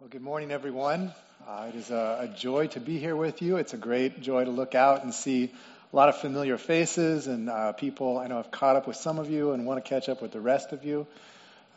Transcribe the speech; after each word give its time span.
Well, 0.00 0.08
good 0.08 0.22
morning, 0.22 0.50
everyone. 0.50 1.12
Uh, 1.46 1.66
it 1.68 1.76
is 1.76 1.92
a, 1.92 2.18
a, 2.22 2.36
joy 2.36 2.66
to 2.66 2.80
be 2.80 2.98
here 2.98 3.14
with 3.14 3.40
you. 3.42 3.58
It's 3.58 3.74
a 3.74 3.76
great 3.76 4.20
joy 4.20 4.44
to 4.44 4.50
look 4.50 4.74
out 4.74 5.04
and 5.04 5.14
see 5.14 5.52
a 5.92 5.96
lot 5.96 6.08
of 6.08 6.16
familiar 6.16 6.58
faces 6.58 7.28
and 7.28 7.48
uh, 7.48 7.72
people. 7.74 8.18
I 8.18 8.26
know 8.26 8.40
I've 8.40 8.50
caught 8.50 8.74
up 8.74 8.88
with 8.88 8.96
some 8.96 9.20
of 9.20 9.30
you 9.30 9.52
and 9.52 9.64
want 9.64 9.82
to 9.82 9.88
catch 9.88 10.08
up 10.08 10.20
with 10.20 10.32
the 10.32 10.40
rest 10.40 10.72
of 10.72 10.84
you. 10.84 11.06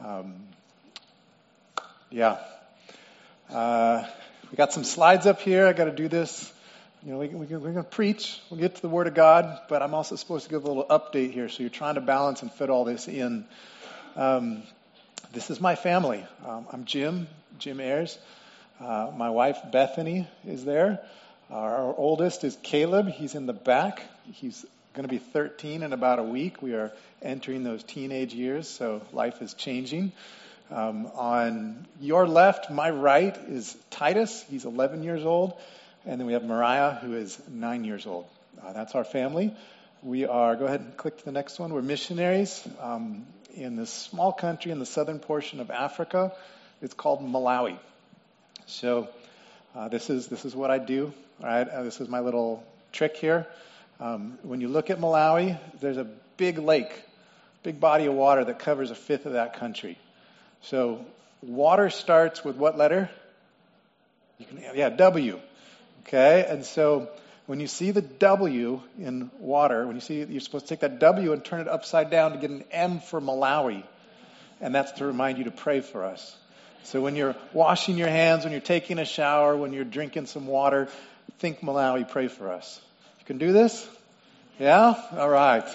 Um, 0.03 0.33
yeah. 2.09 2.39
Uh, 3.51 4.03
we 4.49 4.55
got 4.55 4.73
some 4.73 4.83
slides 4.83 5.27
up 5.27 5.39
here. 5.39 5.67
I 5.67 5.73
got 5.73 5.85
to 5.85 5.91
do 5.91 6.07
this. 6.07 6.51
You 7.03 7.11
know, 7.11 7.19
we, 7.19 7.27
we, 7.27 7.45
we're 7.45 7.59
going 7.59 7.75
to 7.75 7.83
preach. 7.83 8.41
We'll 8.49 8.59
get 8.59 8.77
to 8.77 8.81
the 8.81 8.89
Word 8.89 9.05
of 9.05 9.13
God, 9.13 9.59
but 9.69 9.83
I'm 9.83 9.93
also 9.93 10.15
supposed 10.15 10.45
to 10.45 10.49
give 10.49 10.63
a 10.63 10.67
little 10.67 10.87
update 10.87 11.33
here. 11.33 11.49
So 11.49 11.61
you're 11.61 11.69
trying 11.69 11.95
to 11.95 12.01
balance 12.01 12.41
and 12.41 12.51
fit 12.51 12.71
all 12.71 12.83
this 12.83 13.07
in. 13.07 13.45
Um, 14.15 14.63
this 15.33 15.51
is 15.51 15.61
my 15.61 15.75
family. 15.75 16.25
Um, 16.47 16.65
I'm 16.71 16.85
Jim, 16.85 17.27
Jim 17.57 17.79
Ayers. 17.79 18.17
Uh, 18.79 19.11
my 19.15 19.29
wife, 19.29 19.57
Bethany, 19.71 20.27
is 20.45 20.63
there. 20.63 20.99
Our 21.49 21.95
oldest 21.95 22.43
is 22.43 22.57
Caleb. 22.61 23.07
He's 23.07 23.33
in 23.33 23.45
the 23.45 23.53
back. 23.53 24.03
He's 24.31 24.65
going 24.93 25.07
to 25.07 25.09
be 25.09 25.17
13 25.17 25.83
in 25.83 25.93
about 25.93 26.19
a 26.19 26.23
week. 26.23 26.61
We 26.61 26.73
are 26.73 26.91
entering 27.21 27.63
those 27.63 27.83
teenage 27.83 28.33
years, 28.33 28.67
so 28.67 29.01
life 29.13 29.41
is 29.41 29.53
changing. 29.53 30.11
Um, 30.69 31.07
on 31.15 31.87
your 32.01 32.27
left, 32.27 32.69
my 32.69 32.89
right, 32.89 33.35
is 33.47 33.75
Titus. 33.89 34.43
He's 34.49 34.65
11 34.65 35.03
years 35.03 35.23
old. 35.23 35.53
And 36.05 36.19
then 36.19 36.27
we 36.27 36.33
have 36.33 36.43
Mariah, 36.43 36.95
who 36.95 37.13
is 37.13 37.41
nine 37.49 37.83
years 37.83 38.05
old. 38.05 38.27
Uh, 38.61 38.73
that's 38.73 38.95
our 38.95 39.03
family. 39.03 39.53
We 40.03 40.25
are, 40.25 40.55
go 40.55 40.65
ahead 40.65 40.81
and 40.81 40.95
click 40.95 41.17
to 41.17 41.25
the 41.25 41.31
next 41.31 41.57
one. 41.59 41.73
We're 41.73 41.81
missionaries 41.81 42.67
um, 42.79 43.25
in 43.55 43.75
this 43.75 43.91
small 43.91 44.31
country 44.31 44.71
in 44.71 44.79
the 44.79 44.85
southern 44.85 45.19
portion 45.19 45.59
of 45.59 45.71
Africa. 45.71 46.33
It's 46.81 46.93
called 46.93 47.21
Malawi. 47.21 47.77
So 48.67 49.07
uh, 49.75 49.87
this 49.87 50.09
is 50.09 50.27
this 50.27 50.45
is 50.45 50.55
what 50.55 50.69
I 50.69 50.77
do. 50.77 51.13
Right, 51.41 51.67
uh, 51.67 51.83
this 51.83 52.01
is 52.01 52.07
my 52.07 52.19
little 52.19 52.63
trick 52.91 53.17
here. 53.17 53.47
Um, 53.99 54.37
when 54.43 54.61
you 54.61 54.67
look 54.67 54.89
at 54.89 54.99
Malawi, 54.99 55.57
there's 55.81 55.97
a 55.97 56.07
big 56.37 56.59
lake, 56.59 56.91
big 57.63 57.79
body 57.79 58.05
of 58.05 58.13
water 58.13 58.43
that 58.45 58.59
covers 58.59 58.91
a 58.91 58.95
fifth 58.95 59.25
of 59.25 59.33
that 59.33 59.59
country. 59.59 59.97
So 60.61 61.05
water 61.41 61.89
starts 61.89 62.43
with 62.43 62.55
what 62.55 62.77
letter? 62.77 63.09
You 64.37 64.45
can, 64.45 64.61
yeah, 64.75 64.89
W. 64.89 65.39
Okay, 66.07 66.45
and 66.47 66.63
so 66.63 67.09
when 67.47 67.59
you 67.59 67.67
see 67.67 67.91
the 67.91 68.01
W 68.01 68.81
in 68.99 69.31
water, 69.39 69.85
when 69.87 69.95
you 69.95 70.01
see 70.01 70.23
you're 70.23 70.41
supposed 70.41 70.67
to 70.67 70.69
take 70.69 70.81
that 70.81 70.99
W 70.99 71.33
and 71.33 71.43
turn 71.43 71.61
it 71.61 71.67
upside 71.67 72.11
down 72.11 72.33
to 72.33 72.37
get 72.37 72.51
an 72.51 72.63
M 72.71 72.99
for 72.99 73.19
Malawi, 73.19 73.83
and 74.61 74.75
that's 74.75 74.91
to 74.93 75.05
remind 75.05 75.39
you 75.39 75.45
to 75.45 75.51
pray 75.51 75.81
for 75.81 76.03
us. 76.03 76.35
So 76.83 77.01
when 77.01 77.15
you're 77.15 77.35
washing 77.53 77.97
your 77.97 78.07
hands, 78.07 78.43
when 78.43 78.51
you're 78.51 78.61
taking 78.61 78.99
a 78.99 79.05
shower, 79.05 79.55
when 79.57 79.73
you're 79.73 79.83
drinking 79.83 80.27
some 80.27 80.47
water, 80.47 80.87
think 81.39 81.59
Malawi, 81.61 82.09
pray 82.09 82.27
for 82.27 82.51
us. 82.51 82.81
You 83.19 83.25
can 83.25 83.37
do 83.37 83.51
this? 83.51 83.87
Yeah? 84.59 84.95
All 85.13 85.29
right. 85.29 85.65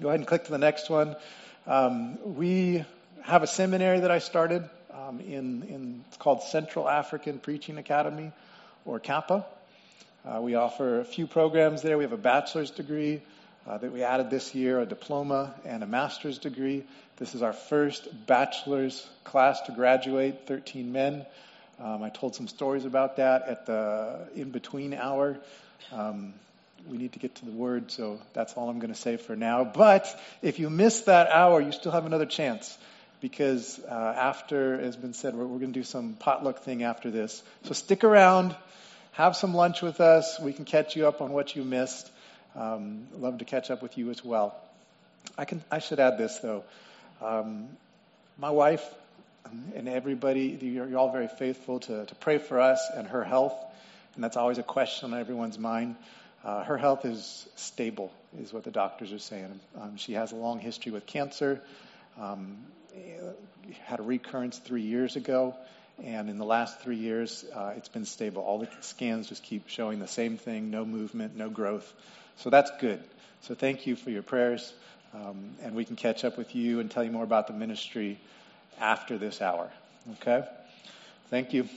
Go 0.00 0.08
ahead 0.08 0.20
and 0.20 0.26
click 0.26 0.44
to 0.44 0.50
the 0.50 0.58
next 0.58 0.90
one. 0.90 1.16
Um, 1.66 2.36
we 2.36 2.84
have 3.22 3.42
a 3.42 3.46
seminary 3.46 4.00
that 4.00 4.10
I 4.10 4.18
started 4.18 4.68
um, 4.92 5.20
in, 5.20 5.62
in, 5.64 6.04
it's 6.08 6.16
called 6.16 6.42
Central 6.42 6.88
African 6.88 7.38
Preaching 7.38 7.78
Academy, 7.78 8.32
or 8.84 8.98
CAPA. 8.98 9.44
Uh, 10.24 10.40
we 10.40 10.54
offer 10.54 11.00
a 11.00 11.04
few 11.04 11.26
programs 11.26 11.82
there. 11.82 11.96
We 11.98 12.04
have 12.04 12.12
a 12.12 12.16
bachelor's 12.16 12.70
degree 12.70 13.22
uh, 13.66 13.78
that 13.78 13.92
we 13.92 14.02
added 14.02 14.30
this 14.30 14.54
year, 14.54 14.80
a 14.80 14.86
diploma, 14.86 15.54
and 15.64 15.82
a 15.82 15.86
master's 15.86 16.38
degree. 16.38 16.84
This 17.16 17.34
is 17.34 17.42
our 17.42 17.52
first 17.52 18.08
bachelor's 18.26 19.06
class 19.24 19.60
to 19.62 19.72
graduate, 19.72 20.46
13 20.46 20.92
men. 20.92 21.26
Um, 21.80 22.02
I 22.02 22.10
told 22.10 22.34
some 22.34 22.48
stories 22.48 22.84
about 22.84 23.16
that 23.16 23.48
at 23.48 23.66
the 23.66 24.28
in 24.34 24.50
between 24.50 24.94
hour. 24.94 25.36
Um, 25.92 26.32
we 26.88 26.96
need 26.96 27.14
to 27.14 27.18
get 27.18 27.34
to 27.36 27.44
the 27.44 27.50
word, 27.50 27.90
so 27.90 28.20
that's 28.32 28.54
all 28.54 28.68
I'm 28.68 28.78
going 28.78 28.92
to 28.92 28.98
say 28.98 29.16
for 29.16 29.34
now. 29.34 29.64
But 29.64 30.06
if 30.42 30.58
you 30.58 30.70
miss 30.70 31.02
that 31.02 31.28
hour, 31.30 31.60
you 31.60 31.72
still 31.72 31.92
have 31.92 32.06
another 32.06 32.26
chance 32.26 32.78
because 33.20 33.80
uh, 33.80 33.92
after, 33.92 34.78
as 34.78 34.96
been 34.96 35.12
said, 35.12 35.34
we're, 35.34 35.46
we're 35.46 35.58
going 35.58 35.72
to 35.72 35.78
do 35.78 35.84
some 35.84 36.14
potluck 36.14 36.60
thing 36.60 36.84
after 36.84 37.10
this. 37.10 37.42
So 37.64 37.72
stick 37.72 38.04
around, 38.04 38.54
have 39.12 39.36
some 39.36 39.52
lunch 39.54 39.82
with 39.82 40.00
us. 40.00 40.38
We 40.40 40.52
can 40.52 40.64
catch 40.64 40.94
you 40.94 41.08
up 41.08 41.20
on 41.20 41.32
what 41.32 41.56
you 41.56 41.64
missed. 41.64 42.10
Um, 42.56 43.06
love 43.18 43.38
to 43.38 43.44
catch 43.44 43.70
up 43.70 43.82
with 43.82 43.98
you 43.98 44.10
as 44.10 44.24
well. 44.24 44.56
I 45.36 45.44
can. 45.44 45.62
I 45.70 45.78
should 45.78 46.00
add 46.00 46.18
this 46.18 46.38
though. 46.38 46.64
Um, 47.20 47.68
my 48.38 48.50
wife 48.50 48.84
and 49.74 49.88
everybody, 49.88 50.58
you're, 50.60 50.98
all 50.98 51.12
very 51.12 51.28
faithful 51.28 51.80
to, 51.80 52.04
to 52.04 52.14
pray 52.16 52.38
for 52.38 52.60
us 52.60 52.90
and 52.94 53.06
her 53.08 53.24
health, 53.24 53.54
and 54.14 54.24
that's 54.24 54.36
always 54.36 54.58
a 54.58 54.62
question 54.62 55.12
on 55.12 55.18
everyone's 55.18 55.58
mind. 55.58 55.96
Uh, 56.44 56.64
her 56.64 56.76
health 56.76 57.04
is 57.04 57.48
stable, 57.56 58.12
is 58.40 58.52
what 58.52 58.64
the 58.64 58.70
doctors 58.70 59.12
are 59.12 59.18
saying. 59.18 59.58
Um, 59.80 59.96
she 59.96 60.14
has 60.14 60.32
a 60.32 60.36
long 60.36 60.60
history 60.60 60.92
with 60.92 61.06
cancer, 61.06 61.60
um, 62.20 62.58
had 63.84 64.00
a 64.00 64.02
recurrence 64.02 64.58
three 64.58 64.82
years 64.82 65.16
ago, 65.16 65.54
and 66.02 66.28
in 66.28 66.38
the 66.38 66.44
last 66.44 66.80
three 66.80 66.96
years, 66.96 67.44
uh, 67.54 67.72
it's 67.76 67.88
been 67.88 68.04
stable. 68.04 68.42
All 68.42 68.58
the 68.58 68.68
scans 68.80 69.28
just 69.28 69.42
keep 69.42 69.68
showing 69.68 69.98
the 69.98 70.08
same 70.08 70.36
thing 70.36 70.70
no 70.70 70.84
movement, 70.84 71.36
no 71.36 71.48
growth. 71.48 71.92
So 72.36 72.50
that's 72.50 72.70
good. 72.80 73.02
So 73.42 73.54
thank 73.54 73.86
you 73.86 73.96
for 73.96 74.10
your 74.10 74.22
prayers. 74.22 74.72
Um, 75.14 75.50
and 75.62 75.74
we 75.74 75.84
can 75.84 75.96
catch 75.96 76.24
up 76.24 76.36
with 76.36 76.54
you 76.54 76.80
and 76.80 76.90
tell 76.90 77.02
you 77.02 77.10
more 77.10 77.24
about 77.24 77.46
the 77.46 77.52
ministry 77.54 78.18
after 78.80 79.16
this 79.16 79.40
hour. 79.40 79.70
Okay? 80.14 80.44
Thank 81.30 81.52
you. 81.52 81.68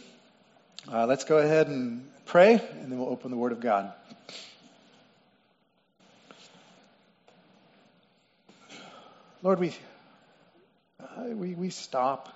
Uh, 0.91 1.05
let's 1.05 1.23
go 1.23 1.37
ahead 1.37 1.67
and 1.67 2.09
pray, 2.25 2.53
and 2.53 2.91
then 2.91 2.99
we'll 2.99 3.09
open 3.09 3.31
the 3.31 3.37
Word 3.37 3.51
of 3.51 3.59
God. 3.59 3.93
Lord, 9.41 9.59
we, 9.59 9.73
uh, 10.99 11.23
we, 11.27 11.53
we 11.53 11.69
stop 11.69 12.33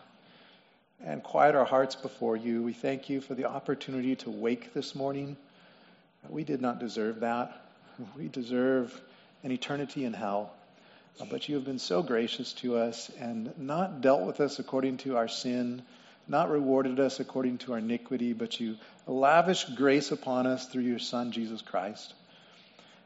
and 1.03 1.21
quiet 1.21 1.55
our 1.55 1.65
hearts 1.65 1.95
before 1.95 2.37
you. 2.37 2.63
We 2.63 2.73
thank 2.73 3.09
you 3.09 3.19
for 3.19 3.35
the 3.35 3.45
opportunity 3.45 4.15
to 4.17 4.29
wake 4.29 4.73
this 4.73 4.95
morning. 4.95 5.35
We 6.29 6.45
did 6.45 6.61
not 6.61 6.79
deserve 6.79 7.19
that. 7.19 7.62
We 8.17 8.27
deserve 8.27 8.99
an 9.43 9.51
eternity 9.51 10.05
in 10.05 10.13
hell. 10.13 10.51
Uh, 11.19 11.25
but 11.29 11.47
you 11.47 11.55
have 11.55 11.65
been 11.65 11.79
so 11.79 12.01
gracious 12.01 12.53
to 12.53 12.77
us 12.77 13.11
and 13.19 13.53
not 13.57 14.01
dealt 14.01 14.23
with 14.23 14.39
us 14.39 14.59
according 14.59 14.97
to 14.97 15.17
our 15.17 15.27
sin, 15.27 15.83
not 16.27 16.49
rewarded 16.49 16.99
us 16.99 17.19
according 17.19 17.59
to 17.59 17.73
our 17.73 17.79
iniquity, 17.79 18.33
but 18.33 18.59
you 18.59 18.77
lavished 19.05 19.75
grace 19.75 20.11
upon 20.11 20.47
us 20.47 20.67
through 20.67 20.83
your 20.83 20.99
Son, 20.99 21.31
Jesus 21.31 21.61
Christ. 21.61 22.13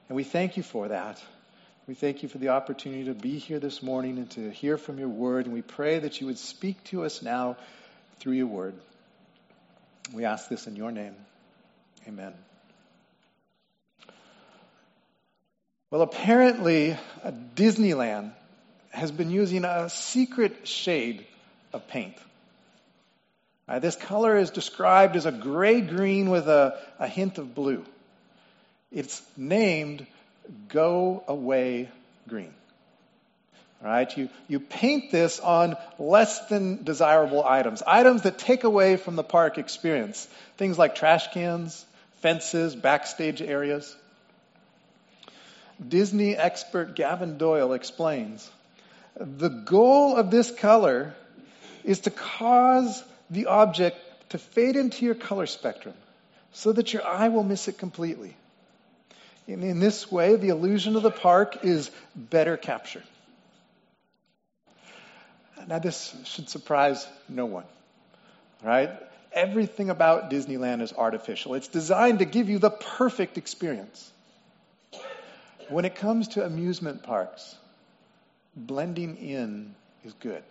And 0.08 0.16
we 0.16 0.24
thank 0.24 0.56
you 0.56 0.64
for 0.64 0.88
that. 0.88 1.22
We 1.88 1.96
thank 1.96 2.24
you 2.24 2.30
for 2.30 2.38
the 2.38 2.50
opportunity 2.50 3.06
to 3.06 3.14
be 3.14 3.38
here 3.38 3.60
this 3.60 3.82
morning 3.82 4.18
and 4.18 4.30
to 4.32 4.52
hear 4.52 4.78
from 4.78 5.00
your 5.00 5.10
word. 5.10 5.46
And 5.46 5.54
we 5.54 5.62
pray 5.62 6.00
that 6.00 6.20
you 6.20 6.28
would 6.28 6.38
speak 6.38 6.84
to 6.86 7.04
us 7.04 7.22
now 7.22 7.58
through 8.20 8.34
your 8.34 8.48
word. 8.48 8.76
We 10.14 10.26
ask 10.26 10.50
this 10.50 10.68
in 10.68 10.76
your 10.76 10.92
name. 10.92 11.16
Amen. 12.08 12.34
Well, 15.90 16.02
apparently, 16.02 16.98
Disneyland 17.56 18.34
has 18.90 19.10
been 19.12 19.32
using 19.32 19.64
a 19.64 19.90
secret 19.90 20.68
shade 20.68 21.26
of 21.72 21.88
paint. 21.88 22.18
Uh, 23.70 23.80
this 23.80 23.96
color 23.96 24.38
is 24.38 24.50
described 24.50 25.16
as 25.16 25.26
a 25.26 25.32
gray 25.32 25.80
green 25.80 26.30
with 26.30 26.48
a, 26.48 26.78
a 27.00 27.08
hint 27.08 27.38
of 27.38 27.56
blue. 27.56 27.86
It's 28.92 29.22
named 29.38 30.06
Go 30.70 31.24
Away 31.28 31.90
Green. 32.28 32.54
All 33.82 33.90
right, 33.90 34.18
you, 34.18 34.30
you 34.48 34.60
paint 34.60 35.12
this 35.12 35.40
on 35.40 35.78
less 36.00 36.48
than 36.48 36.84
desirable 36.84 37.46
items, 37.46 37.84
items 37.86 38.24
that 38.24 38.40
take 38.40 38.64
away 38.64 38.98
from 38.98 39.16
the 39.16 39.24
park 39.24 39.58
experience. 39.58 40.28
Things 40.58 40.78
like 40.78 40.96
trash 40.96 41.32
cans, 41.32 41.86
fences, 42.22 42.76
backstage 42.76 43.42
areas. 43.42 43.96
Disney 45.86 46.36
expert 46.36 46.96
Gavin 46.96 47.38
Doyle 47.38 47.74
explains 47.74 48.50
the 49.20 49.50
goal 49.50 50.16
of 50.16 50.32
this 50.32 50.52
color 50.52 51.14
is 51.84 52.02
to 52.02 52.12
cause 52.12 53.04
the 53.30 53.48
object 53.48 53.98
to 54.30 54.38
fade 54.38 54.76
into 54.76 55.06
your 55.06 55.16
color 55.16 55.46
spectrum 55.46 55.96
so 56.52 56.72
that 56.72 56.94
your 56.94 57.06
eye 57.06 57.30
will 57.30 57.44
miss 57.44 57.68
it 57.68 57.78
completely. 57.78 58.36
In, 59.48 59.64
in 59.64 59.80
this 59.80 60.12
way, 60.12 60.36
the 60.36 60.50
illusion 60.50 60.96
of 60.96 61.04
the 61.04 61.12
park 61.12 61.64
is 61.64 61.90
better 62.16 62.58
captured. 62.58 63.04
Now, 65.68 65.80
this 65.80 66.16
should 66.26 66.50
surprise 66.50 67.06
no 67.28 67.46
one, 67.46 67.66
right? 68.64 68.92
Everything 69.34 69.90
about 69.90 70.30
Disneyland 70.30 70.82
is 70.82 70.94
artificial. 70.94 71.56
It's 71.56 71.68
designed 71.68 72.20
to 72.20 72.26
give 72.26 72.50
you 72.50 72.60
the 72.60 72.70
perfect 72.70 73.38
experience. 73.38 74.12
When 75.70 75.86
it 75.86 75.96
comes 75.96 76.30
to 76.30 76.46
amusement 76.46 77.04
parks, 77.04 77.56
blending 78.56 79.18
in 79.18 79.76
is 80.04 80.14
good. 80.14 80.44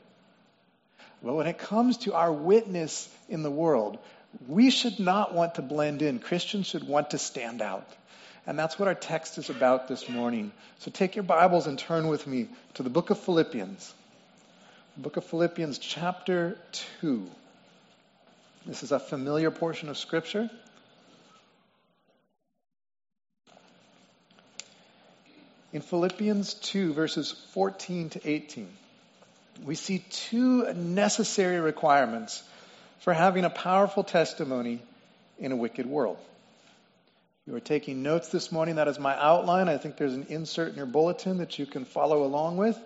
But 1.22 1.34
when 1.34 1.46
it 1.46 1.58
comes 1.58 1.98
to 1.98 2.14
our 2.14 2.32
witness 2.32 3.08
in 3.28 3.42
the 3.42 3.50
world, 3.50 3.98
we 4.46 4.70
should 4.70 5.00
not 5.00 5.34
want 5.34 5.54
to 5.54 5.62
blend 5.62 6.02
in. 6.02 6.18
Christians 6.18 6.66
should 6.66 6.86
want 6.86 7.10
to 7.10 7.18
stand 7.18 7.62
out. 7.62 7.88
And 8.46 8.58
that's 8.58 8.78
what 8.78 8.86
our 8.86 8.94
text 8.94 9.38
is 9.38 9.50
about 9.50 9.88
this 9.88 10.08
morning. 10.08 10.52
So 10.78 10.90
take 10.90 11.16
your 11.16 11.24
Bibles 11.24 11.66
and 11.66 11.78
turn 11.78 12.06
with 12.06 12.26
me 12.26 12.48
to 12.74 12.82
the 12.82 12.90
book 12.90 13.10
of 13.10 13.18
Philippians. 13.18 13.92
The 14.96 15.02
book 15.02 15.16
of 15.16 15.24
Philippians, 15.24 15.78
chapter 15.78 16.56
2. 17.00 17.28
This 18.66 18.82
is 18.82 18.92
a 18.92 19.00
familiar 19.00 19.50
portion 19.50 19.88
of 19.88 19.98
Scripture. 19.98 20.50
In 25.76 25.82
Philippians 25.82 26.54
2, 26.54 26.94
verses 26.94 27.32
14 27.52 28.08
to 28.08 28.26
18, 28.26 28.66
we 29.62 29.74
see 29.74 29.98
two 29.98 30.72
necessary 30.72 31.60
requirements 31.60 32.42
for 33.00 33.12
having 33.12 33.44
a 33.44 33.50
powerful 33.50 34.02
testimony 34.02 34.80
in 35.38 35.52
a 35.52 35.56
wicked 35.56 35.84
world. 35.84 36.16
You 37.46 37.54
are 37.56 37.60
taking 37.60 38.02
notes 38.02 38.30
this 38.30 38.50
morning. 38.50 38.76
That 38.76 38.88
is 38.88 38.98
my 38.98 39.14
outline. 39.20 39.68
I 39.68 39.76
think 39.76 39.98
there's 39.98 40.14
an 40.14 40.28
insert 40.30 40.70
in 40.70 40.76
your 40.76 40.86
bulletin 40.86 41.36
that 41.38 41.58
you 41.58 41.66
can 41.66 41.84
follow 41.84 42.24
along 42.24 42.56
with. 42.56 42.78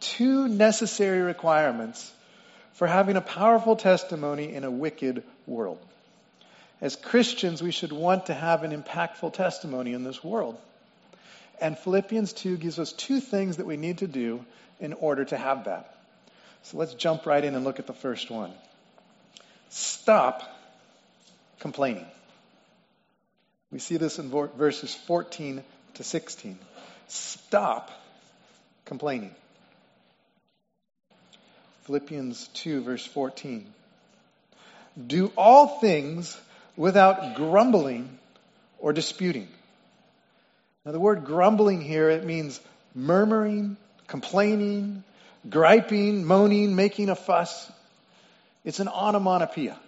Two 0.00 0.48
necessary 0.48 1.20
requirements 1.20 2.10
for 2.72 2.86
having 2.86 3.16
a 3.16 3.20
powerful 3.20 3.76
testimony 3.76 4.54
in 4.54 4.64
a 4.64 4.70
wicked 4.70 5.24
world. 5.46 5.78
As 6.80 6.96
Christians, 6.96 7.62
we 7.62 7.70
should 7.70 7.92
want 7.92 8.26
to 8.26 8.34
have 8.34 8.62
an 8.62 8.70
impactful 8.70 9.34
testimony 9.34 9.92
in 9.92 10.04
this 10.04 10.24
world. 10.24 10.58
And 11.60 11.78
Philippians 11.78 12.32
2 12.32 12.56
gives 12.56 12.78
us 12.78 12.92
two 12.92 13.20
things 13.20 13.56
that 13.56 13.66
we 13.66 13.76
need 13.76 13.98
to 13.98 14.06
do 14.06 14.44
in 14.80 14.92
order 14.92 15.24
to 15.24 15.36
have 15.36 15.64
that. 15.64 15.96
So 16.62 16.78
let's 16.78 16.94
jump 16.94 17.26
right 17.26 17.44
in 17.44 17.54
and 17.54 17.64
look 17.64 17.78
at 17.78 17.86
the 17.86 17.92
first 17.92 18.30
one. 18.30 18.52
Stop 19.70 20.42
complaining. 21.60 22.06
We 23.70 23.78
see 23.78 23.96
this 23.96 24.18
in 24.18 24.30
verses 24.30 24.94
14 24.94 25.62
to 25.94 26.04
16. 26.04 26.58
Stop 27.08 27.90
complaining. 28.84 29.34
Philippians 31.84 32.48
2, 32.54 32.82
verse 32.82 33.04
14. 33.04 33.66
Do 35.06 35.32
all 35.36 35.80
things 35.80 36.36
without 36.76 37.36
grumbling 37.36 38.18
or 38.78 38.92
disputing. 38.92 39.48
Now, 40.84 40.92
the 40.92 41.00
word 41.00 41.24
grumbling 41.24 41.80
here, 41.80 42.10
it 42.10 42.24
means 42.24 42.60
murmuring, 42.94 43.78
complaining, 44.06 45.02
griping, 45.48 46.26
moaning, 46.26 46.76
making 46.76 47.08
a 47.08 47.14
fuss. 47.14 47.70
It's 48.64 48.80
an 48.80 48.88
onomatopoeia. 48.88 49.78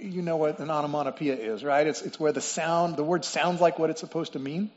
You 0.00 0.22
know 0.22 0.36
what 0.36 0.58
an 0.58 0.70
onomatopoeia 0.70 1.34
is, 1.34 1.62
right? 1.62 1.86
It's, 1.86 2.00
it's 2.00 2.18
where 2.18 2.32
the 2.32 2.40
sound, 2.40 2.96
the 2.96 3.04
word 3.04 3.26
sounds 3.26 3.60
like 3.60 3.78
what 3.78 3.90
it's 3.90 4.00
supposed 4.00 4.32
to 4.32 4.38
mean. 4.38 4.70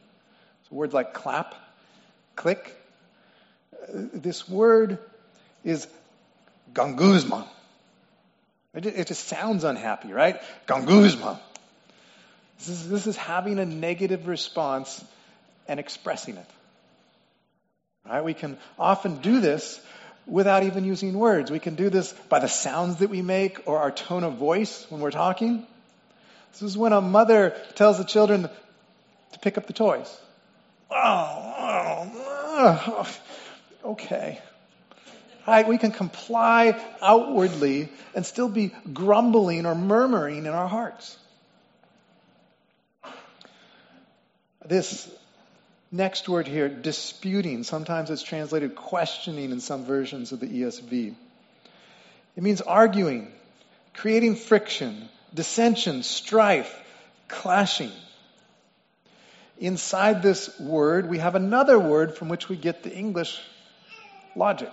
It's 0.61 0.71
words 0.71 0.93
like 0.93 1.13
clap, 1.13 1.55
click. 2.35 2.75
This 3.87 4.47
word 4.47 4.99
is 5.63 5.87
ganguzma. 6.73 7.47
It 8.73 9.07
just 9.07 9.27
sounds 9.27 9.63
unhappy, 9.63 10.11
right? 10.11 10.39
Ganguzma. 10.67 11.39
This 12.59 12.69
is, 12.69 12.89
this 12.89 13.07
is 13.07 13.15
having 13.15 13.57
a 13.57 13.65
negative 13.65 14.27
response 14.27 15.03
and 15.69 15.79
expressing 15.79 16.35
it. 16.35 16.45
Right? 18.05 18.23
We 18.23 18.33
can 18.33 18.57
often 18.77 19.21
do 19.21 19.39
this 19.39 19.79
without 20.25 20.63
even 20.63 20.83
using 20.83 21.13
words. 21.13 21.51
We 21.51 21.59
can 21.59 21.75
do 21.75 21.89
this 21.89 22.11
by 22.27 22.39
the 22.39 22.47
sounds 22.47 22.97
that 22.97 23.09
we 23.09 23.21
make 23.21 23.67
or 23.67 23.79
our 23.79 23.91
tone 23.91 24.23
of 24.23 24.33
voice 24.33 24.85
when 24.89 24.99
we're 24.99 25.11
talking. 25.11 25.65
This 26.51 26.63
is 26.63 26.77
when 26.77 26.91
a 26.91 27.01
mother 27.01 27.55
tells 27.75 27.99
the 27.99 28.03
children 28.03 28.49
to 29.33 29.39
pick 29.39 29.57
up 29.57 29.67
the 29.67 29.73
toys. 29.73 30.17
Oh, 30.89 30.97
oh, 30.97 33.07
oh. 33.85 33.91
okay. 33.91 34.41
Right? 35.47 35.67
We 35.67 35.77
can 35.77 35.91
comply 35.91 36.83
outwardly 37.01 37.89
and 38.15 38.25
still 38.25 38.49
be 38.49 38.71
grumbling 38.91 39.67
or 39.67 39.75
murmuring 39.75 40.47
in 40.47 40.53
our 40.53 40.67
hearts. 40.67 41.15
This 44.65 45.09
Next 45.91 46.29
word 46.29 46.47
here, 46.47 46.69
disputing. 46.69 47.63
Sometimes 47.63 48.11
it's 48.11 48.21
translated 48.21 48.75
questioning 48.75 49.51
in 49.51 49.59
some 49.59 49.85
versions 49.85 50.31
of 50.31 50.39
the 50.39 50.47
ESV. 50.47 51.15
It 52.35 52.43
means 52.43 52.61
arguing, 52.61 53.31
creating 53.95 54.35
friction, 54.35 55.09
dissension, 55.33 56.03
strife, 56.03 56.73
clashing. 57.27 57.91
Inside 59.57 60.21
this 60.21 60.59
word, 60.59 61.09
we 61.09 61.17
have 61.17 61.35
another 61.35 61.79
word 61.79 62.15
from 62.15 62.29
which 62.29 62.47
we 62.47 62.55
get 62.55 62.83
the 62.83 62.95
English 62.95 63.41
logic. 64.35 64.71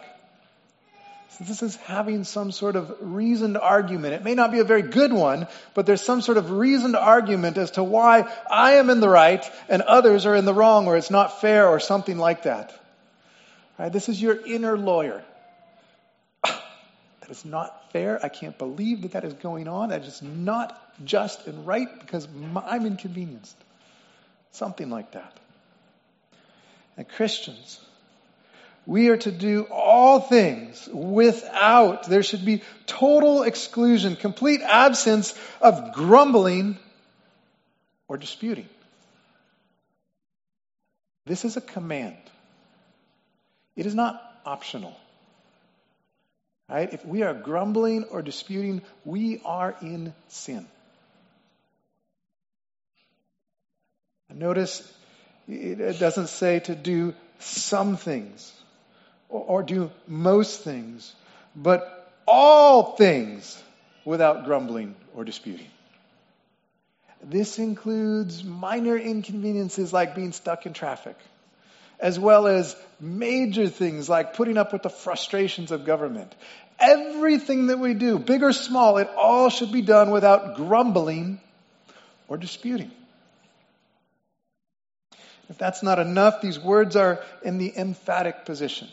So 1.37 1.45
this 1.45 1.63
is 1.63 1.77
having 1.77 2.25
some 2.25 2.51
sort 2.51 2.77
of 2.77 2.97
reasoned 3.01 3.59
argument. 3.59 4.15
It 4.15 4.25
may 4.25 4.35
not 4.35 4.53
be 4.53 4.61
a 4.61 4.65
very 4.65 4.81
good 4.81 5.13
one, 5.13 5.47
but 5.75 5.85
there's 5.85 6.01
some 6.01 6.23
sort 6.23 6.39
of 6.39 6.51
reasoned 6.51 6.97
argument 6.97 7.59
as 7.59 7.73
to 7.73 7.85
why 7.85 8.33
I 8.51 8.75
am 8.75 8.89
in 8.89 9.01
the 9.01 9.09
right 9.09 9.45
and 9.69 9.83
others 9.83 10.25
are 10.25 10.35
in 10.35 10.47
the 10.47 10.55
wrong, 10.55 10.87
or 10.87 10.97
it's 10.97 11.11
not 11.11 11.43
fair, 11.43 11.69
or 11.69 11.79
something 11.79 12.17
like 12.17 12.45
that. 12.45 12.73
Right? 13.79 13.93
This 13.93 14.09
is 14.09 14.21
your 14.21 14.39
inner 14.47 14.79
lawyer. 14.79 15.23
That 17.21 17.31
is 17.31 17.45
not 17.45 17.93
fair. 17.93 18.25
I 18.25 18.29
can't 18.29 18.57
believe 18.57 19.03
that 19.03 19.13
that 19.13 19.25
is 19.25 19.33
going 19.35 19.67
on. 19.67 19.89
That 19.89 20.05
is 20.05 20.23
not 20.23 20.81
just 21.05 21.49
and 21.49 21.67
right 21.67 21.89
because 22.01 22.29
I'm 22.65 22.87
inconvenienced. 22.87 23.57
Something 24.53 24.91
like 24.91 25.11
that. 25.13 25.37
And 26.97 27.07
Christians, 27.07 27.81
we 28.87 29.09
are 29.09 29.17
to 29.17 29.33
do 29.33 29.65
all 29.65 30.21
things 30.21 30.89
without, 30.93 32.09
there 32.09 32.23
should 32.23 32.45
be 32.45 32.63
total 32.87 33.43
exclusion, 33.43 34.15
complete 34.15 34.61
absence 34.63 35.35
of 35.61 35.93
grumbling 35.93 36.79
or 38.07 38.17
disputing. 38.17 38.69
This 41.27 41.45
is 41.45 41.57
a 41.57 41.61
command. 41.61 42.17
It 43.75 43.87
is 43.87 43.95
not 43.95 44.23
optional. 44.45 44.97
Right? 46.69 46.93
If 46.93 47.05
we 47.05 47.23
are 47.23 47.35
grumbling 47.35 48.05
or 48.05 48.23
disputing, 48.23 48.83
we 49.05 49.41
are 49.45 49.75
in 49.83 50.15
sin. 50.29 50.67
Notice 54.33 54.83
it 55.49 55.99
doesn't 55.99 56.29
say 56.29 56.61
to 56.61 56.75
do 56.75 57.15
some 57.39 57.97
things 57.97 58.53
or 59.29 59.63
do 59.63 59.91
most 60.07 60.63
things, 60.63 61.15
but 61.55 62.13
all 62.27 62.97
things 62.97 63.63
without 64.05 64.45
grumbling 64.45 64.95
or 65.15 65.25
disputing. 65.25 65.69
This 67.23 67.59
includes 67.59 68.45
minor 68.45 68.97
inconveniences 68.97 69.93
like 69.93 70.15
being 70.15 70.33
stuck 70.33 70.67
in 70.67 70.73
traffic, 70.73 71.17
as 71.99 72.19
well 72.19 72.47
as 72.47 72.77
major 73.01 73.69
things 73.69 74.09
like 74.09 74.35
putting 74.35 74.59
up 74.59 74.73
with 74.73 74.83
the 74.83 74.91
frustrations 74.91 75.73
of 75.73 75.85
government. 75.85 76.33
Everything 76.79 77.69
that 77.69 77.79
we 77.79 77.95
do, 77.95 78.19
big 78.19 78.43
or 78.43 78.53
small, 78.53 78.99
it 78.99 79.09
all 79.17 79.49
should 79.49 79.73
be 79.73 79.83
done 79.83 80.11
without 80.11 80.57
grumbling 80.57 81.41
or 82.29 82.37
disputing. 82.37 82.91
If 85.49 85.59
that's 85.59 85.83
not 85.83 85.99
enough, 85.99 86.41
these 86.41 86.59
words 86.59 86.97
are 86.97 87.21
in 87.43 87.59
the 87.59 87.73
emphatic 87.77 88.45
position. 88.45 88.89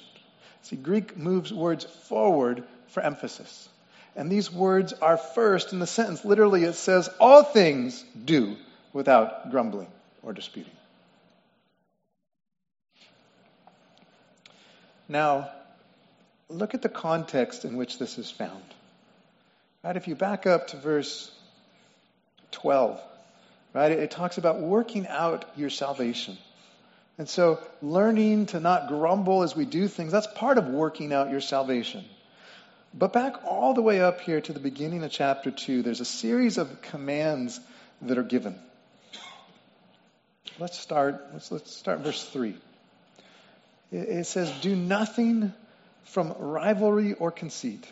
See, 0.63 0.75
Greek 0.77 1.17
moves 1.17 1.53
words 1.53 1.83
forward 1.83 2.63
for 2.87 3.03
emphasis. 3.03 3.69
And 4.15 4.31
these 4.31 4.51
words 4.51 4.93
are 4.93 5.17
first 5.17 5.73
in 5.73 5.79
the 5.79 5.87
sentence. 5.87 6.23
Literally, 6.23 6.63
it 6.63 6.75
says, 6.75 7.09
All 7.19 7.43
things 7.43 8.03
do 8.25 8.55
without 8.93 9.51
grumbling 9.51 9.87
or 10.21 10.33
disputing. 10.33 10.71
Now, 15.09 15.49
look 16.49 16.73
at 16.73 16.81
the 16.81 16.89
context 16.89 17.65
in 17.65 17.75
which 17.75 17.99
this 17.99 18.17
is 18.17 18.31
found. 18.31 18.63
Right, 19.83 19.97
if 19.97 20.07
you 20.07 20.15
back 20.15 20.47
up 20.47 20.67
to 20.69 20.77
verse 20.77 21.29
12, 22.51 23.01
right, 23.73 23.91
it 23.91 24.11
talks 24.11 24.37
about 24.37 24.61
working 24.61 25.07
out 25.07 25.45
your 25.57 25.69
salvation. 25.69 26.37
And 27.17 27.29
so, 27.29 27.59
learning 27.81 28.47
to 28.47 28.59
not 28.59 28.87
grumble 28.87 29.43
as 29.43 29.55
we 29.55 29.65
do 29.65 29.87
things, 29.87 30.11
that's 30.11 30.27
part 30.35 30.57
of 30.57 30.67
working 30.67 31.13
out 31.13 31.29
your 31.29 31.41
salvation. 31.41 32.03
But 32.93 33.13
back 33.13 33.45
all 33.45 33.73
the 33.73 33.81
way 33.81 34.01
up 34.01 34.21
here 34.21 34.41
to 34.41 34.53
the 34.53 34.59
beginning 34.59 35.03
of 35.03 35.11
chapter 35.11 35.51
2, 35.51 35.83
there's 35.83 36.01
a 36.01 36.05
series 36.05 36.57
of 36.57 36.81
commands 36.81 37.59
that 38.01 38.17
are 38.17 38.23
given. 38.23 38.57
Let's 40.59 40.77
start, 40.77 41.23
let's, 41.33 41.51
let's 41.51 41.75
start 41.75 41.99
verse 41.99 42.23
3. 42.23 42.55
It, 43.91 43.97
it 43.97 44.27
says, 44.27 44.51
Do 44.61 44.75
nothing 44.75 45.53
from 46.05 46.33
rivalry 46.37 47.13
or 47.13 47.31
conceit, 47.31 47.87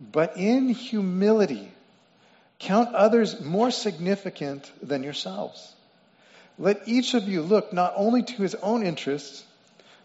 but 0.00 0.36
in 0.36 0.68
humility, 0.68 1.70
count 2.58 2.94
others 2.94 3.40
more 3.40 3.70
significant 3.70 4.70
than 4.82 5.02
yourselves. 5.02 5.74
Let 6.60 6.86
each 6.86 7.14
of 7.14 7.26
you 7.26 7.40
look 7.40 7.72
not 7.72 7.94
only 7.96 8.22
to 8.22 8.42
his 8.42 8.54
own 8.54 8.86
interests, 8.86 9.42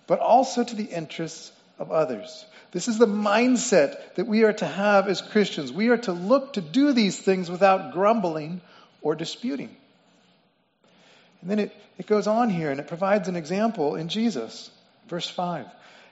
but 0.08 0.20
also 0.20 0.64
to 0.64 0.76
the 0.76 0.86
interests 0.86 1.52
of 1.78 1.92
others. 1.92 2.46
This 2.72 2.88
is 2.88 2.98
the 2.98 3.06
mindset 3.06 4.16
that 4.16 4.26
we 4.26 4.44
are 4.44 4.54
to 4.54 4.66
have 4.66 5.10
as 5.10 5.22
Christians. 5.22 5.74
We 5.74 5.90
are 5.90 5.98
to 5.98 6.14
look 6.14 6.54
to 6.54 6.62
do 6.62 6.94
these 6.94 7.20
things 7.20 7.52
without 7.52 7.92
grumbling 7.92 8.62
or 9.02 9.16
disputing. 9.16 9.76
And 11.42 11.52
then 11.52 11.60
it, 11.60 11.76
it 11.98 12.08
goes 12.08 12.26
on 12.26 12.50
here 12.50 12.72
and 12.72 12.80
it 12.80 12.88
provides 12.88 13.28
an 13.28 13.36
example 13.36 13.96
in 13.96 14.08
Jesus. 14.08 14.72
Verse 15.10 15.30
5. 15.30 15.66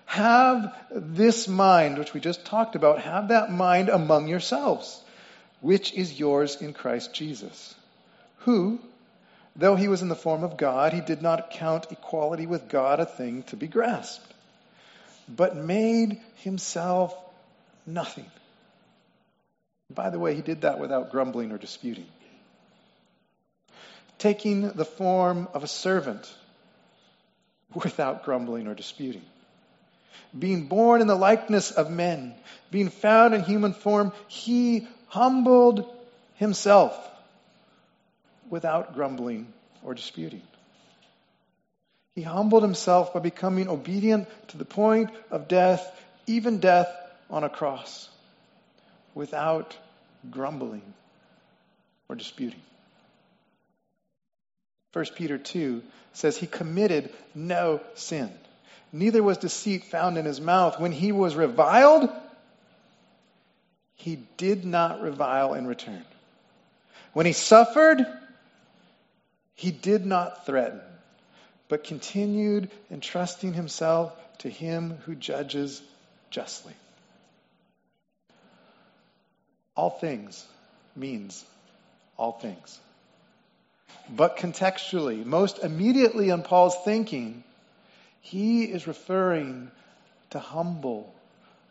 Have 0.07 0.75
this 0.91 1.47
mind, 1.47 1.97
which 1.97 2.13
we 2.13 2.19
just 2.19 2.45
talked 2.45 2.75
about, 2.75 2.99
have 2.99 3.29
that 3.29 3.49
mind 3.49 3.87
among 3.87 4.27
yourselves, 4.27 5.01
which 5.61 5.93
is 5.93 6.19
yours 6.19 6.61
in 6.61 6.73
Christ 6.73 7.13
Jesus, 7.13 7.73
who, 8.39 8.79
though 9.55 9.75
he 9.75 9.87
was 9.87 10.01
in 10.01 10.09
the 10.09 10.15
form 10.15 10.43
of 10.43 10.57
God, 10.57 10.93
he 10.93 11.01
did 11.01 11.21
not 11.21 11.51
count 11.51 11.87
equality 11.91 12.45
with 12.45 12.67
God 12.69 12.99
a 12.99 13.05
thing 13.05 13.43
to 13.43 13.55
be 13.55 13.67
grasped, 13.67 14.33
but 15.27 15.55
made 15.55 16.19
himself 16.37 17.15
nothing. 17.85 18.29
By 19.93 20.09
the 20.09 20.19
way, 20.19 20.35
he 20.35 20.41
did 20.41 20.61
that 20.61 20.79
without 20.79 21.11
grumbling 21.11 21.51
or 21.51 21.57
disputing. 21.57 22.07
Taking 24.17 24.69
the 24.69 24.85
form 24.85 25.47
of 25.53 25.63
a 25.63 25.67
servant 25.67 26.33
without 27.73 28.23
grumbling 28.23 28.67
or 28.67 28.73
disputing 28.73 29.23
being 30.37 30.67
born 30.67 31.01
in 31.01 31.07
the 31.07 31.15
likeness 31.15 31.71
of 31.71 31.91
men, 31.91 32.33
being 32.71 32.89
found 32.89 33.33
in 33.33 33.43
human 33.43 33.73
form, 33.73 34.11
he 34.27 34.87
humbled 35.07 35.89
himself 36.35 36.97
without 38.49 38.93
grumbling 38.93 39.51
or 39.83 39.93
disputing. 39.93 40.41
He 42.15 42.21
humbled 42.21 42.63
himself 42.63 43.13
by 43.13 43.19
becoming 43.19 43.67
obedient 43.67 44.27
to 44.49 44.57
the 44.57 44.65
point 44.65 45.09
of 45.31 45.47
death, 45.47 45.83
even 46.27 46.59
death 46.59 46.93
on 47.29 47.43
a 47.43 47.49
cross, 47.49 48.09
without 49.15 49.75
grumbling 50.29 50.93
or 52.07 52.15
disputing. 52.15 52.61
1 54.93 55.05
Peter 55.15 55.39
2 55.39 55.81
says 56.13 56.37
he 56.37 56.45
committed 56.45 57.11
no 57.33 57.81
sin 57.95 58.31
neither 58.93 59.23
was 59.23 59.39
deceit 59.39 59.83
found 59.85 60.17
in 60.17 60.23
his 60.23 60.39
mouth. 60.39 60.79
When 60.79 60.91
he 60.91 61.11
was 61.11 61.35
reviled, 61.35 62.09
he 63.95 64.19
did 64.37 64.63
not 64.63 65.01
revile 65.01 65.55
in 65.55 65.67
return. 65.67 66.05
When 67.11 67.25
he 67.25 67.33
suffered, 67.33 68.05
he 69.55 69.71
did 69.71 70.05
not 70.05 70.45
threaten, 70.45 70.81
but 71.69 71.83
continued 71.83 72.69
entrusting 72.91 73.53
himself 73.53 74.13
to 74.39 74.49
him 74.49 74.97
who 75.05 75.15
judges 75.15 75.81
justly. 76.29 76.73
All 79.75 79.89
things 79.89 80.45
means 80.95 81.43
all 82.17 82.33
things. 82.33 82.79
But 84.09 84.37
contextually, 84.37 85.25
most 85.25 85.59
immediately 85.59 86.29
in 86.29 86.43
Paul's 86.43 86.75
thinking, 86.83 87.43
he 88.21 88.63
is 88.63 88.87
referring 88.87 89.71
to 90.31 90.39
humble, 90.39 91.13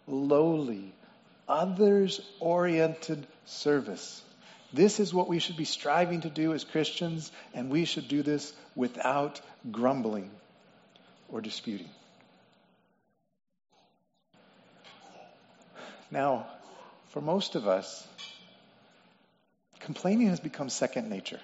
lowly, 0.07 0.93
others 1.49 2.21
oriented 2.41 3.27
service. 3.45 4.23
This 4.73 5.01
is 5.01 5.13
what 5.13 5.29
we 5.29 5.39
should 5.39 5.57
be 5.57 5.65
striving 5.65 6.23
to 6.23 6.31
do 6.31 6.55
as 6.55 6.65
Christians, 6.65 7.31
and 7.53 7.71
we 7.71 7.85
should 7.85 8.09
do 8.09 8.23
this 8.23 8.53
without 8.75 9.41
grumbling 9.71 10.31
or 11.29 11.41
disputing. 11.41 11.91
Now, 16.11 16.47
for 17.11 17.21
most 17.21 17.55
of 17.55 17.69
us, 17.69 18.07
complaining 19.81 20.29
has 20.29 20.41
become 20.41 20.69
second 20.69 21.11
nature. 21.11 21.41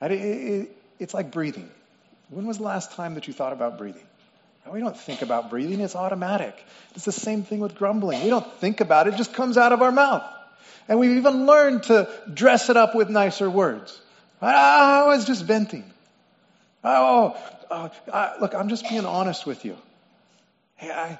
It's 0.00 1.14
like 1.14 1.32
breathing. 1.32 1.68
When 2.30 2.46
was 2.46 2.58
the 2.58 2.64
last 2.64 2.92
time 2.92 3.14
that 3.14 3.26
you 3.28 3.34
thought 3.34 3.52
about 3.52 3.78
breathing? 3.78 4.06
We 4.70 4.80
don't 4.80 4.96
think 4.96 5.22
about 5.22 5.50
breathing, 5.50 5.80
it's 5.80 5.94
automatic. 5.94 6.56
It's 6.94 7.04
the 7.04 7.12
same 7.12 7.42
thing 7.42 7.60
with 7.60 7.74
grumbling. 7.74 8.22
We 8.22 8.30
don't 8.30 8.50
think 8.54 8.80
about 8.80 9.06
it, 9.08 9.14
it 9.14 9.16
just 9.18 9.34
comes 9.34 9.58
out 9.58 9.72
of 9.72 9.82
our 9.82 9.92
mouth. 9.92 10.24
And 10.88 10.98
we've 10.98 11.16
even 11.16 11.46
learned 11.46 11.84
to 11.84 12.08
dress 12.32 12.68
it 12.70 12.76
up 12.76 12.94
with 12.94 13.08
nicer 13.08 13.48
words. 13.48 13.98
I 14.40 15.04
was 15.06 15.24
just 15.24 15.44
venting. 15.44 15.84
Oh, 16.82 17.36
oh 17.70 17.90
I, 18.12 18.34
look, 18.40 18.54
I'm 18.54 18.68
just 18.68 18.88
being 18.88 19.06
honest 19.06 19.46
with 19.46 19.64
you. 19.64 19.76
Hey, 20.76 20.90
I, 20.90 21.18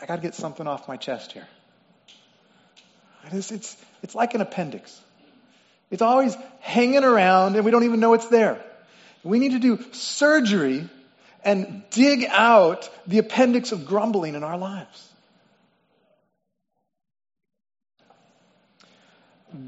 I 0.00 0.06
got 0.06 0.16
to 0.16 0.22
get 0.22 0.34
something 0.34 0.66
off 0.66 0.88
my 0.88 0.96
chest 0.96 1.32
here. 1.32 1.46
It's, 3.30 3.52
it's, 3.52 3.76
it's 4.02 4.14
like 4.14 4.34
an 4.34 4.40
appendix. 4.40 4.98
It's 5.90 6.02
always 6.02 6.36
hanging 6.60 7.04
around 7.04 7.56
and 7.56 7.64
we 7.64 7.70
don't 7.70 7.84
even 7.84 8.00
know 8.00 8.14
it's 8.14 8.26
there. 8.28 8.60
We 9.22 9.38
need 9.38 9.52
to 9.52 9.58
do 9.58 9.78
surgery 9.92 10.88
and 11.44 11.82
dig 11.90 12.24
out 12.28 12.88
the 13.06 13.18
appendix 13.18 13.72
of 13.72 13.86
grumbling 13.86 14.34
in 14.34 14.42
our 14.42 14.56
lives. 14.56 15.11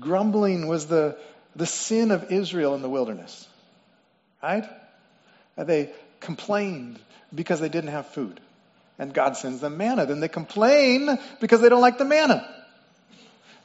Grumbling 0.01 0.67
was 0.67 0.87
the, 0.87 1.17
the 1.57 1.67
sin 1.67 2.11
of 2.11 2.31
Israel 2.33 2.75
in 2.75 2.83
the 2.83 2.89
wilderness, 2.89 3.47
right? 4.43 4.69
They 5.57 5.91
complained 6.21 6.99
because 7.35 7.61
they 7.61 7.69
didn't 7.69 7.91
have 7.91 8.07
food. 8.09 8.41
And 8.99 9.13
God 9.13 9.37
sends 9.37 9.61
them 9.61 9.77
manna. 9.77 10.07
Then 10.07 10.21
they 10.21 10.29
complain 10.29 11.19
because 11.41 11.61
they 11.61 11.69
don't 11.69 11.81
like 11.81 11.99
the 11.99 12.05
manna. 12.05 12.49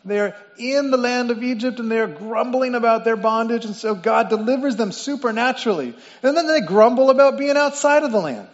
They're 0.06 0.36
in 0.58 0.92
the 0.92 0.98
land 0.98 1.30
of 1.30 1.44
Egypt 1.44 1.80
and 1.80 1.92
they're 1.92 2.08
grumbling 2.08 2.74
about 2.74 3.04
their 3.04 3.18
bondage, 3.18 3.66
and 3.66 3.76
so 3.76 3.96
God 3.96 4.30
delivers 4.30 4.76
them 4.76 4.92
supernaturally. 4.92 5.94
And 6.24 6.38
then 6.38 6.48
they 6.48 6.62
grumble 6.62 7.10
about 7.10 7.38
being 7.38 7.58
outside 7.58 8.04
of 8.04 8.12
the 8.12 8.20
land. 8.20 8.48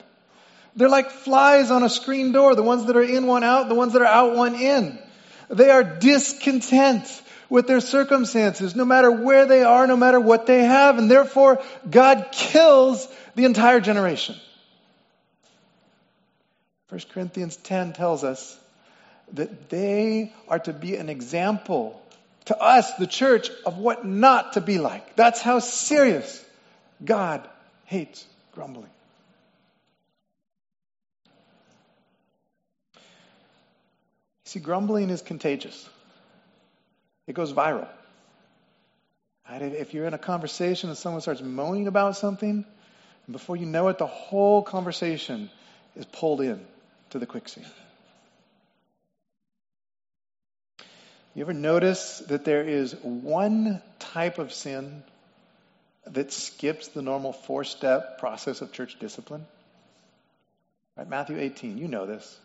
They're 0.75 0.89
like 0.89 1.11
flies 1.11 1.71
on 1.71 1.83
a 1.83 1.89
screen 1.89 2.31
door, 2.31 2.55
the 2.55 2.63
ones 2.63 2.85
that 2.87 2.97
are 2.97 3.03
in, 3.03 3.27
one 3.27 3.43
out, 3.43 3.69
the 3.69 3.75
ones 3.75 3.93
that 3.93 4.01
are 4.01 4.05
out, 4.05 4.35
one 4.35 4.55
in. 4.55 4.99
They 5.49 5.69
are 5.69 5.83
discontent 5.83 7.05
with 7.49 7.67
their 7.67 7.79
circumstances, 7.79 8.75
no 8.75 8.85
matter 8.85 9.11
where 9.11 9.45
they 9.45 9.63
are, 9.63 9.87
no 9.87 9.97
matter 9.97 10.19
what 10.19 10.45
they 10.45 10.63
have, 10.63 10.97
and 10.97 11.09
therefore 11.09 11.61
God 11.89 12.29
kills 12.31 13.07
the 13.35 13.45
entire 13.45 13.79
generation. 13.79 14.35
1 16.89 17.01
Corinthians 17.11 17.55
10 17.57 17.93
tells 17.93 18.23
us 18.23 18.57
that 19.33 19.69
they 19.69 20.33
are 20.47 20.59
to 20.59 20.73
be 20.73 20.95
an 20.95 21.09
example 21.09 22.01
to 22.45 22.57
us, 22.57 22.93
the 22.93 23.07
church, 23.07 23.49
of 23.65 23.77
what 23.77 24.05
not 24.05 24.53
to 24.53 24.61
be 24.61 24.77
like. 24.77 25.15
That's 25.15 25.41
how 25.41 25.59
serious 25.59 26.43
God 27.03 27.47
hates 27.85 28.23
grumbling. 28.53 28.89
See, 34.45 34.59
grumbling 34.59 35.09
is 35.09 35.21
contagious. 35.23 35.89
It 37.27 37.33
goes 37.33 37.53
viral. 37.53 37.87
If 39.49 39.93
you're 39.93 40.07
in 40.07 40.13
a 40.13 40.19
conversation 40.19 40.89
and 40.89 40.97
someone 40.97 41.21
starts 41.21 41.41
moaning 41.41 41.87
about 41.87 42.17
something, 42.17 42.65
before 43.29 43.55
you 43.55 43.65
know 43.65 43.87
it, 43.89 43.97
the 43.97 44.07
whole 44.07 44.63
conversation 44.63 45.49
is 45.95 46.05
pulled 46.05 46.41
in 46.41 46.65
to 47.11 47.19
the 47.19 47.25
quicksand. 47.25 47.67
You 51.33 51.41
ever 51.41 51.53
notice 51.53 52.19
that 52.29 52.45
there 52.45 52.63
is 52.63 52.95
one 53.01 53.81
type 53.99 54.39
of 54.39 54.53
sin 54.53 55.03
that 56.07 56.31
skips 56.31 56.87
the 56.89 57.01
normal 57.01 57.33
four 57.33 57.63
step 57.63 58.19
process 58.19 58.61
of 58.61 58.71
church 58.71 58.97
discipline? 58.99 59.45
Right? 60.95 61.09
Matthew 61.09 61.37
18, 61.37 61.77
you 61.77 61.87
know 61.87 62.05
this. 62.05 62.39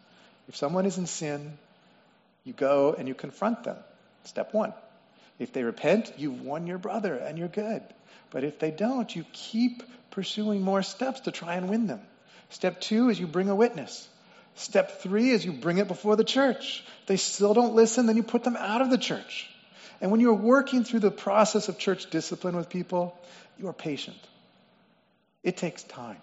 If 0.49 0.57
someone 0.57 0.87
is 0.87 0.99
in 0.99 1.07
sin, 1.07 1.57
you 2.45 2.53
go 2.53 2.95
and 2.99 3.07
you 3.07 3.15
confront 3.15 3.63
them. 3.65 3.77
Step 4.25 4.55
one. 4.55 4.73
If 5.39 5.53
they 5.53 5.63
repent, 5.63 6.13
you've 6.19 6.43
won 6.43 6.67
your 6.67 6.79
brother 6.79 7.15
and 7.15 7.39
you're 7.39 7.49
good. 7.49 7.83
But 8.31 8.45
if 8.45 8.59
they 8.59 8.71
don't, 8.71 9.15
you 9.15 9.25
keep 9.33 9.83
pursuing 10.11 10.63
more 10.63 10.83
steps 10.83 11.21
to 11.21 11.33
try 11.33 11.55
and 11.55 11.69
win 11.69 11.87
them. 11.87 12.01
Step 12.51 12.81
two 12.81 13.09
is 13.09 13.19
you 13.19 13.27
bring 13.27 13.49
a 13.49 13.55
witness. 13.55 14.09
Step 14.57 15.01
three 15.01 15.31
is 15.31 15.45
you 15.45 15.53
bring 15.53 15.79
it 15.79 15.89
before 15.89 16.17
the 16.17 16.25
church. 16.25 16.85
If 17.03 17.07
they 17.07 17.17
still 17.17 17.55
don't 17.55 17.75
listen, 17.75 18.07
then 18.07 18.17
you 18.17 18.23
put 18.23 18.45
them 18.45 18.57
out 18.57 18.83
of 18.83 18.91
the 18.91 18.99
church. 18.99 19.49
And 20.01 20.11
when 20.11 20.21
you're 20.21 20.35
working 20.35 20.85
through 20.85 21.01
the 21.01 21.11
process 21.11 21.69
of 21.69 21.79
church 21.79 22.11
discipline 22.11 22.57
with 22.57 22.69
people, 22.69 23.19
you 23.59 23.69
are 23.69 23.73
patient. 23.73 24.17
It 25.43 25.57
takes 25.57 25.83
time. 25.83 26.17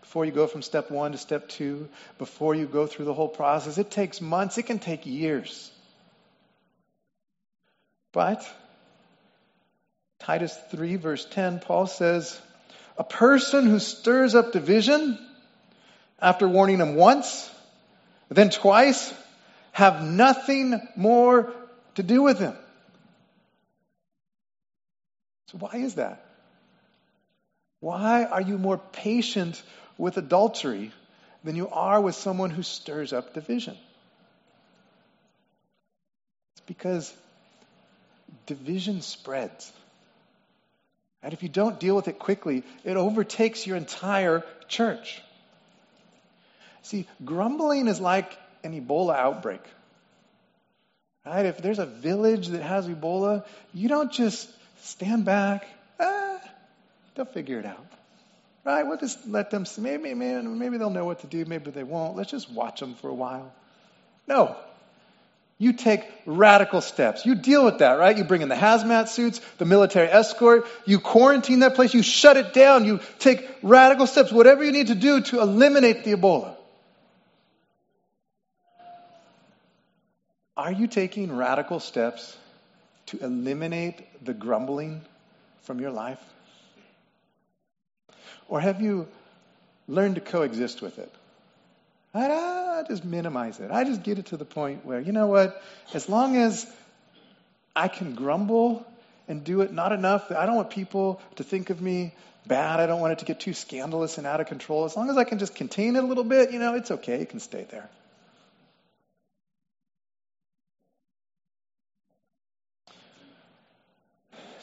Before 0.00 0.24
you 0.24 0.32
go 0.32 0.46
from 0.46 0.62
step 0.62 0.90
one 0.90 1.12
to 1.12 1.18
step 1.18 1.48
two, 1.48 1.88
before 2.18 2.54
you 2.54 2.66
go 2.66 2.86
through 2.86 3.06
the 3.06 3.14
whole 3.14 3.28
process, 3.28 3.78
it 3.78 3.90
takes 3.90 4.20
months, 4.20 4.58
it 4.58 4.64
can 4.64 4.78
take 4.78 5.06
years. 5.06 5.70
But 8.12 8.46
Titus 10.20 10.56
3, 10.70 10.96
verse 10.96 11.24
10, 11.24 11.60
Paul 11.60 11.86
says, 11.86 12.40
A 12.96 13.04
person 13.04 13.66
who 13.66 13.78
stirs 13.78 14.34
up 14.34 14.52
division 14.52 15.18
after 16.20 16.46
warning 16.46 16.78
him 16.78 16.94
once, 16.94 17.50
then 18.28 18.50
twice, 18.50 19.12
have 19.72 20.02
nothing 20.02 20.80
more 20.94 21.52
to 21.96 22.02
do 22.02 22.22
with 22.22 22.38
him. 22.38 22.54
So, 25.48 25.58
why 25.58 25.76
is 25.76 25.96
that? 25.96 26.24
Why 27.80 28.24
are 28.24 28.40
you 28.40 28.58
more 28.58 28.78
patient 28.78 29.60
with 29.98 30.16
adultery 30.16 30.92
than 31.42 31.56
you 31.56 31.68
are 31.68 32.00
with 32.00 32.14
someone 32.14 32.50
who 32.50 32.62
stirs 32.62 33.12
up 33.12 33.34
division? 33.34 33.76
It's 36.54 36.62
because 36.66 37.12
division 38.46 39.02
spreads. 39.02 39.72
And 41.22 41.32
if 41.32 41.42
you 41.42 41.48
don't 41.48 41.78
deal 41.78 41.94
with 41.94 42.08
it 42.08 42.18
quickly, 42.18 42.64
it 42.84 42.96
overtakes 42.96 43.66
your 43.66 43.76
entire 43.76 44.44
church. 44.68 45.22
See, 46.82 47.06
grumbling 47.24 47.86
is 47.86 48.00
like 48.00 48.36
an 48.64 48.78
Ebola 48.80 49.14
outbreak. 49.14 49.62
Right? 51.24 51.46
If 51.46 51.58
there's 51.58 51.78
a 51.78 51.86
village 51.86 52.48
that 52.48 52.62
has 52.62 52.88
Ebola, 52.88 53.44
you 53.72 53.88
don't 53.88 54.10
just 54.10 54.50
stand 54.80 55.24
back. 55.24 55.64
Ah, 56.00 56.40
they'll 57.14 57.24
figure 57.24 57.60
it 57.60 57.66
out. 57.66 57.86
Right? 58.64 58.84
We'll 58.84 58.98
just 58.98 59.28
let 59.28 59.50
them, 59.50 59.64
maybe, 59.78 60.14
maybe, 60.14 60.42
maybe 60.42 60.78
they'll 60.78 60.90
know 60.90 61.04
what 61.04 61.20
to 61.20 61.28
do, 61.28 61.44
maybe 61.44 61.70
they 61.70 61.84
won't. 61.84 62.16
Let's 62.16 62.30
just 62.30 62.50
watch 62.50 62.80
them 62.80 62.94
for 62.94 63.08
a 63.08 63.14
while. 63.14 63.52
No. 64.26 64.56
You 65.62 65.72
take 65.72 66.02
radical 66.26 66.80
steps. 66.80 67.24
You 67.24 67.36
deal 67.36 67.64
with 67.64 67.78
that, 67.78 67.92
right? 67.92 68.18
You 68.18 68.24
bring 68.24 68.42
in 68.42 68.48
the 68.48 68.56
hazmat 68.56 69.06
suits, 69.06 69.40
the 69.58 69.64
military 69.64 70.08
escort, 70.08 70.66
you 70.86 70.98
quarantine 70.98 71.60
that 71.60 71.76
place, 71.76 71.94
you 71.94 72.02
shut 72.02 72.36
it 72.36 72.52
down, 72.52 72.84
you 72.84 72.98
take 73.20 73.48
radical 73.62 74.08
steps, 74.08 74.32
whatever 74.32 74.64
you 74.64 74.72
need 74.72 74.88
to 74.88 74.96
do 74.96 75.20
to 75.20 75.40
eliminate 75.40 76.02
the 76.02 76.16
Ebola. 76.16 76.56
Are 80.56 80.72
you 80.72 80.88
taking 80.88 81.36
radical 81.36 81.78
steps 81.78 82.36
to 83.06 83.22
eliminate 83.22 84.02
the 84.24 84.34
grumbling 84.34 85.00
from 85.60 85.78
your 85.78 85.92
life? 85.92 86.18
Or 88.48 88.58
have 88.60 88.80
you 88.80 89.06
learned 89.86 90.16
to 90.16 90.20
coexist 90.22 90.82
with 90.82 90.98
it? 90.98 91.14
I, 92.14 92.84
just 92.88 93.04
minimize 93.04 93.60
it. 93.60 93.70
I 93.70 93.84
just 93.84 94.02
get 94.02 94.18
it 94.18 94.26
to 94.26 94.36
the 94.36 94.44
point 94.44 94.84
where, 94.84 95.00
you 95.00 95.12
know 95.12 95.26
what, 95.26 95.62
as 95.94 96.08
long 96.08 96.36
as 96.36 96.66
I 97.74 97.88
can 97.88 98.14
grumble 98.14 98.86
and 99.28 99.44
do 99.44 99.60
it 99.62 99.72
not 99.72 99.92
enough, 99.92 100.30
I 100.30 100.46
don't 100.46 100.56
want 100.56 100.70
people 100.70 101.20
to 101.36 101.44
think 101.44 101.70
of 101.70 101.80
me 101.80 102.12
bad. 102.46 102.80
I 102.80 102.86
don't 102.86 103.00
want 103.00 103.12
it 103.12 103.20
to 103.20 103.24
get 103.24 103.40
too 103.40 103.54
scandalous 103.54 104.18
and 104.18 104.26
out 104.26 104.40
of 104.40 104.46
control. 104.46 104.84
As 104.84 104.96
long 104.96 105.08
as 105.10 105.16
I 105.16 105.24
can 105.24 105.38
just 105.38 105.54
contain 105.54 105.96
it 105.96 106.04
a 106.04 106.06
little 106.06 106.24
bit, 106.24 106.52
you 106.52 106.58
know, 106.58 106.74
it's 106.74 106.90
okay. 106.90 107.20
It 107.20 107.30
can 107.30 107.40
stay 107.40 107.66
there. 107.70 107.88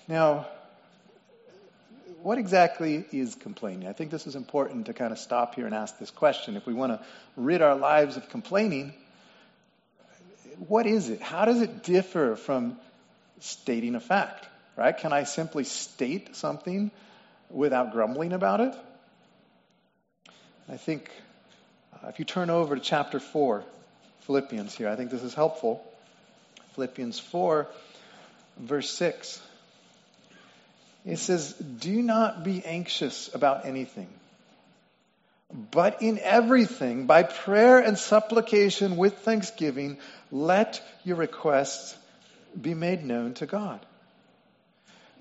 Now, 0.08 0.48
what 2.22 2.38
exactly 2.38 3.06
is 3.12 3.36
complaining? 3.36 3.88
I 3.88 3.94
think 3.94 4.12
this 4.12 4.28
is 4.28 4.36
important 4.36 4.88
to 4.88 4.94
kind 4.94 5.12
of 5.12 5.20
stop 5.20 5.56
here 5.56 5.66
and 5.66 5.74
ask 5.74 5.98
this 6.00 6.12
question. 6.12 6.58
If 6.58 6.66
we 6.66 6.74
want 6.74 6.92
to 6.92 7.06
rid 7.36 7.62
our 7.62 7.76
lives 7.76 8.18
of 8.18 8.30
complaining, 8.30 8.94
what 10.68 10.86
is 10.86 11.10
it? 11.10 11.22
How 11.22 11.46
does 11.46 11.62
it 11.62 11.84
differ 11.84 12.36
from 12.36 12.78
stating 13.40 13.96
a 13.96 14.00
fact? 14.00 14.48
Right? 14.76 14.98
Can 14.98 15.14
I 15.14 15.24
simply 15.24 15.64
state 15.64 16.36
something 16.36 16.92
without 17.50 17.92
grumbling 17.92 18.34
about 18.34 18.62
it? 18.62 18.76
I 20.70 20.78
think 20.78 21.10
uh, 21.94 22.10
if 22.10 22.20
you 22.20 22.26
turn 22.26 22.50
over 22.50 22.76
to 22.76 22.82
chapter 22.82 23.20
4, 23.20 23.64
Philippians 24.22 24.76
here, 24.76 24.90
I 24.90 24.96
think 24.96 25.10
this 25.10 25.24
is 25.24 25.34
helpful. 25.34 25.84
Philippians 26.76 27.20
4, 27.20 27.68
verse 28.58 28.92
6. 28.92 29.42
It 31.10 31.18
says, 31.18 31.54
Do 31.54 32.02
not 32.02 32.44
be 32.44 32.64
anxious 32.64 33.34
about 33.34 33.66
anything, 33.66 34.10
but 35.72 36.04
in 36.04 36.20
everything, 36.20 37.08
by 37.08 37.24
prayer 37.24 37.80
and 37.80 37.98
supplication 37.98 38.96
with 38.96 39.18
thanksgiving, 39.20 39.98
let 40.32 40.82
your 41.04 41.16
requests 41.18 41.98
be 42.60 42.76
made 42.76 43.04
known 43.04 43.34
to 43.36 43.48
God. 43.48 43.80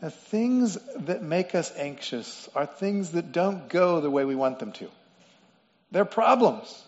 Now, 0.03 0.11
things 0.11 0.77
that 0.97 1.23
make 1.23 1.55
us 1.55 1.73
anxious 1.75 2.49
are 2.55 2.67
things 2.67 3.13
that 3.13 3.33
don't 3.33 3.69
go 3.69 4.01
the 4.01 4.11
way 4.11 4.27
we 4.27 4.35
want 4.35 4.59
them 4.59 4.73
to. 4.73 4.89
They're 5.91 6.05
problems. 6.05 6.85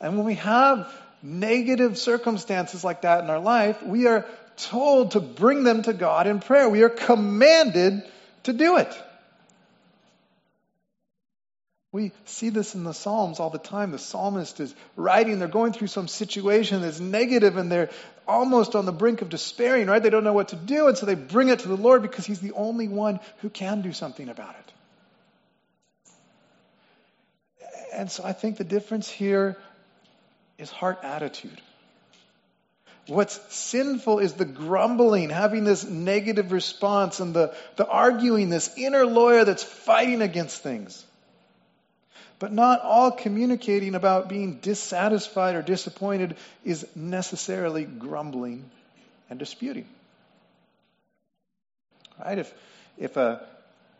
And 0.00 0.16
when 0.16 0.24
we 0.24 0.34
have 0.36 0.90
negative 1.22 1.98
circumstances 1.98 2.82
like 2.82 3.02
that 3.02 3.22
in 3.22 3.30
our 3.30 3.38
life, 3.38 3.82
we 3.82 4.06
are 4.06 4.26
told 4.56 5.12
to 5.12 5.20
bring 5.20 5.64
them 5.64 5.82
to 5.82 5.92
God 5.92 6.26
in 6.26 6.40
prayer. 6.40 6.68
We 6.68 6.82
are 6.82 6.88
commanded 6.88 8.02
to 8.44 8.52
do 8.52 8.76
it. 8.78 8.94
We 11.92 12.12
see 12.24 12.48
this 12.48 12.74
in 12.74 12.84
the 12.84 12.94
Psalms 12.94 13.38
all 13.38 13.50
the 13.50 13.58
time. 13.58 13.90
The 13.92 13.98
psalmist 13.98 14.60
is 14.60 14.74
writing, 14.96 15.38
they're 15.38 15.46
going 15.46 15.74
through 15.74 15.88
some 15.88 16.08
situation 16.08 16.80
that's 16.80 17.00
negative 17.00 17.58
and 17.58 17.70
they're 17.70 17.90
almost 18.26 18.74
on 18.74 18.86
the 18.86 18.92
brink 18.92 19.20
of 19.20 19.28
despairing, 19.28 19.88
right? 19.88 20.02
They 20.02 20.08
don't 20.08 20.24
know 20.24 20.32
what 20.32 20.48
to 20.48 20.56
do, 20.56 20.88
and 20.88 20.96
so 20.96 21.04
they 21.04 21.14
bring 21.14 21.48
it 21.48 21.60
to 21.60 21.68
the 21.68 21.76
Lord 21.76 22.00
because 22.00 22.24
He's 22.24 22.40
the 22.40 22.52
only 22.52 22.88
one 22.88 23.20
who 23.38 23.50
can 23.50 23.82
do 23.82 23.92
something 23.92 24.28
about 24.28 24.54
it. 24.54 24.72
And 27.92 28.10
so 28.10 28.24
I 28.24 28.32
think 28.32 28.56
the 28.56 28.64
difference 28.64 29.10
here 29.10 29.58
is 30.56 30.70
heart 30.70 31.00
attitude. 31.02 31.60
What's 33.08 33.40
sinful 33.52 34.20
is 34.20 34.34
the 34.34 34.44
grumbling, 34.44 35.30
having 35.30 35.64
this 35.64 35.84
negative 35.84 36.52
response, 36.52 37.18
and 37.18 37.34
the, 37.34 37.54
the 37.76 37.86
arguing, 37.86 38.48
this 38.48 38.70
inner 38.76 39.04
lawyer 39.04 39.44
that's 39.44 39.64
fighting 39.64 40.22
against 40.22 40.62
things. 40.62 41.04
But 42.38 42.52
not 42.52 42.80
all 42.82 43.10
communicating 43.10 43.94
about 43.94 44.28
being 44.28 44.58
dissatisfied 44.60 45.56
or 45.56 45.62
disappointed 45.62 46.36
is 46.64 46.86
necessarily 46.94 47.84
grumbling 47.84 48.68
and 49.30 49.38
disputing. 49.38 49.86
Right? 52.24 52.38
If, 52.38 52.52
if 52.98 53.16
a, 53.16 53.46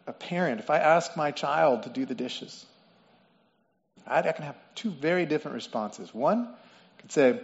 a 0.06 0.12
parent, 0.12 0.60
if 0.60 0.70
I 0.70 0.78
ask 0.78 1.16
my 1.16 1.30
child 1.32 1.84
to 1.84 1.88
do 1.88 2.04
the 2.04 2.14
dishes, 2.14 2.64
I 4.06 4.22
can 4.22 4.44
have 4.44 4.56
two 4.74 4.90
very 4.90 5.26
different 5.26 5.54
responses. 5.56 6.12
One 6.14 6.48
could 6.98 7.12
say, 7.12 7.40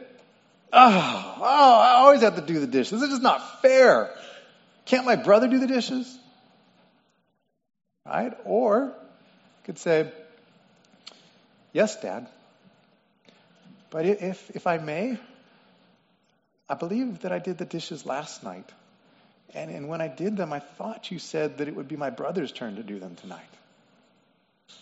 Oh, 0.73 1.35
oh, 1.41 1.79
I 1.81 1.93
always 2.01 2.21
have 2.23 2.37
to 2.37 2.43
do 2.43 2.61
the 2.61 2.67
dishes. 2.67 3.01
This 3.01 3.13
is 3.13 3.21
not 3.21 3.63
fair. 3.63 4.11
Can't 4.85 5.07
my 5.07 5.17
brother 5.17 5.49
do 5.49 5.59
the 5.59 5.67
dishes? 5.67 6.19
Right? 8.05 8.37
Or 8.45 8.95
could 9.65 9.79
say, 9.79 10.11
Yes, 11.73 12.01
Dad. 12.01 12.27
But 13.91 14.07
if, 14.07 14.51
if 14.55 14.67
I 14.67 14.79
may, 14.79 15.19
I 16.69 16.75
believe 16.75 17.21
that 17.21 17.33
I 17.33 17.39
did 17.39 17.59
the 17.59 17.65
dishes 17.65 18.05
last 18.05 18.43
night. 18.43 18.71
And, 19.55 19.71
and 19.71 19.89
when 19.89 20.01
I 20.01 20.09
did 20.09 20.37
them, 20.37 20.53
I 20.53 20.59
thought 20.61 21.11
you 21.11 21.19
said 21.19 21.59
that 21.59 21.69
it 21.69 21.75
would 21.75 21.89
be 21.89 21.97
my 21.97 22.11
brother's 22.11 22.53
turn 22.53 22.77
to 22.77 22.83
do 22.83 22.99
them 22.99 23.17
tonight. 23.17 23.41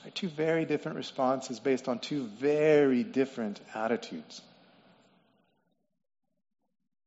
Right? 0.04 0.14
Two 0.14 0.28
very 0.28 0.64
different 0.64 0.96
responses 0.96 1.60
based 1.60 1.88
on 1.88 2.00
two 2.00 2.26
very 2.26 3.04
different 3.04 3.60
attitudes. 3.74 4.40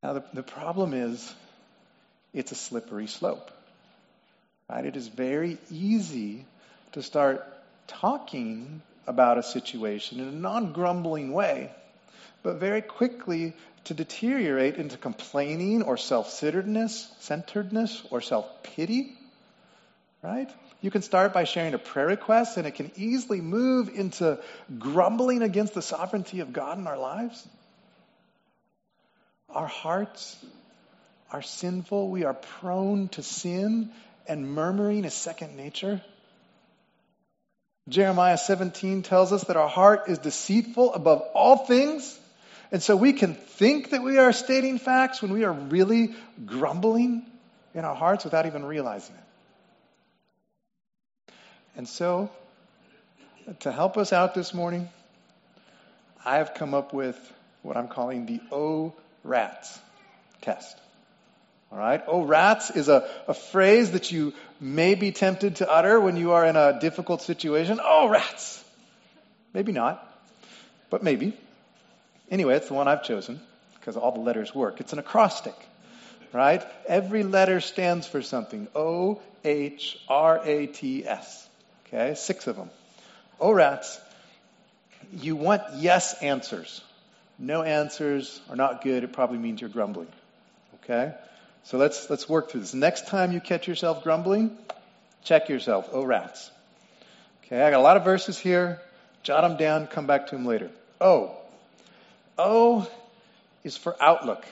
Now, 0.02 0.14
the, 0.14 0.24
the 0.34 0.44
problem 0.44 0.94
is 0.94 1.34
it's 2.34 2.52
a 2.52 2.56
slippery 2.56 3.08
slope. 3.08 3.52
Right? 4.70 4.86
It 4.86 4.96
is 4.96 5.08
very 5.08 5.58
easy 5.72 6.46
to 6.94 7.02
start 7.02 7.46
talking 7.88 8.82
about 9.08 9.38
a 9.38 9.44
situation 9.44 10.20
in 10.20 10.28
a 10.28 10.32
non 10.32 10.72
grumbling 10.74 11.34
way, 11.34 11.72
but 12.44 12.60
very 12.60 12.82
quickly 12.82 13.54
to 13.86 13.94
deteriorate 13.94 14.76
into 14.76 14.98
complaining 14.98 15.82
or 15.82 15.98
self 15.98 16.30
centeredness, 16.30 18.08
or 18.12 18.22
self 18.22 18.64
pity. 18.64 19.14
Right? 20.22 20.50
You 20.82 20.92
can 20.92 21.02
start 21.02 21.34
by 21.34 21.44
sharing 21.44 21.74
a 21.74 21.78
prayer 21.78 22.08
request, 22.08 22.58
and 22.58 22.68
it 22.68 22.76
can 22.76 22.92
easily 22.96 23.42
move 23.42 23.90
into 23.90 24.40
grumbling 24.78 25.42
against 25.42 25.74
the 25.74 25.82
sovereignty 25.82 26.40
of 26.40 26.54
God 26.54 26.78
in 26.78 26.88
our 26.88 26.98
lives. 26.98 27.46
Our 29.54 29.68
hearts 29.68 30.38
are 31.32 31.42
sinful. 31.42 32.10
We 32.10 32.24
are 32.24 32.34
prone 32.34 33.10
to 33.10 33.24
sin, 33.24 33.92
and 34.28 34.54
murmuring 34.54 35.06
is 35.06 35.14
second 35.14 35.58
nature. 35.58 36.02
Jeremiah 37.88 38.38
17 38.38 39.02
tells 39.02 39.34
us 39.34 39.46
that 39.46 39.58
our 39.58 39.68
heart 39.68 40.10
is 40.10 40.20
deceitful 40.20 40.94
above 40.94 41.22
all 41.34 41.66
things 41.66 42.20
And 42.72 42.84
so 42.84 42.96
we 42.96 43.14
can 43.14 43.34
think 43.34 43.92
that 43.92 44.04
we 44.04 44.18
are 44.18 44.32
stating 44.32 44.78
facts 44.78 45.22
when 45.22 45.32
we 45.32 45.44
are 45.44 45.52
really 45.52 46.14
grumbling 46.46 47.26
in 47.74 47.84
our 47.84 47.96
hearts 47.96 48.24
without 48.24 48.46
even 48.46 48.64
realizing 48.64 49.16
it. 49.16 51.34
And 51.76 51.88
so, 51.88 52.30
to 53.62 53.72
help 53.72 53.98
us 53.98 54.14
out 54.14 54.36
this 54.36 54.54
morning, 54.54 54.90
I 56.24 56.38
have 56.38 56.54
come 56.54 56.74
up 56.74 56.94
with 56.94 57.18
what 57.64 57.78
I'm 57.78 57.88
calling 57.88 58.26
the 58.26 58.42
O 58.52 58.94
rats 59.24 59.80
test. 60.42 60.78
All 61.72 61.78
right? 61.78 62.02
Oh, 62.08 62.24
rats 62.24 62.72
is 62.72 62.90
a, 62.90 63.08
a 63.28 63.34
phrase 63.34 63.92
that 63.92 64.12
you 64.12 64.34
may 64.60 64.96
be 64.96 65.12
tempted 65.12 65.58
to 65.58 65.70
utter 65.70 66.00
when 66.00 66.18
you 66.18 66.32
are 66.32 66.46
in 66.46 66.56
a 66.56 66.80
difficult 66.80 67.22
situation. 67.22 67.80
Oh, 67.84 68.10
rats. 68.10 68.64
Maybe 69.54 69.72
not, 69.72 70.06
but 70.90 71.04
maybe. 71.04 71.34
Anyway, 72.32 72.56
it's 72.56 72.68
the 72.68 72.74
one 72.74 72.88
I've 72.88 73.04
chosen 73.04 73.40
because 73.76 73.98
all 73.98 74.12
the 74.12 74.20
letters 74.20 74.54
work. 74.54 74.80
It's 74.80 74.94
an 74.94 75.00
acrostic, 75.00 75.56
right? 76.34 76.64
Every 76.88 77.24
letter 77.24 77.60
stands 77.60 78.08
for 78.08 78.22
something. 78.22 78.68
O 78.76 79.22
H 79.44 80.00
R 80.08 80.42
A 80.44 80.68
T 80.68 81.08
S. 81.08 81.48
Okay, 81.88 82.14
six 82.16 82.48
of 82.48 82.56
them. 82.56 82.70
Oh, 83.40 83.52
rats. 83.52 84.00
You 85.14 85.36
want 85.36 85.64
yes 85.78 86.14
answers. 86.22 86.82
No 87.40 87.64
answers 87.64 88.42
are 88.50 88.56
not 88.58 88.84
good. 88.84 89.04
It 89.04 89.14
probably 89.14 89.38
means 89.38 89.62
you're 89.62 89.70
grumbling. 89.70 90.10
Okay? 90.84 91.14
So 91.64 91.78
let's, 91.78 92.10
let's 92.10 92.28
work 92.28 92.52
through 92.52 92.62
this. 92.62 92.74
Next 92.74 93.08
time 93.08 93.32
you 93.32 93.40
catch 93.40 93.68
yourself 93.68 94.04
grumbling, 94.04 94.58
check 95.24 95.50
yourself. 95.50 95.90
Oh, 95.92 96.04
rats. 96.04 96.52
Okay, 97.46 97.62
I 97.62 97.72
got 97.72 97.80
a 97.80 97.84
lot 97.84 97.98
of 97.98 98.04
verses 98.04 98.38
here. 98.38 98.82
Jot 99.24 99.42
them 99.42 99.58
down, 99.58 99.88
come 99.88 100.08
back 100.08 100.28
to 100.28 100.36
them 100.36 100.46
later. 100.46 100.70
O. 101.02 101.36
O 102.38 102.90
is 103.64 103.76
for 103.76 103.96
outlook. 104.02 104.46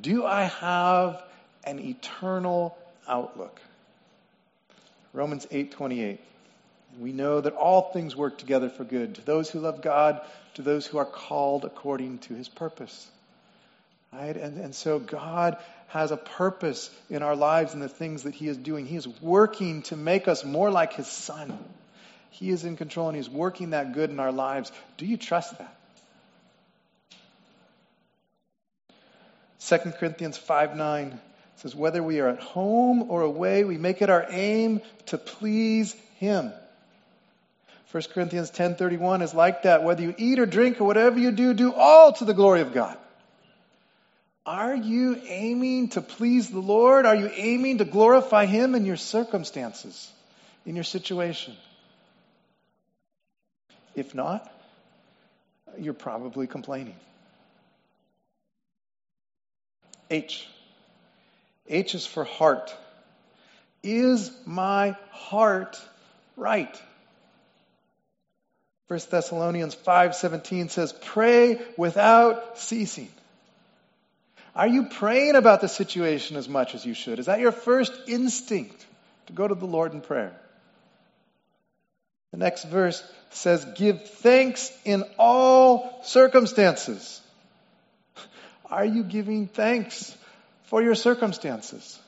Do 0.00 0.24
I 0.24 0.44
have 0.44 1.22
an 1.64 1.78
eternal 1.78 2.76
outlook? 3.08 3.60
Romans 5.12 5.46
8:28. 5.46 6.18
We 6.98 7.12
know 7.12 7.40
that 7.40 7.52
all 7.52 7.92
things 7.92 8.16
work 8.16 8.38
together 8.38 8.68
for 8.68 8.84
good 8.84 9.16
to 9.16 9.24
those 9.24 9.50
who 9.50 9.60
love 9.60 9.82
God, 9.82 10.20
to 10.54 10.62
those 10.62 10.86
who 10.86 10.98
are 10.98 11.04
called 11.04 11.64
according 11.64 12.18
to 12.20 12.34
his 12.34 12.48
purpose. 12.48 13.10
Right? 14.12 14.36
And, 14.36 14.58
and 14.58 14.74
so 14.74 14.98
God 14.98 15.58
has 15.88 16.10
a 16.10 16.16
purpose 16.16 16.90
in 17.10 17.22
our 17.22 17.36
lives 17.36 17.74
and 17.74 17.82
the 17.82 17.88
things 17.88 18.24
that 18.24 18.34
He 18.34 18.48
is 18.48 18.56
doing. 18.56 18.86
He 18.86 18.96
is 18.96 19.06
working 19.20 19.82
to 19.82 19.96
make 19.96 20.28
us 20.28 20.44
more 20.44 20.70
like 20.70 20.94
His 20.94 21.06
Son. 21.06 21.58
He 22.30 22.50
is 22.50 22.64
in 22.64 22.76
control 22.76 23.08
and 23.08 23.16
He's 23.16 23.30
working 23.30 23.70
that 23.70 23.92
good 23.92 24.10
in 24.10 24.20
our 24.20 24.32
lives. 24.32 24.72
Do 24.96 25.06
you 25.06 25.16
trust 25.16 25.58
that? 25.58 25.76
2 29.60 29.92
Corinthians 29.92 30.36
5 30.36 30.76
9 30.76 31.20
says, 31.56 31.74
Whether 31.74 32.02
we 32.02 32.20
are 32.20 32.28
at 32.28 32.40
home 32.40 33.10
or 33.10 33.22
away, 33.22 33.64
we 33.64 33.78
make 33.78 34.02
it 34.02 34.10
our 34.10 34.26
aim 34.28 34.80
to 35.06 35.18
please 35.18 35.94
Him. 36.18 36.52
1 37.92 38.02
Corinthians 38.12 38.50
10:31 38.50 39.22
is 39.22 39.32
like 39.32 39.62
that. 39.62 39.84
Whether 39.84 40.02
you 40.02 40.14
eat 40.18 40.38
or 40.38 40.46
drink 40.46 40.80
or 40.80 40.84
whatever 40.84 41.18
you 41.18 41.30
do, 41.30 41.54
do 41.54 41.72
all 41.72 42.12
to 42.14 42.24
the 42.24 42.34
glory 42.34 42.60
of 42.60 42.72
God. 42.72 42.98
Are 44.44 44.74
you 44.74 45.20
aiming 45.26 45.88
to 45.90 46.00
please 46.00 46.48
the 46.50 46.60
Lord? 46.60 47.06
Are 47.06 47.16
you 47.16 47.30
aiming 47.32 47.78
to 47.78 47.84
glorify 47.84 48.46
Him 48.46 48.74
in 48.74 48.84
your 48.84 48.96
circumstances, 48.96 50.10
in 50.64 50.74
your 50.74 50.84
situation? 50.84 51.56
If 53.94 54.14
not, 54.14 54.52
you're 55.78 55.94
probably 55.94 56.46
complaining. 56.46 56.96
H. 60.10 60.46
H 61.68 61.94
is 61.94 62.06
for 62.06 62.24
heart. 62.24 62.74
Is 63.82 64.30
my 64.44 64.96
heart 65.10 65.80
right? 66.36 66.80
1 68.88 69.10
Thessalonians 69.10 69.74
5:17 69.74 70.68
says, 70.68 70.92
"Pray 70.92 71.60
without 71.76 72.58
ceasing." 72.58 73.10
Are 74.54 74.66
you 74.66 74.84
praying 74.84 75.34
about 75.34 75.60
the 75.60 75.68
situation 75.68 76.36
as 76.36 76.48
much 76.48 76.74
as 76.74 76.84
you 76.86 76.94
should? 76.94 77.18
Is 77.18 77.26
that 77.26 77.40
your 77.40 77.52
first 77.52 77.92
instinct 78.06 78.86
to 79.26 79.34
go 79.34 79.46
to 79.46 79.54
the 79.54 79.66
Lord 79.66 79.92
in 79.92 80.00
prayer? 80.00 80.34
The 82.30 82.38
next 82.38 82.64
verse 82.64 83.02
says, 83.30 83.64
Give 83.76 84.02
thanks 84.02 84.72
in 84.84 85.04
all 85.18 86.00
circumstances. 86.04 87.20
Are 88.70 88.84
you 88.84 89.04
giving 89.04 89.46
thanks 89.46 90.16
for 90.64 90.82
your 90.82 90.94
circumstances 90.94 91.98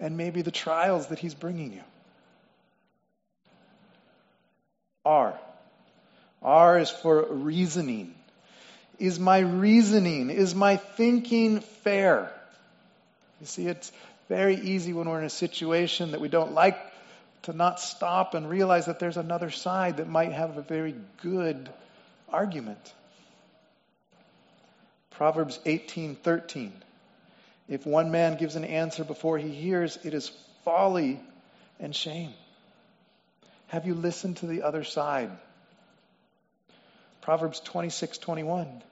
and 0.00 0.16
maybe 0.16 0.42
the 0.42 0.50
trials 0.50 1.08
that 1.08 1.18
He's 1.18 1.34
bringing 1.34 1.72
you? 1.72 1.82
R. 5.04 5.38
R 6.42 6.78
is 6.78 6.90
for 6.90 7.24
reasoning. 7.24 8.14
Is 8.98 9.18
my 9.18 9.38
reasoning, 9.40 10.30
is 10.30 10.54
my 10.54 10.76
thinking 10.76 11.60
fair? 11.60 12.32
You 13.40 13.46
see, 13.46 13.66
it's 13.66 13.90
very 14.28 14.56
easy 14.56 14.92
when 14.92 15.08
we're 15.08 15.18
in 15.18 15.24
a 15.24 15.30
situation 15.30 16.12
that 16.12 16.20
we 16.20 16.28
don't 16.28 16.52
like 16.52 16.78
to 17.42 17.52
not 17.52 17.80
stop 17.80 18.34
and 18.34 18.48
realize 18.48 18.86
that 18.86 18.98
there's 18.98 19.16
another 19.16 19.50
side 19.50 19.96
that 19.96 20.08
might 20.08 20.32
have 20.32 20.56
a 20.56 20.62
very 20.62 20.94
good 21.22 21.68
argument. 22.28 22.94
Proverbs 25.10 25.58
18:13 25.66 26.72
If 27.68 27.86
one 27.86 28.10
man 28.10 28.36
gives 28.36 28.56
an 28.56 28.64
answer 28.64 29.04
before 29.04 29.38
he 29.38 29.50
hears, 29.50 29.98
it 30.04 30.14
is 30.14 30.30
folly 30.64 31.20
and 31.80 31.94
shame. 31.94 32.32
Have 33.68 33.86
you 33.86 33.94
listened 33.94 34.38
to 34.38 34.46
the 34.46 34.62
other 34.62 34.84
side? 34.84 35.30
Proverbs 37.22 37.60
26:21 37.60 38.82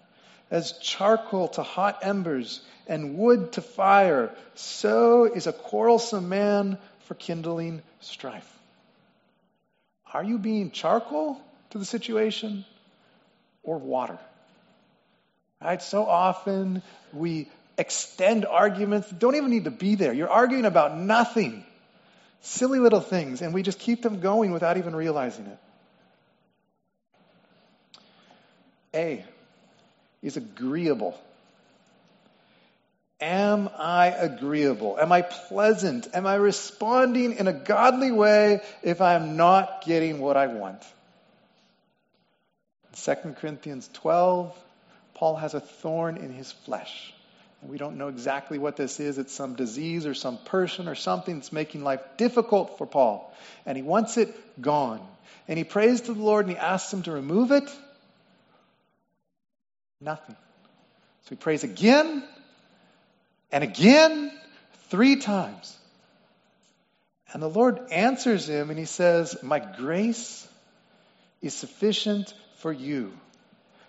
as 0.50 0.72
charcoal 0.78 1.48
to 1.48 1.62
hot 1.62 2.00
embers 2.02 2.60
and 2.88 3.16
wood 3.16 3.52
to 3.52 3.62
fire, 3.62 4.34
so 4.54 5.24
is 5.24 5.46
a 5.46 5.52
quarrelsome 5.52 6.28
man 6.28 6.78
for 7.04 7.14
kindling 7.14 7.82
strife. 8.00 8.58
Are 10.12 10.24
you 10.24 10.38
being 10.38 10.72
charcoal 10.72 11.40
to 11.70 11.78
the 11.78 11.84
situation 11.84 12.64
or 13.62 13.78
water? 13.78 14.18
Right? 15.62 15.80
So 15.80 16.04
often 16.04 16.82
we 17.12 17.48
extend 17.78 18.44
arguments 18.44 19.08
that 19.08 19.18
don't 19.18 19.36
even 19.36 19.50
need 19.50 19.64
to 19.64 19.70
be 19.70 19.94
there. 19.94 20.12
You're 20.12 20.30
arguing 20.30 20.64
about 20.64 20.96
nothing, 20.96 21.64
silly 22.40 22.80
little 22.80 23.00
things, 23.00 23.40
and 23.40 23.54
we 23.54 23.62
just 23.62 23.78
keep 23.78 24.02
them 24.02 24.20
going 24.20 24.52
without 24.52 24.78
even 24.78 24.96
realizing 24.96 25.46
it. 25.46 25.58
A 28.94 29.24
is 30.22 30.36
agreeable. 30.36 31.18
Am 33.20 33.68
I 33.76 34.06
agreeable? 34.06 34.98
Am 34.98 35.12
I 35.12 35.22
pleasant? 35.22 36.08
Am 36.14 36.26
I 36.26 36.36
responding 36.36 37.34
in 37.36 37.48
a 37.48 37.52
godly 37.52 38.10
way 38.10 38.62
if 38.82 39.00
I 39.00 39.14
am 39.14 39.36
not 39.36 39.84
getting 39.84 40.20
what 40.20 40.36
I 40.36 40.46
want? 40.46 40.82
In 43.06 43.14
2 43.14 43.34
Corinthians 43.34 43.90
12, 43.92 44.56
Paul 45.14 45.36
has 45.36 45.52
a 45.52 45.60
thorn 45.60 46.16
in 46.16 46.32
his 46.32 46.50
flesh. 46.50 47.12
We 47.62 47.76
don't 47.76 47.98
know 47.98 48.08
exactly 48.08 48.56
what 48.56 48.76
this 48.76 49.00
is. 49.00 49.18
It's 49.18 49.34
some 49.34 49.54
disease 49.54 50.06
or 50.06 50.14
some 50.14 50.38
person 50.38 50.88
or 50.88 50.94
something 50.94 51.36
that's 51.36 51.52
making 51.52 51.84
life 51.84 52.00
difficult 52.16 52.78
for 52.78 52.86
Paul. 52.86 53.34
And 53.66 53.76
he 53.76 53.82
wants 53.82 54.16
it 54.16 54.34
gone. 54.62 55.06
And 55.46 55.58
he 55.58 55.64
prays 55.64 56.00
to 56.02 56.14
the 56.14 56.22
Lord 56.22 56.46
and 56.46 56.54
he 56.54 56.58
asks 56.58 56.90
him 56.90 57.02
to 57.02 57.12
remove 57.12 57.50
it. 57.50 57.70
Nothing. 60.00 60.36
So 61.24 61.30
he 61.30 61.36
prays 61.36 61.64
again 61.64 62.24
and 63.52 63.64
again, 63.64 64.32
three 64.88 65.16
times. 65.16 65.76
And 67.32 67.42
the 67.42 67.48
Lord 67.48 67.78
answers 67.90 68.48
him 68.48 68.70
and 68.70 68.78
he 68.78 68.84
says, 68.84 69.36
My 69.42 69.58
grace 69.58 70.48
is 71.42 71.54
sufficient 71.54 72.32
for 72.58 72.72
you, 72.72 73.12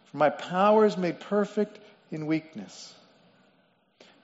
for 0.06 0.18
my 0.18 0.30
power 0.30 0.86
is 0.86 0.98
made 0.98 1.20
perfect 1.20 1.80
in 2.12 2.28
weakness. 2.28 2.94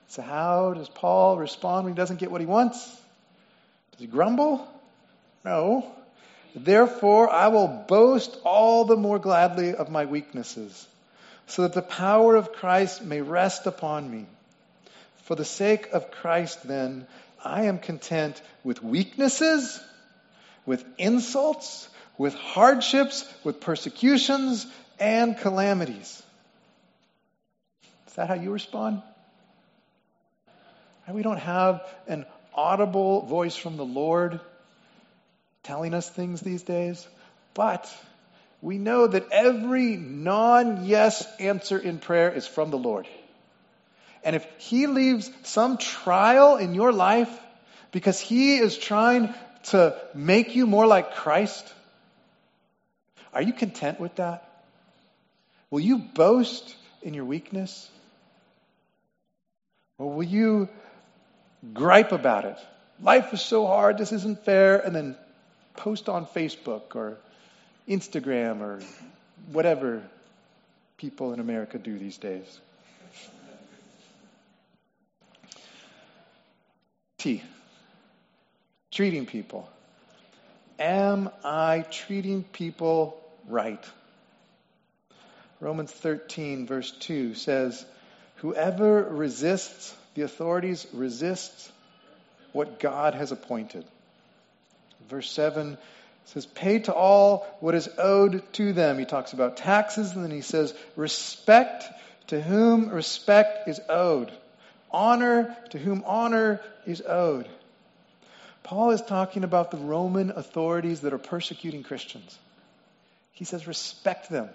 So, 0.08 0.22
how 0.22 0.72
does 0.72 0.88
Paul 0.88 1.36
respond 1.36 1.84
when 1.84 1.92
he 1.92 1.96
doesn't 1.96 2.18
get 2.18 2.30
what 2.30 2.40
he 2.40 2.46
wants? 2.46 2.86
Does 3.92 4.00
he 4.00 4.06
grumble? 4.06 4.66
No. 5.44 5.90
Therefore, 6.54 7.30
I 7.30 7.48
will 7.48 7.84
boast 7.86 8.36
all 8.44 8.86
the 8.86 8.96
more 8.96 9.18
gladly 9.18 9.74
of 9.74 9.90
my 9.90 10.06
weaknesses 10.06 10.86
so 11.48 11.62
that 11.62 11.72
the 11.72 11.82
power 11.82 12.36
of 12.36 12.52
Christ 12.52 13.02
may 13.02 13.20
rest 13.20 13.66
upon 13.66 14.10
me. 14.10 14.26
For 15.24 15.34
the 15.34 15.44
sake 15.44 15.88
of 15.92 16.10
Christ, 16.10 16.66
then, 16.66 17.06
I 17.44 17.64
am 17.64 17.78
content 17.78 18.40
with 18.64 18.82
weaknesses, 18.82 19.80
with 20.66 20.84
insults, 20.98 21.88
with 22.16 22.34
hardships, 22.34 23.24
with 23.44 23.60
persecutions, 23.60 24.66
and 25.00 25.36
calamities. 25.38 26.22
Is 28.06 28.14
that 28.14 28.28
how 28.28 28.34
you 28.34 28.50
respond? 28.50 29.02
We 31.10 31.22
don't 31.22 31.38
have 31.38 31.86
an 32.06 32.26
audible 32.54 33.22
voice 33.22 33.56
from 33.56 33.78
the 33.78 33.84
Lord 33.84 34.40
telling 35.62 35.94
us 35.94 36.08
things 36.08 36.40
these 36.40 36.62
days, 36.62 37.06
but 37.54 37.90
we 38.60 38.78
know 38.78 39.06
that 39.06 39.30
every 39.30 39.96
non 39.96 40.84
yes 40.84 41.26
answer 41.38 41.78
in 41.78 41.98
prayer 41.98 42.30
is 42.32 42.46
from 42.46 42.70
the 42.70 42.78
Lord. 42.78 43.06
And 44.24 44.34
if 44.34 44.46
He 44.58 44.86
leaves 44.86 45.30
some 45.44 45.78
trial 45.78 46.56
in 46.56 46.74
your 46.74 46.92
life 46.92 47.30
because 47.92 48.18
He 48.18 48.58
is 48.58 48.76
trying 48.76 49.32
to 49.64 49.96
make 50.14 50.56
you 50.56 50.66
more 50.66 50.86
like 50.86 51.14
Christ, 51.14 51.72
are 53.32 53.42
you 53.42 53.52
content 53.52 54.00
with 54.00 54.16
that? 54.16 54.44
Will 55.70 55.80
you 55.80 55.98
boast 55.98 56.74
in 57.02 57.14
your 57.14 57.24
weakness? 57.24 57.88
Or 59.98 60.12
will 60.12 60.24
you 60.24 60.68
gripe 61.74 62.12
about 62.12 62.44
it? 62.44 62.58
Life 63.00 63.32
is 63.32 63.40
so 63.40 63.66
hard, 63.66 63.98
this 63.98 64.12
isn't 64.12 64.44
fair, 64.44 64.78
and 64.78 64.94
then 64.94 65.16
post 65.76 66.08
on 66.08 66.26
Facebook 66.26 66.96
or 66.96 67.18
Instagram 67.88 68.60
or 68.60 68.80
whatever 69.52 70.02
people 70.98 71.32
in 71.32 71.40
America 71.40 71.78
do 71.78 71.98
these 71.98 72.18
days. 72.18 72.60
T. 77.18 77.42
Treating 78.92 79.26
people. 79.26 79.68
Am 80.78 81.30
I 81.44 81.84
treating 81.90 82.44
people 82.44 83.20
right? 83.48 83.84
Romans 85.60 85.90
13, 85.90 86.66
verse 86.66 86.92
2 87.00 87.34
says, 87.34 87.84
Whoever 88.36 89.02
resists 89.02 89.94
the 90.14 90.22
authorities 90.22 90.86
resists 90.92 91.70
what 92.52 92.78
God 92.78 93.14
has 93.14 93.32
appointed. 93.32 93.84
Verse 95.08 95.30
7 95.30 95.76
says, 96.28 96.46
Pay 96.46 96.80
to 96.80 96.94
all 96.94 97.46
what 97.60 97.74
is 97.74 97.88
owed 97.98 98.42
to 98.54 98.72
them. 98.72 98.98
He 98.98 99.04
talks 99.04 99.32
about 99.32 99.56
taxes, 99.56 100.12
and 100.12 100.22
then 100.22 100.30
he 100.30 100.42
says, 100.42 100.74
Respect 100.96 101.84
to 102.28 102.40
whom 102.40 102.90
respect 102.90 103.68
is 103.68 103.80
owed. 103.88 104.30
Honor 104.90 105.56
to 105.70 105.78
whom 105.78 106.02
honor 106.06 106.60
is 106.86 107.02
owed. 107.02 107.48
Paul 108.62 108.90
is 108.90 109.00
talking 109.00 109.44
about 109.44 109.70
the 109.70 109.78
Roman 109.78 110.30
authorities 110.30 111.00
that 111.00 111.14
are 111.14 111.18
persecuting 111.18 111.82
Christians. 111.82 112.38
He 113.32 113.44
says, 113.44 113.66
respect 113.66 114.28
them. 114.28 114.50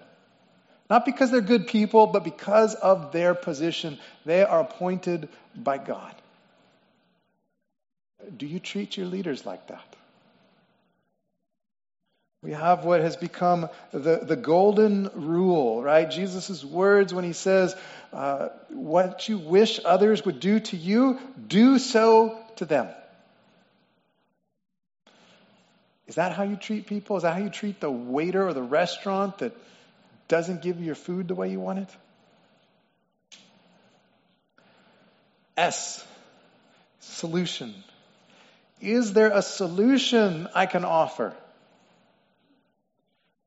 Not 0.88 1.04
because 1.04 1.30
they're 1.30 1.40
good 1.40 1.66
people, 1.66 2.06
but 2.06 2.22
because 2.22 2.74
of 2.74 3.10
their 3.10 3.34
position. 3.34 3.98
They 4.24 4.44
are 4.44 4.60
appointed 4.60 5.28
by 5.56 5.78
God. 5.78 6.14
Do 8.36 8.46
you 8.46 8.60
treat 8.60 8.96
your 8.96 9.06
leaders 9.06 9.44
like 9.44 9.66
that? 9.68 9.96
We 12.44 12.52
have 12.52 12.84
what 12.84 13.00
has 13.00 13.16
become 13.16 13.70
the, 13.90 14.20
the 14.22 14.36
golden 14.36 15.08
rule, 15.14 15.82
right? 15.82 16.10
Jesus' 16.10 16.62
words 16.62 17.14
when 17.14 17.24
he 17.24 17.32
says, 17.32 17.74
uh, 18.12 18.50
What 18.68 19.26
you 19.30 19.38
wish 19.38 19.80
others 19.82 20.26
would 20.26 20.40
do 20.40 20.60
to 20.60 20.76
you, 20.76 21.18
do 21.48 21.78
so 21.78 22.38
to 22.56 22.66
them. 22.66 22.88
Is 26.06 26.16
that 26.16 26.32
how 26.32 26.42
you 26.42 26.56
treat 26.56 26.86
people? 26.86 27.16
Is 27.16 27.22
that 27.22 27.32
how 27.32 27.42
you 27.42 27.48
treat 27.48 27.80
the 27.80 27.90
waiter 27.90 28.46
or 28.46 28.52
the 28.52 28.62
restaurant 28.62 29.38
that 29.38 29.56
doesn't 30.28 30.60
give 30.60 30.78
you 30.78 30.84
your 30.84 30.94
food 30.94 31.28
the 31.28 31.34
way 31.34 31.50
you 31.50 31.60
want 31.60 31.78
it? 31.78 31.88
S, 35.56 36.06
solution. 37.00 37.74
Is 38.82 39.14
there 39.14 39.30
a 39.30 39.40
solution 39.40 40.46
I 40.54 40.66
can 40.66 40.84
offer? 40.84 41.34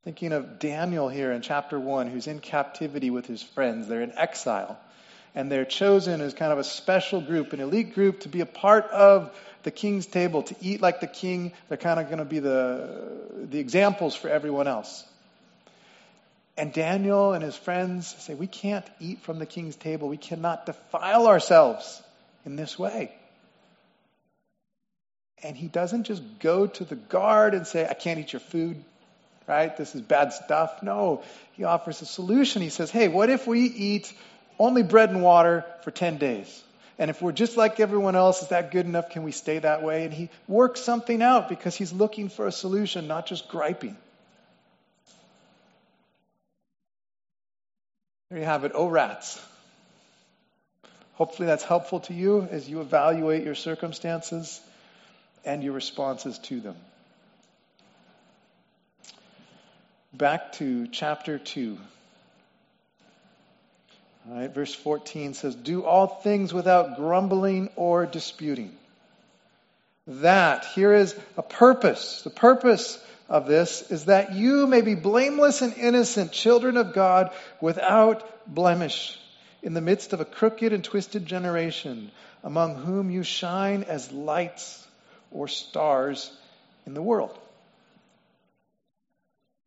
Thinking 0.04 0.32
of 0.32 0.60
Daniel 0.60 1.10
here 1.10 1.32
in 1.32 1.42
chapter 1.42 1.80
1, 1.80 2.08
who's 2.08 2.28
in 2.28 2.40
captivity 2.40 3.10
with 3.10 3.26
his 3.26 3.44
friends. 3.44 3.88
They're 3.88 4.02
in 4.02 4.18
exile. 4.18 4.80
And 5.36 5.52
they're 5.52 5.66
chosen 5.66 6.22
as 6.22 6.34
kind 6.34 6.52
of 6.52 6.60
a 6.60 6.64
special 6.64 7.22
group, 7.22 7.54
an 7.54 7.60
elite 7.60 7.94
group, 7.94 8.22
to 8.22 8.30
be 8.30 8.42
a 8.42 8.46
part 8.46 8.86
of 8.86 9.38
the 9.64 9.72
king's 9.72 10.06
table, 10.06 10.44
to 10.44 10.56
eat 10.62 10.82
like 10.82 11.02
the 11.02 11.08
king. 11.08 11.52
They're 11.68 11.78
kind 11.78 12.00
of 12.00 12.08
going 12.08 12.20
to 12.20 12.26
be 12.26 12.40
the, 12.40 13.48
the 13.50 13.60
examples 13.60 14.16
for 14.16 14.30
everyone 14.30 14.68
else. 14.68 15.04
And 16.58 16.74
Daniel 16.74 17.34
and 17.34 17.44
his 17.44 17.56
friends 17.56 18.08
say, 18.20 18.34
We 18.34 18.48
can't 18.48 18.86
eat 19.00 19.22
from 19.22 19.38
the 19.38 19.46
king's 19.46 19.76
table. 19.76 20.08
We 20.08 20.18
cannot 20.18 20.66
defile 20.66 21.28
ourselves 21.28 22.02
in 22.46 22.56
this 22.56 22.80
way. 22.80 23.12
And 25.44 25.56
he 25.56 25.68
doesn't 25.68 26.06
just 26.06 26.24
go 26.40 26.66
to 26.66 26.84
the 26.84 26.96
guard 26.96 27.54
and 27.54 27.68
say, 27.68 27.88
I 27.88 27.94
can't 27.94 28.20
eat 28.20 28.34
your 28.34 28.40
food 28.40 28.84
right? 29.48 29.76
This 29.76 29.96
is 29.96 30.02
bad 30.02 30.34
stuff. 30.34 30.84
No, 30.84 31.24
he 31.54 31.64
offers 31.64 32.02
a 32.02 32.06
solution. 32.06 32.62
He 32.62 32.70
says, 32.70 32.92
hey, 32.92 33.08
what 33.08 33.30
if 33.30 33.48
we 33.48 33.62
eat 33.62 34.14
only 34.60 34.84
bread 34.84 35.10
and 35.10 35.24
water 35.24 35.66
for 35.84 35.92
10 35.92 36.18
days? 36.18 36.64
And 37.00 37.10
if 37.10 37.22
we're 37.22 37.32
just 37.32 37.58
like 37.58 37.80
everyone 37.80 38.16
else, 38.16 38.42
is 38.42 38.50
that 38.50 38.72
good 38.72 38.86
enough? 38.86 39.12
Can 39.12 39.24
we 39.24 39.32
stay 39.32 39.60
that 39.60 39.84
way? 39.84 40.04
And 40.04 40.14
he 40.14 40.30
works 40.48 40.82
something 40.82 41.22
out 41.22 41.48
because 41.48 41.76
he's 41.76 41.94
looking 41.94 42.28
for 42.28 42.48
a 42.48 42.52
solution, 42.52 43.08
not 43.08 43.28
just 43.28 43.48
griping. 43.50 43.96
There 48.30 48.40
you 48.40 48.46
have 48.46 48.66
it. 48.66 48.74
Oh, 48.76 48.88
rats. 48.88 49.42
Hopefully 51.14 51.46
that's 51.46 51.64
helpful 51.64 52.02
to 52.02 52.14
you 52.14 52.48
as 52.52 52.70
you 52.70 52.82
evaluate 52.82 53.44
your 53.44 53.56
circumstances 53.56 54.60
and 55.46 55.64
your 55.64 55.74
responses 55.74 56.38
to 56.40 56.60
them. 56.60 56.76
Back 60.14 60.54
to 60.54 60.88
chapter 60.88 61.38
2. 61.38 61.78
All 64.30 64.36
right, 64.36 64.54
verse 64.54 64.74
14 64.74 65.34
says, 65.34 65.56
Do 65.56 65.84
all 65.84 66.08
things 66.08 66.54
without 66.54 66.98
grumbling 66.98 67.70
or 67.76 68.06
disputing. 68.06 68.76
That, 70.08 70.66
here 70.76 70.94
is 70.94 71.16
a 71.38 71.44
purpose. 71.44 72.22
The 72.24 72.30
purpose 72.30 73.02
of 73.30 73.48
this 73.48 73.90
is 73.92 74.06
that 74.06 74.34
you 74.34 74.68
may 74.68 74.82
be 74.82 74.96
blameless 74.96 75.62
and 75.62 75.74
innocent, 75.76 76.32
children 76.32 76.78
of 76.78 76.94
God, 76.94 77.32
without 77.62 78.48
blemish, 78.48 79.20
in 79.62 79.74
the 79.74 79.82
midst 79.82 80.14
of 80.14 80.22
a 80.22 80.26
crooked 80.26 80.72
and 80.72 80.84
twisted 80.84 81.26
generation, 81.26 82.12
among 82.44 82.76
whom 82.76 83.10
you 83.10 83.24
shine 83.24 83.84
as 83.84 84.12
lights 84.12 84.86
or 85.32 85.48
stars 85.48 86.32
in 86.86 86.94
the 86.94 87.02
world. 87.02 87.38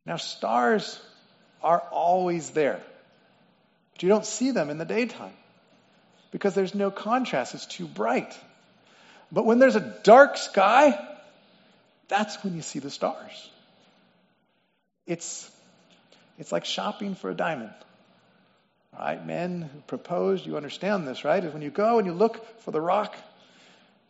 Now, 0.06 0.16
stars 0.16 0.98
are 1.62 1.80
always 1.90 2.50
there, 2.50 2.80
but 3.92 4.02
you 4.02 4.08
don't 4.08 4.24
see 4.24 4.50
them 4.50 4.70
in 4.70 4.78
the 4.78 4.84
daytime 4.84 5.34
because 6.30 6.54
there's 6.54 6.74
no 6.74 6.90
contrast, 6.90 7.54
it's 7.54 7.66
too 7.66 7.86
bright. 7.86 8.36
But 9.32 9.44
when 9.44 9.58
there's 9.58 9.76
a 9.76 9.94
dark 10.02 10.36
sky, 10.36 10.98
that's 12.08 12.42
when 12.42 12.56
you 12.56 12.62
see 12.62 12.78
the 12.78 12.90
stars. 12.90 13.50
It's, 15.06 15.50
it's 16.38 16.52
like 16.52 16.64
shopping 16.64 17.14
for 17.14 17.30
a 17.30 17.34
diamond. 17.34 17.72
Right? 18.98 19.24
Men 19.24 19.70
who 19.72 19.80
proposed, 19.82 20.46
you 20.46 20.56
understand 20.56 21.06
this, 21.06 21.24
right? 21.24 21.42
Is 21.42 21.52
when 21.52 21.62
you 21.62 21.70
go 21.70 21.98
and 21.98 22.06
you 22.06 22.12
look 22.12 22.60
for 22.60 22.70
the 22.70 22.80
rock, 22.80 23.14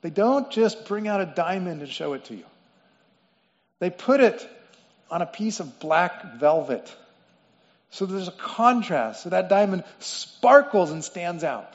they 0.02 0.10
don't 0.10 0.50
just 0.50 0.86
bring 0.86 1.06
out 1.06 1.20
a 1.20 1.26
diamond 1.26 1.82
and 1.82 1.90
show 1.90 2.14
it 2.14 2.24
to 2.26 2.34
you. 2.34 2.44
They 3.78 3.90
put 3.90 4.20
it 4.20 4.48
on 5.10 5.22
a 5.22 5.26
piece 5.26 5.60
of 5.60 5.80
black 5.80 6.38
velvet. 6.38 6.94
So 7.90 8.06
there's 8.06 8.28
a 8.28 8.32
contrast. 8.32 9.24
So 9.24 9.30
that 9.30 9.48
diamond 9.48 9.84
sparkles 9.98 10.90
and 10.90 11.02
stands 11.02 11.44
out. 11.44 11.72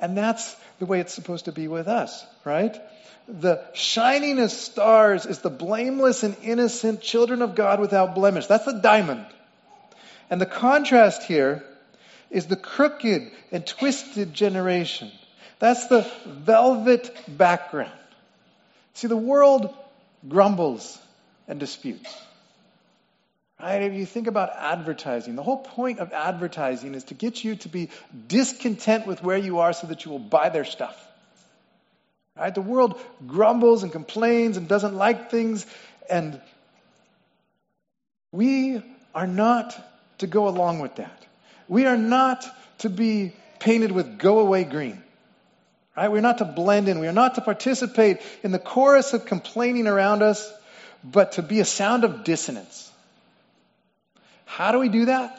And 0.00 0.16
that's 0.16 0.54
the 0.78 0.86
way 0.86 1.00
it's 1.00 1.14
supposed 1.14 1.46
to 1.46 1.52
be 1.52 1.68
with 1.68 1.88
us, 1.88 2.24
right? 2.44 2.76
The 3.28 3.64
shining 3.72 4.38
as 4.38 4.56
stars 4.56 5.26
is 5.26 5.38
the 5.38 5.50
blameless 5.50 6.24
and 6.24 6.36
innocent 6.42 7.00
children 7.00 7.40
of 7.40 7.54
God 7.54 7.80
without 7.80 8.14
blemish. 8.14 8.46
That's 8.46 8.64
the 8.64 8.80
diamond. 8.80 9.26
And 10.28 10.40
the 10.40 10.46
contrast 10.46 11.22
here 11.22 11.64
is 12.30 12.46
the 12.46 12.56
crooked 12.56 13.30
and 13.52 13.66
twisted 13.66 14.34
generation. 14.34 15.12
That's 15.58 15.86
the 15.86 16.10
velvet 16.26 17.14
background. 17.28 17.92
See, 18.94 19.06
the 19.06 19.16
world 19.16 19.72
grumbles 20.28 20.98
and 21.48 21.60
disputes. 21.60 22.14
Right? 23.60 23.82
If 23.82 23.92
you 23.92 24.06
think 24.06 24.26
about 24.26 24.50
advertising, 24.56 25.36
the 25.36 25.42
whole 25.42 25.58
point 25.58 26.00
of 26.00 26.12
advertising 26.12 26.94
is 26.94 27.04
to 27.04 27.14
get 27.14 27.44
you 27.44 27.56
to 27.56 27.68
be 27.68 27.90
discontent 28.26 29.06
with 29.06 29.22
where 29.22 29.36
you 29.36 29.60
are 29.60 29.72
so 29.72 29.86
that 29.86 30.04
you 30.04 30.10
will 30.10 30.18
buy 30.18 30.48
their 30.48 30.64
stuff. 30.64 30.96
Right? 32.36 32.54
The 32.54 32.60
world 32.60 33.00
grumbles 33.26 33.84
and 33.84 33.92
complains 33.92 34.56
and 34.56 34.66
doesn't 34.66 34.94
like 34.94 35.30
things, 35.30 35.66
and 36.10 36.40
we 38.32 38.82
are 39.14 39.26
not 39.26 39.76
to 40.18 40.26
go 40.26 40.48
along 40.48 40.80
with 40.80 40.96
that. 40.96 41.24
We 41.68 41.86
are 41.86 41.96
not 41.96 42.44
to 42.78 42.90
be 42.90 43.32
painted 43.60 43.92
with 43.92 44.18
go 44.18 44.40
away 44.40 44.64
green. 44.64 45.00
Right? 45.96 46.10
We're 46.10 46.20
not 46.20 46.38
to 46.38 46.44
blend 46.44 46.88
in. 46.88 46.98
We 46.98 47.06
are 47.06 47.12
not 47.12 47.36
to 47.36 47.42
participate 47.42 48.18
in 48.42 48.50
the 48.50 48.58
chorus 48.58 49.12
of 49.12 49.26
complaining 49.26 49.86
around 49.86 50.22
us, 50.22 50.52
but 51.04 51.32
to 51.32 51.42
be 51.42 51.60
a 51.60 51.64
sound 51.64 52.04
of 52.04 52.24
dissonance. 52.24 52.90
How 54.44 54.72
do 54.72 54.78
we 54.78 54.88
do 54.88 55.06
that? 55.06 55.38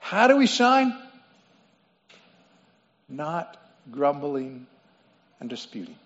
How 0.00 0.26
do 0.26 0.36
we 0.36 0.46
shine? 0.46 0.96
Not 3.08 3.56
grumbling 3.90 4.66
and 5.40 5.48
disputing. 5.48 5.96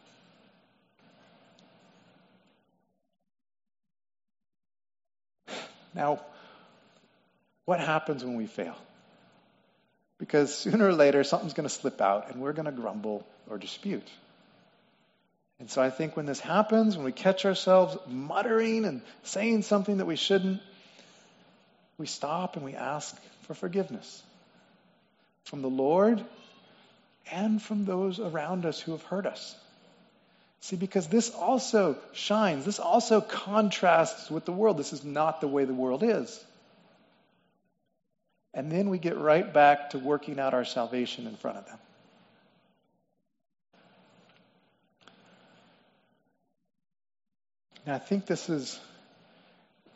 Now, 5.94 6.20
what 7.64 7.80
happens 7.80 8.22
when 8.22 8.36
we 8.36 8.46
fail? 8.46 8.76
Because 10.18 10.54
sooner 10.54 10.86
or 10.86 10.92
later, 10.92 11.24
something's 11.24 11.54
going 11.54 11.68
to 11.68 11.74
slip 11.74 12.00
out 12.00 12.30
and 12.30 12.40
we're 12.40 12.52
going 12.52 12.66
to 12.66 12.72
grumble 12.72 13.26
or 13.48 13.58
dispute. 13.58 14.06
And 15.58 15.70
so 15.70 15.80
I 15.80 15.90
think 15.90 16.16
when 16.16 16.26
this 16.26 16.40
happens, 16.40 16.96
when 16.96 17.04
we 17.04 17.12
catch 17.12 17.46
ourselves 17.46 17.96
muttering 18.06 18.84
and 18.84 19.00
saying 19.22 19.62
something 19.62 19.98
that 19.98 20.06
we 20.06 20.16
shouldn't, 20.16 20.60
we 21.98 22.06
stop 22.06 22.56
and 22.56 22.64
we 22.64 22.74
ask 22.74 23.16
for 23.42 23.54
forgiveness 23.54 24.22
from 25.44 25.62
the 25.62 25.70
Lord 25.70 26.22
and 27.30 27.60
from 27.60 27.84
those 27.84 28.20
around 28.20 28.66
us 28.66 28.80
who 28.80 28.92
have 28.92 29.02
hurt 29.04 29.26
us. 29.26 29.56
See, 30.60 30.76
because 30.76 31.06
this 31.06 31.30
also 31.30 31.96
shines, 32.12 32.64
this 32.64 32.80
also 32.80 33.20
contrasts 33.20 34.30
with 34.30 34.44
the 34.44 34.52
world. 34.52 34.76
This 34.76 34.92
is 34.92 35.04
not 35.04 35.40
the 35.40 35.48
way 35.48 35.64
the 35.64 35.74
world 35.74 36.02
is. 36.02 36.44
And 38.52 38.72
then 38.72 38.88
we 38.88 38.98
get 38.98 39.18
right 39.18 39.52
back 39.52 39.90
to 39.90 39.98
working 39.98 40.40
out 40.40 40.54
our 40.54 40.64
salvation 40.64 41.26
in 41.26 41.36
front 41.36 41.58
of 41.58 41.66
them. 41.66 41.78
Now, 47.86 47.94
I 47.94 47.98
think 47.98 48.26
this 48.26 48.48
is, 48.48 48.80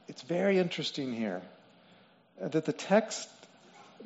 it's 0.06 0.22
very 0.22 0.58
interesting 0.58 1.12
here 1.12 1.42
uh, 2.40 2.46
that 2.46 2.64
the 2.64 2.72
text 2.72 3.28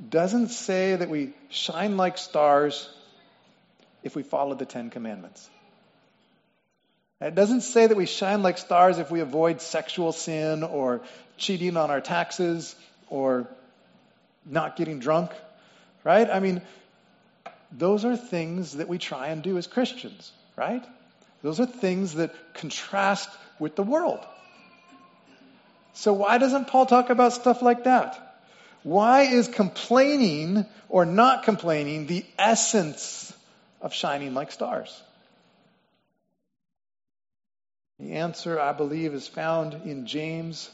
doesn't 0.08 0.48
say 0.48 0.96
that 0.96 1.10
we 1.10 1.34
shine 1.50 1.98
like 1.98 2.16
stars 2.16 2.88
if 4.02 4.16
we 4.16 4.22
follow 4.22 4.54
the 4.54 4.64
Ten 4.64 4.88
Commandments. 4.88 5.50
It 7.20 7.34
doesn't 7.34 7.60
say 7.60 7.86
that 7.86 7.96
we 7.96 8.06
shine 8.06 8.42
like 8.42 8.56
stars 8.56 8.98
if 8.98 9.10
we 9.10 9.20
avoid 9.20 9.60
sexual 9.60 10.12
sin 10.12 10.62
or 10.62 11.02
cheating 11.36 11.76
on 11.76 11.90
our 11.90 12.00
taxes 12.00 12.74
or 13.10 13.46
not 14.46 14.76
getting 14.76 14.98
drunk, 14.98 15.30
right? 16.04 16.28
I 16.30 16.40
mean, 16.40 16.62
those 17.70 18.06
are 18.06 18.16
things 18.16 18.78
that 18.78 18.88
we 18.88 18.96
try 18.96 19.28
and 19.28 19.42
do 19.42 19.58
as 19.58 19.66
Christians, 19.66 20.32
right? 20.56 20.84
Those 21.42 21.60
are 21.60 21.66
things 21.66 22.14
that 22.14 22.34
contrast 22.54 23.28
with 23.58 23.76
the 23.76 23.82
world. 23.82 24.24
So, 25.94 26.12
why 26.12 26.38
doesn't 26.38 26.66
Paul 26.66 26.86
talk 26.86 27.10
about 27.10 27.32
stuff 27.32 27.62
like 27.62 27.84
that? 27.84 28.20
Why 28.82 29.22
is 29.22 29.48
complaining 29.48 30.66
or 30.88 31.06
not 31.06 31.44
complaining 31.44 32.06
the 32.06 32.26
essence 32.38 33.32
of 33.80 33.94
shining 33.94 34.34
like 34.34 34.52
stars? 34.52 35.02
The 38.00 38.14
answer, 38.14 38.60
I 38.60 38.72
believe, 38.72 39.14
is 39.14 39.28
found 39.28 39.86
in 39.86 40.06
James 40.06 40.68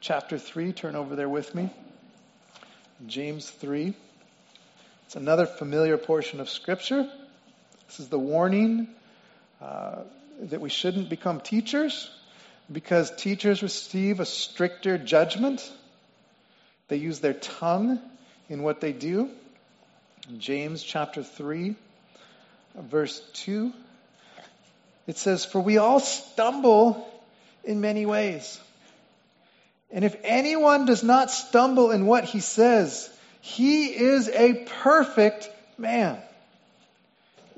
chapter 0.00 0.38
3. 0.38 0.72
Turn 0.72 0.96
over 0.96 1.16
there 1.16 1.28
with 1.28 1.54
me. 1.54 1.70
James 3.06 3.48
3. 3.48 3.94
It's 5.06 5.16
another 5.16 5.46
familiar 5.46 5.96
portion 5.96 6.40
of 6.40 6.50
Scripture. 6.50 7.08
This 7.86 8.00
is 8.00 8.08
the 8.08 8.18
warning 8.18 8.86
uh, 9.62 10.02
that 10.42 10.60
we 10.60 10.68
shouldn't 10.68 11.08
become 11.08 11.40
teachers 11.40 12.10
because 12.70 13.10
teachers 13.16 13.62
receive 13.62 14.20
a 14.20 14.26
stricter 14.26 14.98
judgment. 14.98 15.72
They 16.88 16.96
use 16.96 17.20
their 17.20 17.34
tongue 17.34 18.00
in 18.48 18.62
what 18.62 18.80
they 18.80 18.92
do. 18.92 19.30
James 20.38 20.82
chapter 20.82 21.22
3, 21.22 21.74
verse 22.76 23.20
2. 23.34 23.72
It 25.06 25.16
says, 25.16 25.44
For 25.44 25.60
we 25.60 25.78
all 25.78 26.00
stumble 26.00 27.08
in 27.64 27.80
many 27.80 28.04
ways. 28.04 28.60
And 29.90 30.04
if 30.04 30.16
anyone 30.22 30.84
does 30.84 31.02
not 31.02 31.30
stumble 31.30 31.90
in 31.90 32.04
what 32.04 32.24
he 32.24 32.40
says, 32.40 33.08
he 33.40 33.86
is 33.86 34.28
a 34.28 34.66
perfect 34.82 35.50
man, 35.78 36.18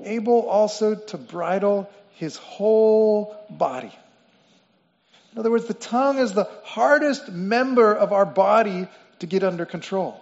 able 0.01 0.47
also 0.47 0.95
to 0.95 1.17
bridle 1.17 1.89
his 2.15 2.37
whole 2.37 3.35
body. 3.49 3.91
In 5.33 5.39
other 5.39 5.51
words, 5.51 5.65
the 5.65 5.73
tongue 5.73 6.17
is 6.17 6.33
the 6.33 6.49
hardest 6.63 7.31
member 7.31 7.93
of 7.93 8.11
our 8.11 8.25
body 8.25 8.87
to 9.19 9.25
get 9.25 9.43
under 9.43 9.65
control. 9.65 10.19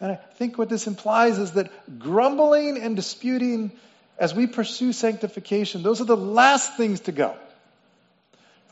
And 0.00 0.12
I 0.12 0.16
think 0.16 0.58
what 0.58 0.68
this 0.68 0.86
implies 0.86 1.38
is 1.38 1.52
that 1.52 1.98
grumbling 1.98 2.78
and 2.78 2.94
disputing 2.96 3.72
as 4.18 4.34
we 4.34 4.46
pursue 4.46 4.92
sanctification, 4.92 5.82
those 5.82 6.00
are 6.00 6.04
the 6.04 6.16
last 6.16 6.76
things 6.76 7.00
to 7.00 7.12
go. 7.12 7.34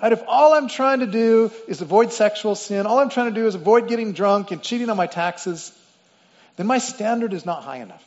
Right? 0.03 0.12
If 0.12 0.23
all 0.27 0.55
I'm 0.55 0.69
trying 0.69 1.01
to 1.01 1.07
do 1.07 1.51
is 1.69 1.81
avoid 1.81 2.12
sexual 2.12 2.55
sin, 2.55 2.87
all 2.87 2.99
I'm 2.99 3.09
trying 3.09 3.33
to 3.33 3.41
do 3.41 3.47
is 3.47 3.55
avoid 3.55 3.88
getting 3.88 4.12
drunk 4.12 4.51
and 4.51 4.62
cheating 4.62 4.91
on 4.91 4.97
my 4.97 5.07
taxes, 5.07 5.73
then 6.57 6.67
my 6.67 6.79
standard 6.79 7.33
is 7.33 7.47
not 7.47 7.62
high 7.62 7.79
enough. 7.79 8.05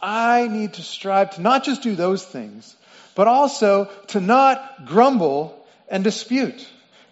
I 0.00 0.48
need 0.48 0.74
to 0.74 0.82
strive 0.82 1.34
to 1.34 1.42
not 1.42 1.64
just 1.64 1.82
do 1.82 1.94
those 1.94 2.24
things, 2.24 2.74
but 3.18 3.26
also 3.26 3.86
to 4.06 4.20
not 4.20 4.86
grumble 4.86 5.66
and 5.88 6.04
dispute, 6.04 6.64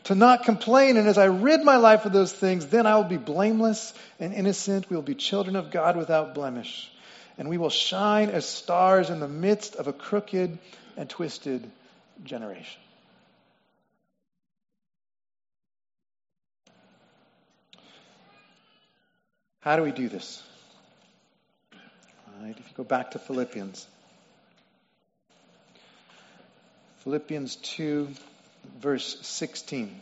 to 0.05 0.15
not 0.15 0.45
complain. 0.45 0.97
And 0.97 1.09
as 1.09 1.19
I 1.19 1.25
rid 1.25 1.65
my 1.65 1.79
life 1.79 2.05
of 2.05 2.13
those 2.13 2.33
things, 2.33 2.67
then 2.67 2.87
I 2.87 2.95
will 2.95 3.03
be 3.03 3.17
blameless 3.17 3.93
and 4.21 4.33
innocent. 4.33 4.89
We 4.89 4.95
will 4.95 5.03
be 5.03 5.17
children 5.17 5.57
of 5.57 5.73
God 5.73 5.97
without 5.97 6.33
blemish. 6.33 6.89
And 7.39 7.49
we 7.49 7.59
will 7.59 7.71
shine 7.71 8.31
as 8.31 8.49
stars 8.49 9.11
in 9.11 9.19
the 9.19 9.27
midst 9.27 9.75
of 9.75 9.89
a 9.89 9.93
crooked 9.93 10.57
and 10.97 11.11
twisted 11.11 11.69
generation. 12.23 12.81
How 19.59 19.75
do 19.75 19.83
we 19.83 19.91
do 19.91 20.09
this? 20.09 20.41
All 21.73 22.47
right, 22.47 22.57
if 22.57 22.65
you 22.65 22.77
go 22.77 22.85
back 22.85 23.11
to 23.11 23.19
Philippians. 23.19 23.89
Philippians 27.07 27.55
2, 27.55 28.09
verse 28.81 29.17
16. 29.25 29.85
It 29.85 29.93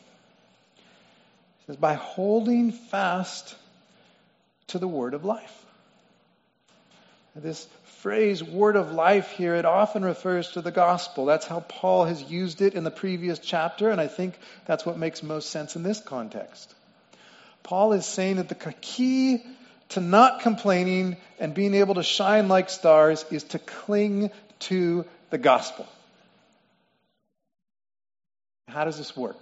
says, 1.66 1.76
By 1.76 1.92
holding 1.92 2.72
fast 2.72 3.54
to 4.68 4.78
the 4.78 4.88
word 4.88 5.12
of 5.12 5.22
life. 5.22 5.66
This 7.36 7.68
phrase, 8.00 8.42
word 8.42 8.76
of 8.76 8.92
life, 8.92 9.32
here, 9.32 9.54
it 9.54 9.66
often 9.66 10.02
refers 10.02 10.52
to 10.52 10.62
the 10.62 10.70
gospel. 10.70 11.26
That's 11.26 11.44
how 11.44 11.60
Paul 11.60 12.06
has 12.06 12.22
used 12.22 12.62
it 12.62 12.72
in 12.72 12.84
the 12.84 12.90
previous 12.90 13.38
chapter, 13.38 13.90
and 13.90 14.00
I 14.00 14.06
think 14.06 14.38
that's 14.64 14.86
what 14.86 14.96
makes 14.96 15.22
most 15.22 15.50
sense 15.50 15.76
in 15.76 15.82
this 15.82 16.00
context. 16.00 16.74
Paul 17.64 17.92
is 17.92 18.06
saying 18.06 18.36
that 18.36 18.48
the 18.48 18.72
key 18.80 19.44
to 19.90 20.00
not 20.00 20.40
complaining 20.40 21.18
and 21.38 21.52
being 21.52 21.74
able 21.74 21.96
to 21.96 22.02
shine 22.02 22.48
like 22.48 22.70
stars 22.70 23.26
is 23.30 23.44
to 23.44 23.58
cling 23.58 24.30
to 24.60 25.04
the 25.28 25.36
gospel. 25.36 25.86
How 28.68 28.84
does 28.84 28.98
this 28.98 29.16
work? 29.16 29.40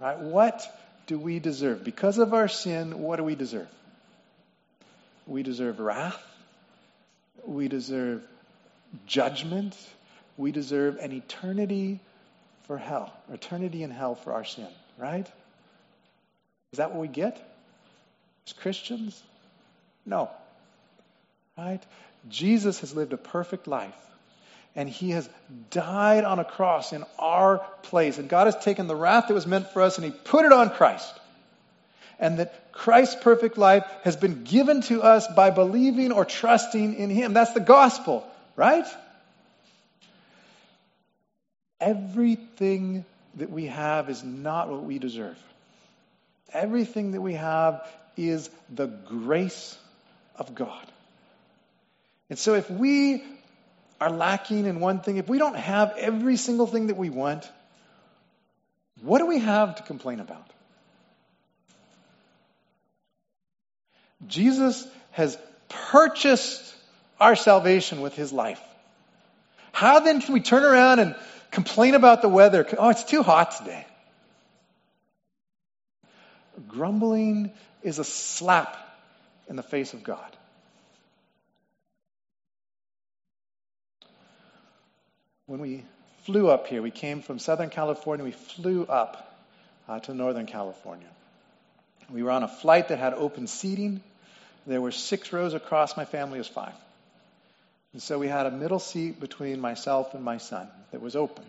Right? 0.00 0.18
What 0.18 0.62
do 1.06 1.18
we 1.18 1.38
deserve? 1.38 1.84
Because 1.84 2.18
of 2.18 2.34
our 2.34 2.48
sin, 2.48 2.98
what 2.98 3.16
do 3.16 3.24
we 3.24 3.34
deserve? 3.34 3.68
We 5.26 5.42
deserve 5.42 5.80
wrath. 5.80 6.22
We 7.44 7.68
deserve 7.68 8.22
judgment. 9.06 9.76
We 10.36 10.52
deserve 10.52 10.98
an 10.98 11.12
eternity 11.12 12.00
for 12.66 12.76
hell, 12.76 13.12
eternity 13.32 13.82
in 13.82 13.90
hell 13.90 14.16
for 14.16 14.32
our 14.32 14.44
sin, 14.44 14.68
right? 14.98 15.26
Is 16.72 16.78
that 16.78 16.90
what 16.90 17.00
we 17.00 17.08
get 17.08 17.40
as 18.46 18.52
Christians? 18.52 19.20
No. 20.04 20.30
Right? 21.56 21.82
Jesus 22.28 22.80
has 22.80 22.94
lived 22.94 23.12
a 23.12 23.16
perfect 23.16 23.66
life 23.66 23.94
and 24.76 24.90
he 24.90 25.10
has 25.10 25.28
died 25.70 26.24
on 26.24 26.38
a 26.38 26.44
cross 26.44 26.92
in 26.92 27.02
our 27.18 27.66
place. 27.82 28.18
And 28.18 28.28
God 28.28 28.46
has 28.46 28.56
taken 28.62 28.86
the 28.86 28.94
wrath 28.94 29.28
that 29.28 29.34
was 29.34 29.46
meant 29.46 29.70
for 29.72 29.80
us 29.80 29.96
and 29.96 30.04
he 30.04 30.10
put 30.10 30.44
it 30.44 30.52
on 30.52 30.70
Christ. 30.70 31.12
And 32.18 32.38
that 32.38 32.72
Christ's 32.72 33.16
perfect 33.22 33.56
life 33.56 33.84
has 34.04 34.16
been 34.16 34.44
given 34.44 34.82
to 34.82 35.02
us 35.02 35.26
by 35.28 35.50
believing 35.50 36.12
or 36.12 36.26
trusting 36.26 36.94
in 36.94 37.08
him. 37.08 37.32
That's 37.32 37.52
the 37.52 37.60
gospel, 37.60 38.26
right? 38.54 38.86
Everything 41.80 43.06
that 43.36 43.50
we 43.50 43.66
have 43.66 44.10
is 44.10 44.22
not 44.22 44.68
what 44.68 44.82
we 44.82 44.98
deserve. 44.98 45.38
Everything 46.52 47.12
that 47.12 47.20
we 47.20 47.34
have 47.34 47.86
is 48.16 48.48
the 48.74 48.86
grace 48.86 49.76
of 50.36 50.54
God. 50.54 50.86
And 52.28 52.38
so 52.38 52.54
if 52.54 52.70
we 52.70 53.22
are 54.00 54.10
lacking 54.10 54.66
in 54.66 54.80
one 54.80 55.00
thing, 55.00 55.16
if 55.16 55.28
we 55.28 55.38
don't 55.38 55.56
have 55.56 55.94
every 55.96 56.36
single 56.36 56.66
thing 56.66 56.88
that 56.88 56.96
we 56.96 57.10
want, 57.10 57.50
what 59.02 59.18
do 59.18 59.26
we 59.26 59.38
have 59.38 59.76
to 59.76 59.82
complain 59.82 60.20
about? 60.20 60.50
Jesus 64.26 64.86
has 65.12 65.38
purchased 65.68 66.74
our 67.20 67.36
salvation 67.36 68.00
with 68.00 68.14
his 68.14 68.32
life. 68.32 68.60
How 69.72 70.00
then 70.00 70.20
can 70.20 70.34
we 70.34 70.40
turn 70.40 70.64
around 70.64 71.00
and 71.00 71.14
complain 71.50 71.94
about 71.94 72.22
the 72.22 72.28
weather? 72.28 72.66
Oh, 72.78 72.88
it's 72.90 73.04
too 73.04 73.22
hot 73.22 73.56
today. 73.58 73.86
Grumbling 76.68 77.52
is 77.82 77.98
a 77.98 78.04
slap 78.04 78.76
in 79.48 79.56
the 79.56 79.62
face 79.62 79.92
of 79.92 80.02
God. 80.02 80.36
When 85.46 85.60
we 85.60 85.84
flew 86.24 86.48
up 86.48 86.66
here, 86.66 86.82
we 86.82 86.90
came 86.90 87.22
from 87.22 87.38
Southern 87.38 87.70
California, 87.70 88.24
we 88.24 88.32
flew 88.32 88.84
up 88.84 89.32
uh, 89.88 90.00
to 90.00 90.14
Northern 90.14 90.46
California. 90.46 91.06
We 92.10 92.24
were 92.24 92.32
on 92.32 92.42
a 92.42 92.48
flight 92.48 92.88
that 92.88 92.98
had 92.98 93.14
open 93.14 93.46
seating. 93.46 94.00
There 94.66 94.80
were 94.80 94.90
six 94.90 95.32
rows 95.32 95.54
across, 95.54 95.96
my 95.96 96.04
family 96.04 96.38
was 96.38 96.48
five. 96.48 96.74
And 97.92 98.02
so 98.02 98.18
we 98.18 98.26
had 98.26 98.46
a 98.46 98.50
middle 98.50 98.80
seat 98.80 99.20
between 99.20 99.60
myself 99.60 100.14
and 100.14 100.24
my 100.24 100.38
son 100.38 100.68
that 100.90 101.00
was 101.00 101.14
open. 101.14 101.44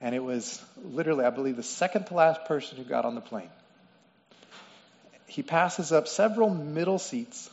And 0.00 0.14
it 0.14 0.22
was 0.22 0.62
literally, 0.84 1.24
I 1.24 1.30
believe, 1.30 1.56
the 1.56 1.62
second 1.62 2.04
to 2.06 2.14
last 2.14 2.44
person 2.44 2.76
who 2.76 2.84
got 2.84 3.06
on 3.06 3.14
the 3.14 3.22
plane. 3.22 3.48
He 5.26 5.42
passes 5.42 5.90
up 5.90 6.06
several 6.06 6.50
middle 6.50 6.98
seats. 6.98 7.48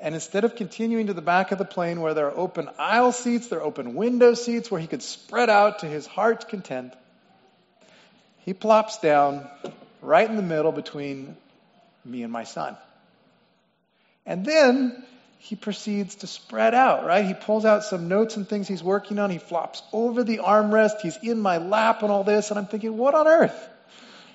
And 0.00 0.14
instead 0.14 0.44
of 0.44 0.56
continuing 0.56 1.08
to 1.08 1.12
the 1.12 1.22
back 1.22 1.52
of 1.52 1.58
the 1.58 1.64
plane 1.64 2.00
where 2.00 2.14
there 2.14 2.26
are 2.26 2.36
open 2.36 2.70
aisle 2.78 3.12
seats, 3.12 3.48
there 3.48 3.58
are 3.58 3.64
open 3.64 3.94
window 3.94 4.32
seats 4.32 4.70
where 4.70 4.80
he 4.80 4.86
could 4.86 5.02
spread 5.02 5.50
out 5.50 5.80
to 5.80 5.86
his 5.86 6.06
heart's 6.06 6.46
content, 6.46 6.94
he 8.38 8.54
plops 8.54 8.98
down 8.98 9.46
right 10.00 10.28
in 10.28 10.36
the 10.36 10.42
middle 10.42 10.72
between 10.72 11.36
me 12.04 12.22
and 12.22 12.32
my 12.32 12.44
son. 12.44 12.76
And 14.24 14.44
then 14.44 15.04
he 15.38 15.54
proceeds 15.54 16.16
to 16.16 16.26
spread 16.26 16.74
out, 16.74 17.04
right? 17.04 17.24
He 17.24 17.34
pulls 17.34 17.66
out 17.66 17.84
some 17.84 18.08
notes 18.08 18.36
and 18.36 18.48
things 18.48 18.68
he's 18.68 18.82
working 18.82 19.18
on. 19.18 19.30
He 19.30 19.38
flops 19.38 19.82
over 19.92 20.24
the 20.24 20.38
armrest. 20.38 21.00
He's 21.02 21.18
in 21.22 21.40
my 21.40 21.58
lap 21.58 22.02
and 22.02 22.10
all 22.10 22.24
this. 22.24 22.50
And 22.50 22.58
I'm 22.58 22.66
thinking, 22.66 22.96
what 22.96 23.14
on 23.14 23.28
earth? 23.28 23.68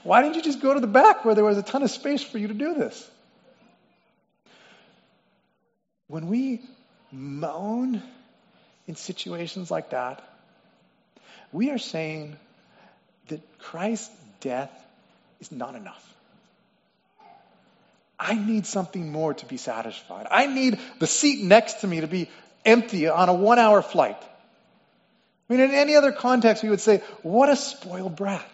Why 0.04 0.22
didn't 0.22 0.36
you 0.36 0.44
just 0.44 0.62
go 0.62 0.76
to 0.76 0.80
the 0.80 0.88
back 0.88 1.26
where 1.26 1.34
there 1.34 1.44
was 1.44 1.58
a 1.58 1.64
ton 1.64 1.82
of 1.82 1.90
space 1.90 2.24
for 2.24 2.38
you 2.38 2.48
to 2.48 2.54
do 2.54 2.76
this? 2.76 3.10
When 6.08 6.28
we 6.28 6.62
moan 7.12 8.02
in 8.88 8.96
situations 8.96 9.72
like 9.72 9.92
that, 9.92 10.24
we 11.52 11.72
are 11.72 11.78
saying 11.78 12.38
that 13.28 13.42
Christ's 13.60 14.16
death 14.40 14.72
is 15.40 15.52
not 15.52 15.76
enough. 15.76 16.16
I 18.20 18.36
need 18.36 18.66
something 18.66 19.12
more 19.12 19.34
to 19.34 19.46
be 19.46 19.58
satisfied. 19.58 20.28
I 20.32 20.48
need 20.48 20.80
the 21.00 21.08
seat 21.08 21.44
next 21.44 21.82
to 21.82 21.88
me 21.88 22.02
to 22.02 22.08
be 22.08 22.30
empty 22.64 23.08
on 23.08 23.30
a 23.30 23.34
one 23.34 23.60
hour 23.60 23.82
flight. 23.82 24.18
I 25.50 25.54
mean, 25.54 25.62
in 25.62 25.72
any 25.72 25.96
other 25.96 26.12
context, 26.12 26.64
we 26.64 26.70
would 26.70 26.80
say, 26.80 27.04
what 27.22 27.50
a 27.50 27.56
spoiled 27.56 28.16
brat. 28.16 28.50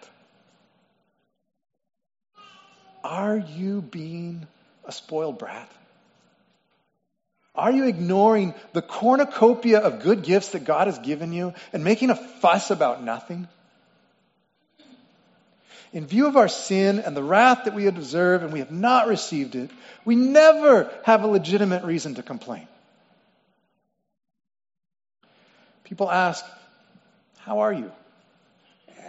Are 3.04 3.38
you 3.38 3.80
being 3.80 4.46
a 4.84 4.92
spoiled 4.92 5.38
brat? 5.38 5.70
Are 7.54 7.70
you 7.70 7.86
ignoring 7.86 8.54
the 8.72 8.82
cornucopia 8.82 9.78
of 9.80 10.02
good 10.02 10.22
gifts 10.22 10.50
that 10.50 10.64
God 10.64 10.86
has 10.86 10.98
given 10.98 11.32
you 11.32 11.52
and 11.72 11.84
making 11.84 12.10
a 12.10 12.16
fuss 12.16 12.70
about 12.70 13.02
nothing? 13.02 13.48
in 15.92 16.06
view 16.06 16.26
of 16.26 16.36
our 16.36 16.48
sin 16.48 17.00
and 17.00 17.16
the 17.16 17.22
wrath 17.22 17.64
that 17.64 17.74
we 17.74 17.90
deserve 17.90 18.42
and 18.42 18.52
we 18.52 18.60
have 18.60 18.70
not 18.70 19.08
received 19.08 19.54
it, 19.54 19.70
we 20.04 20.16
never 20.16 20.90
have 21.04 21.22
a 21.22 21.26
legitimate 21.26 21.84
reason 21.84 22.14
to 22.14 22.22
complain. 22.22 22.66
People 25.84 26.10
ask, 26.10 26.44
How 27.38 27.60
are 27.60 27.72
you? 27.72 27.92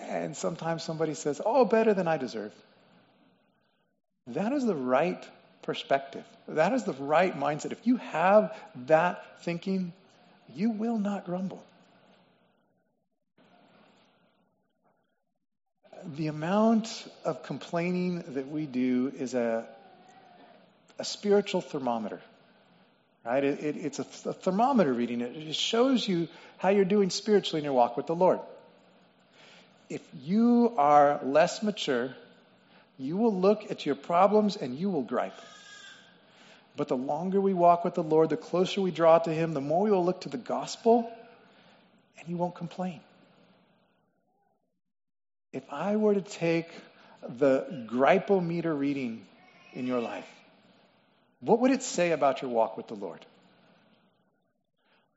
And 0.10 0.36
sometimes 0.36 0.84
somebody 0.84 1.14
says, 1.14 1.42
Oh, 1.44 1.64
better 1.64 1.94
than 1.94 2.08
I 2.08 2.18
deserve. 2.18 2.54
That 4.28 4.52
is 4.52 4.66
the 4.66 4.76
right 4.76 5.26
perspective. 5.64 6.24
That 6.48 6.74
is 6.74 6.84
the 6.84 6.94
right 6.94 7.38
mindset. 7.38 7.72
If 7.72 7.88
you 7.88 7.98
have 7.98 8.56
that 8.88 9.42
thinking, 9.42 9.94
you 10.56 10.70
will 10.70 10.98
not 10.98 11.26
grumble. 11.26 11.64
the 16.06 16.28
amount 16.28 17.08
of 17.24 17.44
complaining 17.44 18.24
that 18.30 18.48
we 18.50 18.66
do 18.66 19.12
is 19.18 19.34
a, 19.34 19.66
a 21.00 21.06
spiritual 21.06 21.62
thermometer. 21.62 22.22
Right? 23.26 23.44
It, 23.44 23.64
it, 23.64 23.78
it's 23.78 24.00
a, 24.00 24.04
th- 24.04 24.26
a 24.26 24.34
thermometer 24.34 24.94
reading. 24.94 25.22
It, 25.22 25.36
it 25.36 25.56
shows 25.56 26.08
you 26.08 26.28
how 26.58 26.70
you're 26.70 26.86
doing 26.86 27.10
spiritually 27.10 27.60
in 27.60 27.66
your 27.66 27.74
walk 27.74 27.96
with 27.96 28.08
the 28.08 28.16
Lord. 28.16 28.40
If 29.90 30.02
you 30.24 30.74
are 30.78 31.20
less 31.24 31.64
mature, 31.64 32.14
you 32.98 33.18
will 33.18 33.34
look 33.34 33.72
at 33.72 33.86
your 33.86 33.96
problems 33.96 34.56
and 34.56 34.76
you 34.76 34.90
will 34.90 35.02
gripe. 35.02 35.40
But 36.76 36.88
the 36.88 36.98
longer 36.98 37.40
we 37.40 37.54
walk 37.54 37.86
with 37.86 37.94
the 37.94 38.04
Lord, 38.04 38.30
the 38.30 38.38
closer 38.38 38.82
we 38.82 38.92
draw 38.92 39.20
to 39.20 39.32
Him, 39.32 39.54
the 39.54 39.62
more 39.62 39.84
we 39.84 39.92
will 39.92 40.06
look 40.06 40.22
to 40.22 40.30
the 40.30 40.38
gospel 40.38 41.12
and 42.20 42.28
you 42.28 42.38
won't 42.38 42.56
complain 42.56 43.00
if 45.54 45.72
I 45.72 45.96
were 45.96 46.16
to 46.16 46.22
take 46.22 46.68
the 47.22 47.86
gripometer 47.88 48.78
reading 48.78 49.26
in 49.74 49.88
your 49.88 50.02
life, 50.02 50.28
what 51.40 51.60
would 51.60 51.72
it 51.72 51.84
say 51.84 52.12
about 52.12 52.42
your 52.42 52.52
walk 52.52 52.76
with 52.76 52.88
the 52.88 52.96
Lord? 52.96 53.24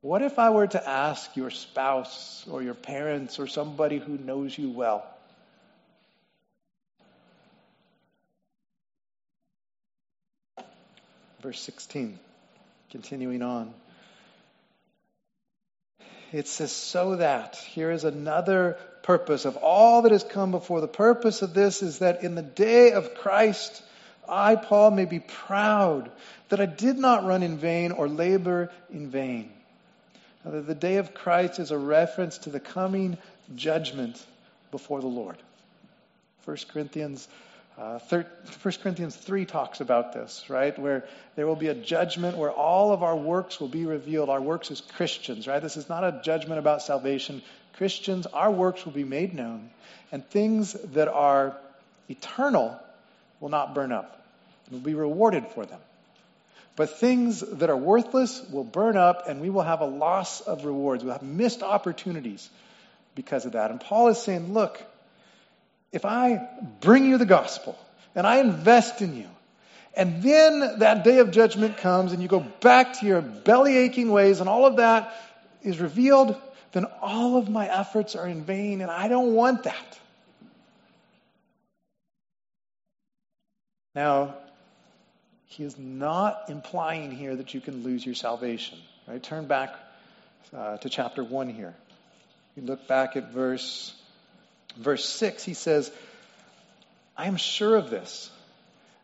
What 0.02 0.22
if 0.22 0.38
I 0.38 0.50
were 0.50 0.66
to 0.66 0.88
ask 0.88 1.34
your 1.36 1.50
spouse 1.50 2.46
or 2.48 2.62
your 2.62 2.74
parents 2.74 3.38
or 3.38 3.46
somebody 3.46 3.98
who 3.98 4.18
knows 4.18 4.56
you 4.56 4.70
well? 4.70 5.04
Verse 11.46 11.60
16, 11.60 12.18
continuing 12.90 13.40
on. 13.40 13.72
It 16.32 16.48
says, 16.48 16.72
so 16.72 17.14
that. 17.14 17.54
Here 17.54 17.92
is 17.92 18.02
another 18.02 18.78
purpose 19.04 19.44
of 19.44 19.56
all 19.56 20.02
that 20.02 20.10
has 20.10 20.24
come 20.24 20.50
before. 20.50 20.80
The 20.80 20.88
purpose 20.88 21.42
of 21.42 21.54
this 21.54 21.84
is 21.84 22.00
that 22.00 22.24
in 22.24 22.34
the 22.34 22.42
day 22.42 22.90
of 22.90 23.14
Christ, 23.14 23.80
I, 24.28 24.56
Paul, 24.56 24.90
may 24.90 25.04
be 25.04 25.20
proud 25.20 26.10
that 26.48 26.60
I 26.60 26.66
did 26.66 26.98
not 26.98 27.24
run 27.24 27.44
in 27.44 27.58
vain 27.58 27.92
or 27.92 28.08
labor 28.08 28.72
in 28.92 29.08
vain. 29.08 29.52
Now, 30.44 30.60
the 30.62 30.74
day 30.74 30.96
of 30.96 31.14
Christ 31.14 31.60
is 31.60 31.70
a 31.70 31.78
reference 31.78 32.38
to 32.38 32.50
the 32.50 32.58
coming 32.58 33.18
judgment 33.54 34.20
before 34.72 35.00
the 35.00 35.06
Lord. 35.06 35.36
1 36.44 36.56
Corinthians 36.72 37.28
uh, 37.78 37.98
1 37.98 38.24
Corinthians 38.82 39.14
3 39.14 39.44
talks 39.44 39.80
about 39.80 40.14
this, 40.14 40.48
right? 40.48 40.78
Where 40.78 41.04
there 41.34 41.46
will 41.46 41.56
be 41.56 41.68
a 41.68 41.74
judgment 41.74 42.38
where 42.38 42.50
all 42.50 42.92
of 42.92 43.02
our 43.02 43.16
works 43.16 43.60
will 43.60 43.68
be 43.68 43.84
revealed. 43.84 44.30
Our 44.30 44.40
works 44.40 44.70
as 44.70 44.80
Christians, 44.80 45.46
right? 45.46 45.60
This 45.60 45.76
is 45.76 45.88
not 45.88 46.02
a 46.02 46.20
judgment 46.24 46.58
about 46.58 46.80
salvation. 46.80 47.42
Christians, 47.74 48.26
our 48.26 48.50
works 48.50 48.86
will 48.86 48.92
be 48.92 49.04
made 49.04 49.34
known, 49.34 49.68
and 50.10 50.26
things 50.30 50.72
that 50.72 51.08
are 51.08 51.54
eternal 52.08 52.80
will 53.40 53.50
not 53.50 53.74
burn 53.74 53.92
up 53.92 54.24
and 54.66 54.74
will 54.74 54.84
be 54.84 54.94
rewarded 54.94 55.46
for 55.48 55.66
them. 55.66 55.80
But 56.76 56.98
things 56.98 57.40
that 57.40 57.68
are 57.68 57.76
worthless 57.76 58.42
will 58.50 58.64
burn 58.64 58.96
up, 58.96 59.28
and 59.28 59.40
we 59.40 59.50
will 59.50 59.62
have 59.62 59.80
a 59.80 59.86
loss 59.86 60.40
of 60.40 60.64
rewards. 60.64 61.04
We'll 61.04 61.12
have 61.12 61.22
missed 61.22 61.62
opportunities 61.62 62.48
because 63.14 63.44
of 63.44 63.52
that. 63.52 63.70
And 63.70 63.80
Paul 63.80 64.08
is 64.08 64.18
saying, 64.18 64.52
look, 64.52 64.82
if 65.96 66.04
I 66.04 66.46
bring 66.80 67.06
you 67.06 67.16
the 67.16 67.26
gospel 67.26 67.76
and 68.14 68.26
I 68.26 68.40
invest 68.40 69.00
in 69.00 69.16
you, 69.16 69.28
and 69.94 70.22
then 70.22 70.80
that 70.80 71.04
day 71.04 71.20
of 71.20 71.30
judgment 71.30 71.78
comes 71.78 72.12
and 72.12 72.20
you 72.20 72.28
go 72.28 72.40
back 72.60 73.00
to 73.00 73.06
your 73.06 73.22
belly 73.22 73.78
aching 73.78 74.10
ways 74.10 74.40
and 74.40 74.48
all 74.48 74.66
of 74.66 74.76
that 74.76 75.12
is 75.62 75.80
revealed, 75.80 76.36
then 76.72 76.84
all 77.00 77.38
of 77.38 77.48
my 77.48 77.66
efforts 77.66 78.14
are 78.14 78.28
in 78.28 78.44
vain 78.44 78.82
and 78.82 78.90
I 78.90 79.08
don't 79.08 79.32
want 79.32 79.62
that. 79.62 79.98
Now, 83.94 84.34
he 85.46 85.64
is 85.64 85.78
not 85.78 86.50
implying 86.50 87.10
here 87.10 87.34
that 87.34 87.54
you 87.54 87.62
can 87.62 87.82
lose 87.82 88.04
your 88.04 88.14
salvation. 88.14 88.78
Right? 89.08 89.22
Turn 89.22 89.46
back 89.46 89.74
uh, 90.54 90.76
to 90.76 90.90
chapter 90.90 91.24
1 91.24 91.48
here. 91.48 91.74
You 92.54 92.64
look 92.64 92.86
back 92.86 93.16
at 93.16 93.32
verse 93.32 93.94
verse 94.76 95.04
6, 95.04 95.44
he 95.44 95.54
says, 95.54 95.90
I 97.16 97.26
am 97.26 97.36
sure 97.36 97.76
of 97.76 97.90
this, 97.90 98.30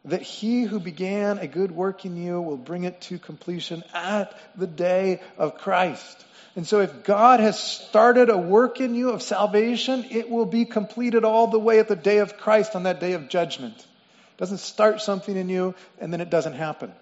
that 0.04 0.22
he 0.22 0.62
who 0.62 0.78
began 0.80 1.38
a 1.38 1.46
good 1.46 1.72
work 1.72 2.04
in 2.04 2.16
you 2.16 2.40
will 2.40 2.56
bring 2.56 2.84
it 2.84 3.00
to 3.02 3.18
completion 3.18 3.82
at 3.94 4.36
the 4.56 4.66
day 4.66 5.20
of 5.38 5.58
Christ. 5.58 6.24
And 6.54 6.66
so 6.66 6.80
if 6.80 7.04
God 7.04 7.40
has 7.40 7.58
started 7.58 8.28
a 8.28 8.36
work 8.36 8.80
in 8.80 8.94
you 8.94 9.10
of 9.10 9.22
salvation, 9.22 10.04
it 10.10 10.28
will 10.28 10.44
be 10.44 10.66
completed 10.66 11.24
all 11.24 11.46
the 11.46 11.58
way 11.58 11.78
at 11.78 11.88
the 11.88 11.96
day 11.96 12.18
of 12.18 12.36
Christ 12.36 12.76
on 12.76 12.82
that 12.82 13.00
day 13.00 13.12
of 13.12 13.28
judgment. 13.28 13.78
It 13.78 14.36
doesn't 14.36 14.58
start 14.58 15.00
something 15.00 15.34
in 15.34 15.48
you 15.48 15.74
and 15.98 16.12
then 16.12 16.20
it 16.20 16.28
doesn't 16.28 16.54
happen. 16.54 16.92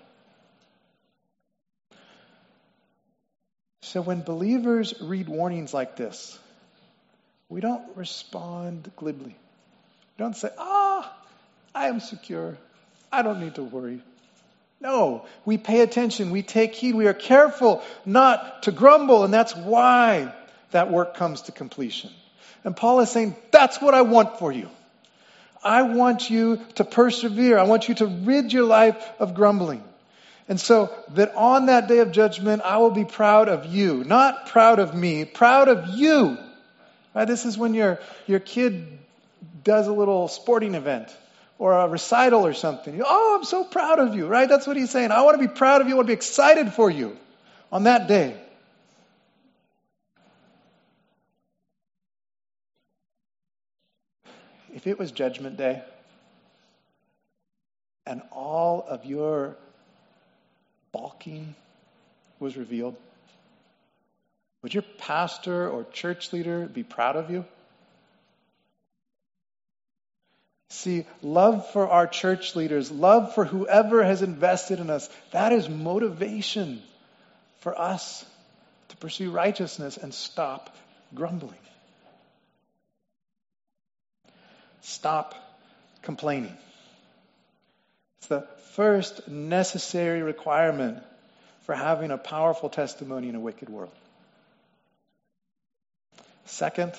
So 3.82 4.00
when 4.00 4.22
believers 4.22 4.94
read 5.00 5.28
warnings 5.28 5.74
like 5.74 5.96
this, 5.96 6.38
we 7.50 7.60
don't 7.60 7.84
respond 7.96 8.90
glibly. 8.96 9.36
We 10.16 10.24
don't 10.24 10.36
say, 10.36 10.48
ah, 10.56 11.12
I 11.74 11.88
am 11.88 12.00
secure. 12.00 12.56
I 13.12 13.22
don't 13.22 13.40
need 13.40 13.56
to 13.56 13.62
worry. 13.62 14.00
No, 14.80 15.26
we 15.44 15.58
pay 15.58 15.82
attention, 15.82 16.30
we 16.30 16.42
take 16.42 16.74
heed, 16.74 16.94
we 16.94 17.06
are 17.06 17.12
careful 17.12 17.82
not 18.06 18.62
to 18.62 18.72
grumble, 18.72 19.24
and 19.24 19.34
that's 19.34 19.54
why 19.54 20.32
that 20.70 20.90
work 20.90 21.16
comes 21.16 21.42
to 21.42 21.52
completion. 21.52 22.10
And 22.64 22.74
Paul 22.74 23.00
is 23.00 23.10
saying, 23.10 23.36
that's 23.50 23.80
what 23.80 23.92
I 23.92 24.02
want 24.02 24.38
for 24.38 24.50
you. 24.50 24.70
I 25.62 25.82
want 25.82 26.30
you 26.30 26.60
to 26.76 26.84
persevere. 26.84 27.58
I 27.58 27.64
want 27.64 27.88
you 27.88 27.94
to 27.96 28.06
rid 28.06 28.52
your 28.52 28.64
life 28.64 28.96
of 29.18 29.34
grumbling. 29.34 29.84
And 30.48 30.58
so 30.58 30.90
that 31.10 31.34
on 31.34 31.66
that 31.66 31.86
day 31.86 31.98
of 31.98 32.12
judgment, 32.12 32.62
I 32.62 32.78
will 32.78 32.90
be 32.90 33.04
proud 33.04 33.48
of 33.48 33.66
you. 33.66 34.02
Not 34.04 34.46
proud 34.46 34.78
of 34.78 34.94
me, 34.94 35.24
proud 35.24 35.68
of 35.68 35.88
you. 35.90 36.38
Right? 37.14 37.24
This 37.24 37.44
is 37.44 37.58
when 37.58 37.74
your, 37.74 37.98
your 38.26 38.40
kid 38.40 38.86
does 39.64 39.88
a 39.88 39.92
little 39.92 40.28
sporting 40.28 40.74
event 40.74 41.14
or 41.58 41.72
a 41.72 41.88
recital 41.88 42.46
or 42.46 42.54
something. 42.54 43.02
Oh, 43.04 43.36
I'm 43.38 43.44
so 43.44 43.64
proud 43.64 43.98
of 43.98 44.14
you, 44.14 44.26
right? 44.26 44.48
That's 44.48 44.66
what 44.66 44.76
he's 44.76 44.90
saying. 44.90 45.10
I 45.10 45.22
want 45.22 45.40
to 45.40 45.46
be 45.46 45.52
proud 45.52 45.80
of 45.80 45.88
you. 45.88 45.94
I 45.94 45.96
want 45.96 46.06
to 46.06 46.10
be 46.10 46.14
excited 46.14 46.72
for 46.72 46.90
you 46.90 47.16
on 47.72 47.84
that 47.84 48.08
day. 48.08 48.36
If 54.74 54.86
it 54.86 54.98
was 54.98 55.10
Judgment 55.10 55.56
Day 55.56 55.82
and 58.06 58.22
all 58.32 58.86
of 58.88 59.04
your 59.04 59.56
balking 60.92 61.54
was 62.38 62.56
revealed, 62.56 62.96
would 64.62 64.74
your 64.74 64.84
pastor 64.98 65.68
or 65.68 65.84
church 65.92 66.32
leader 66.32 66.66
be 66.66 66.82
proud 66.82 67.16
of 67.16 67.30
you? 67.30 67.44
See, 70.70 71.04
love 71.20 71.68
for 71.72 71.88
our 71.88 72.06
church 72.06 72.54
leaders, 72.54 72.90
love 72.90 73.34
for 73.34 73.44
whoever 73.44 74.04
has 74.04 74.22
invested 74.22 74.78
in 74.78 74.88
us, 74.88 75.08
that 75.32 75.52
is 75.52 75.68
motivation 75.68 76.80
for 77.60 77.78
us 77.78 78.24
to 78.88 78.96
pursue 78.96 79.30
righteousness 79.30 79.96
and 79.96 80.14
stop 80.14 80.74
grumbling. 81.14 81.58
Stop 84.82 85.34
complaining. 86.02 86.56
It's 88.18 88.28
the 88.28 88.46
first 88.74 89.28
necessary 89.28 90.22
requirement 90.22 91.02
for 91.62 91.74
having 91.74 92.10
a 92.10 92.18
powerful 92.18 92.68
testimony 92.68 93.28
in 93.28 93.34
a 93.34 93.40
wicked 93.40 93.68
world. 93.68 93.92
Second, 96.50 96.92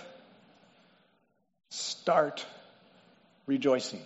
start 1.70 2.46
rejoicing. 3.46 4.00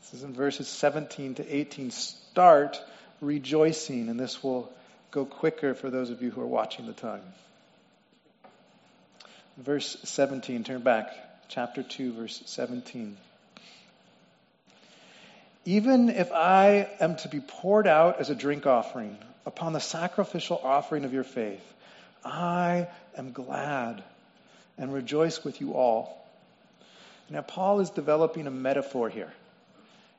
This 0.00 0.14
is 0.14 0.22
in 0.22 0.32
verses 0.32 0.68
17 0.68 1.34
to 1.34 1.56
18. 1.56 1.90
Start 1.90 2.80
rejoicing, 3.20 4.08
and 4.08 4.18
this 4.18 4.44
will 4.44 4.72
go 5.10 5.24
quicker 5.24 5.74
for 5.74 5.90
those 5.90 6.10
of 6.10 6.22
you 6.22 6.30
who 6.30 6.40
are 6.40 6.46
watching 6.46 6.86
the 6.86 6.92
time. 6.92 7.20
Verse 9.58 9.98
17, 10.04 10.62
turn 10.62 10.82
back, 10.82 11.10
chapter 11.48 11.82
2, 11.82 12.12
verse 12.12 12.42
17. 12.46 13.16
Even 15.64 16.10
if 16.10 16.30
I 16.30 16.88
am 17.00 17.16
to 17.16 17.28
be 17.28 17.40
poured 17.40 17.88
out 17.88 18.20
as 18.20 18.30
a 18.30 18.36
drink 18.36 18.66
offering 18.66 19.18
upon 19.44 19.72
the 19.72 19.80
sacrificial 19.80 20.60
offering 20.62 21.04
of 21.04 21.12
your 21.12 21.24
faith, 21.24 21.60
I 22.24 22.88
am 23.16 23.32
glad 23.32 24.02
and 24.78 24.92
rejoice 24.92 25.44
with 25.44 25.60
you 25.60 25.74
all. 25.74 26.18
Now, 27.30 27.42
Paul 27.42 27.80
is 27.80 27.90
developing 27.90 28.46
a 28.46 28.50
metaphor 28.50 29.08
here. 29.08 29.32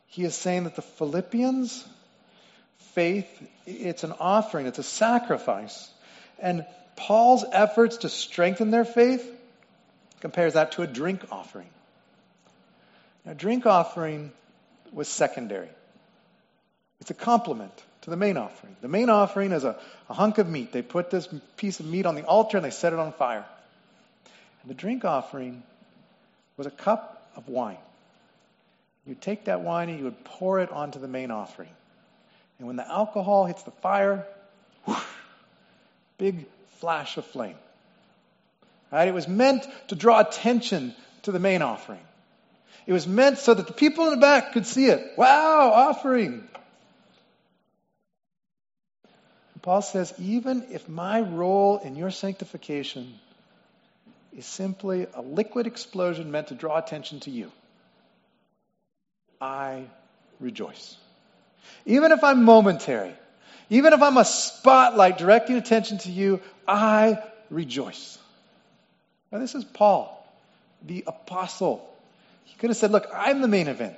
He 0.08 0.24
is 0.24 0.36
saying 0.36 0.66
that 0.66 0.76
the 0.76 0.82
Philippians' 0.82 1.86
faith, 2.94 3.28
it's 3.66 4.04
an 4.04 4.14
offering, 4.20 4.68
it's 4.68 4.80
a 4.80 4.84
sacrifice. 4.84 5.90
And 6.40 6.66
Paul's 6.96 7.46
efforts 7.52 7.98
to 7.98 8.10
strengthen 8.10 8.72
their 8.72 8.86
faith 8.86 9.30
compares 10.22 10.54
that 10.54 10.74
to 10.74 10.82
a 10.82 10.88
drink 10.88 11.22
offering. 11.32 11.70
Now, 13.26 13.34
drink 13.34 13.66
offering 13.66 14.32
was 14.92 15.08
secondary. 15.08 15.70
It's 17.00 17.12
a 17.12 17.16
complement 17.16 17.74
to 18.04 18.10
the 18.10 18.18
main 18.18 18.38
offering. 18.38 18.76
The 18.82 18.88
main 18.88 19.10
offering 19.10 19.52
is 19.52 19.64
a, 19.64 19.78
a 20.10 20.14
hunk 20.14 20.38
of 20.38 20.48
meat. 20.48 20.72
They 20.72 20.82
put 20.82 21.10
this 21.10 21.28
piece 21.58 21.80
of 21.80 21.86
meat 21.86 22.06
on 22.06 22.16
the 22.16 22.24
altar 22.24 22.58
and 22.58 22.66
they 22.66 22.70
set 22.70 22.94
it 22.94 23.00
on 23.00 23.14
fire. 23.14 23.46
And 24.62 24.70
the 24.70 24.76
drink 24.76 25.06
offering 25.06 25.64
was 26.58 26.68
a 26.68 26.72
cup 26.72 27.30
of 27.36 27.48
wine. 27.48 27.78
You'd 29.06 29.22
take 29.22 29.46
that 29.46 29.62
wine 29.62 29.90
and 29.90 29.98
you 29.98 30.06
would 30.06 30.24
pour 30.24 30.60
it 30.60 30.70
onto 30.70 31.00
the 31.00 31.08
main 31.08 31.32
offering. 31.32 31.70
And 32.60 32.68
when 32.68 32.76
the 32.76 32.88
alcohol 32.88 33.46
hits 33.46 33.64
the 33.64 33.72
fire, 33.72 34.26
whoosh, 34.86 35.00
big 36.18 36.46
flash 36.80 37.18
of 37.18 37.26
flame. 37.26 37.56
Right? 38.92 39.08
It 39.08 39.14
was 39.14 39.28
meant 39.28 39.66
to 39.88 39.96
draw 39.96 40.20
attention 40.20 40.94
to 41.24 41.32
the 41.32 41.40
main 41.40 41.62
offering. 41.62 42.00
It 42.86 42.92
was 42.92 43.08
meant 43.08 43.38
so 43.38 43.54
that 43.54 43.66
the 43.66 43.74
people 43.74 44.06
in 44.06 44.12
the 44.12 44.18
back 44.18 44.52
could 44.52 44.66
see 44.66 44.88
it. 44.88 45.18
Wow, 45.18 45.72
offering. 45.74 46.44
Paul 49.64 49.82
says, 49.82 50.14
even 50.20 50.68
if 50.72 50.90
my 50.90 51.22
role 51.22 51.78
in 51.78 51.96
your 51.96 52.12
sanctification 52.12 53.14
is 54.38 54.46
simply 54.46 55.08
a 55.14 55.22
liquid 55.22 55.68
explosion 55.68 56.32
meant 56.32 56.48
to 56.50 56.54
draw 56.54 56.78
attention 56.78 57.22
to 57.22 57.32
you. 57.32 57.50
I 59.40 59.86
rejoice. 60.42 60.98
Even 61.86 62.12
if 62.12 62.26
I'm 62.26 62.44
momentary, 62.44 63.14
even 63.70 63.94
if 63.94 64.02
I'm 64.02 64.18
a 64.18 64.26
spotlight 64.26 65.18
directing 65.18 65.56
attention 65.56 65.98
to 66.00 66.12
you, 66.12 66.42
I 66.68 67.24
rejoice. 67.50 68.18
Now, 69.32 69.40
this 69.40 69.56
is 69.56 69.64
Paul, 69.64 70.28
the 70.86 71.06
apostle. 71.08 71.90
He 72.44 72.58
could 72.58 72.70
have 72.70 72.78
said, 72.78 72.92
Look, 72.92 73.08
I'm 73.14 73.42
the 73.42 73.48
main 73.48 73.70
event. 73.70 73.98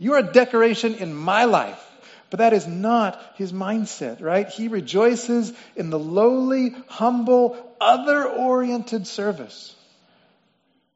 You 0.00 0.14
are 0.14 0.18
a 0.18 0.32
decoration 0.32 0.94
in 0.94 1.14
my 1.14 1.44
life. 1.44 1.82
But 2.30 2.38
that 2.38 2.52
is 2.52 2.66
not 2.66 3.20
his 3.36 3.52
mindset, 3.52 4.20
right? 4.20 4.48
He 4.48 4.68
rejoices 4.68 5.52
in 5.76 5.90
the 5.90 5.98
lowly, 5.98 6.74
humble, 6.88 7.56
other 7.80 8.26
oriented 8.26 9.06
service 9.06 9.74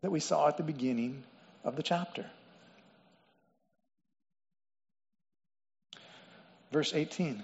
that 0.02 0.10
we 0.10 0.20
saw 0.20 0.48
at 0.48 0.56
the 0.56 0.62
beginning 0.62 1.22
of 1.64 1.76
the 1.76 1.82
chapter. 1.82 2.24
Verse 6.72 6.92
18 6.92 7.42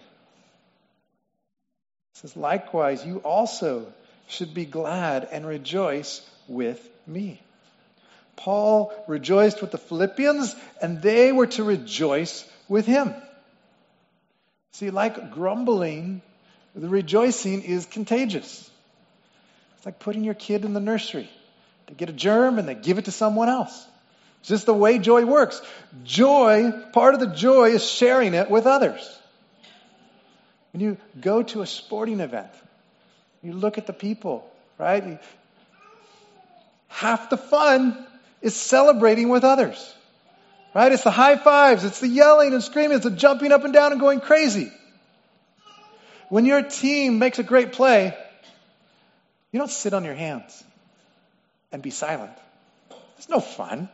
says, 2.14 2.36
Likewise, 2.36 3.04
you 3.04 3.18
also 3.18 3.92
should 4.28 4.54
be 4.54 4.64
glad 4.64 5.28
and 5.30 5.46
rejoice 5.46 6.20
with 6.48 6.86
me. 7.06 7.40
Paul 8.36 8.92
rejoiced 9.06 9.60
with 9.60 9.70
the 9.70 9.78
Philippians, 9.78 10.54
and 10.82 11.00
they 11.00 11.32
were 11.32 11.46
to 11.48 11.64
rejoice 11.64 12.48
with 12.68 12.86
him. 12.86 13.14
See, 14.74 14.90
like 14.90 15.30
grumbling, 15.30 16.20
the 16.74 16.88
rejoicing 16.88 17.62
is 17.62 17.86
contagious. 17.86 18.68
It's 19.76 19.86
like 19.86 20.00
putting 20.00 20.24
your 20.24 20.34
kid 20.34 20.64
in 20.64 20.74
the 20.74 20.80
nursery. 20.80 21.30
They 21.86 21.94
get 21.94 22.08
a 22.08 22.12
germ 22.12 22.58
and 22.58 22.66
they 22.66 22.74
give 22.74 22.98
it 22.98 23.04
to 23.04 23.12
someone 23.12 23.48
else. 23.48 23.86
It's 24.40 24.48
just 24.48 24.66
the 24.66 24.74
way 24.74 24.98
joy 24.98 25.26
works. 25.26 25.62
Joy, 26.02 26.72
part 26.92 27.14
of 27.14 27.20
the 27.20 27.28
joy 27.28 27.68
is 27.68 27.88
sharing 27.88 28.34
it 28.34 28.50
with 28.50 28.66
others. 28.66 29.18
When 30.72 30.80
you 30.80 30.96
go 31.20 31.44
to 31.44 31.62
a 31.62 31.66
sporting 31.66 32.18
event, 32.18 32.50
you 33.44 33.52
look 33.52 33.78
at 33.78 33.86
the 33.86 33.92
people, 33.92 34.44
right? 34.76 35.20
Half 36.88 37.30
the 37.30 37.36
fun 37.36 38.04
is 38.42 38.56
celebrating 38.56 39.28
with 39.28 39.44
others. 39.44 39.94
Right? 40.74 40.90
It's 40.90 41.04
the 41.04 41.10
high 41.12 41.36
fives, 41.36 41.84
it's 41.84 42.00
the 42.00 42.08
yelling 42.08 42.52
and 42.52 42.62
screaming, 42.62 42.96
it's 42.96 43.04
the 43.04 43.10
jumping 43.12 43.52
up 43.52 43.62
and 43.62 43.72
down 43.72 43.92
and 43.92 44.00
going 44.00 44.20
crazy. 44.20 44.72
When 46.28 46.46
your 46.46 46.62
team 46.62 47.20
makes 47.20 47.38
a 47.38 47.44
great 47.44 47.72
play, 47.72 48.16
you 49.52 49.58
don't 49.58 49.70
sit 49.70 49.94
on 49.94 50.04
your 50.04 50.14
hands 50.14 50.64
and 51.70 51.80
be 51.80 51.90
silent. 51.90 52.32
It's 53.18 53.28
no 53.28 53.38
fun. 53.38 53.88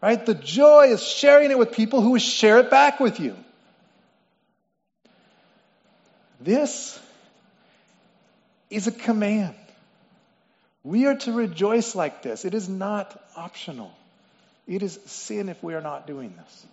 Right? 0.00 0.24
The 0.24 0.34
joy 0.34 0.88
is 0.90 1.02
sharing 1.02 1.50
it 1.50 1.58
with 1.58 1.72
people 1.72 2.00
who 2.00 2.10
will 2.10 2.18
share 2.20 2.58
it 2.58 2.70
back 2.70 3.00
with 3.00 3.18
you. 3.18 3.34
This 6.40 7.00
is 8.70 8.86
a 8.86 8.92
command. 8.92 9.56
We 10.84 11.06
are 11.06 11.16
to 11.16 11.32
rejoice 11.32 11.96
like 11.96 12.22
this. 12.22 12.44
It 12.44 12.54
is 12.54 12.68
not 12.68 13.20
optional. 13.34 13.90
It 14.66 14.82
is 14.82 14.98
sin 15.06 15.48
if 15.48 15.62
we 15.62 15.74
are 15.74 15.80
not 15.80 16.06
doing 16.06 16.34
this. 16.36 16.66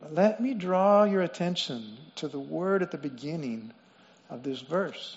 But 0.00 0.14
let 0.14 0.40
me 0.40 0.54
draw 0.54 1.04
your 1.04 1.22
attention 1.22 1.96
to 2.16 2.28
the 2.28 2.40
word 2.40 2.82
at 2.82 2.90
the 2.90 2.98
beginning 2.98 3.72
of 4.30 4.42
this 4.42 4.60
verse. 4.60 5.16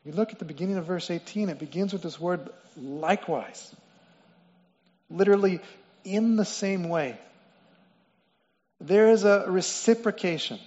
If 0.00 0.12
you 0.12 0.16
look 0.16 0.32
at 0.32 0.38
the 0.38 0.44
beginning 0.44 0.76
of 0.76 0.84
verse 0.84 1.10
18, 1.10 1.48
it 1.48 1.58
begins 1.58 1.92
with 1.92 2.02
this 2.02 2.20
word 2.20 2.48
likewise. 2.76 3.74
Literally, 5.08 5.60
in 6.04 6.36
the 6.36 6.44
same 6.44 6.88
way. 6.88 7.18
There 8.80 9.10
is 9.10 9.24
a 9.24 9.46
reciprocation, 9.48 10.58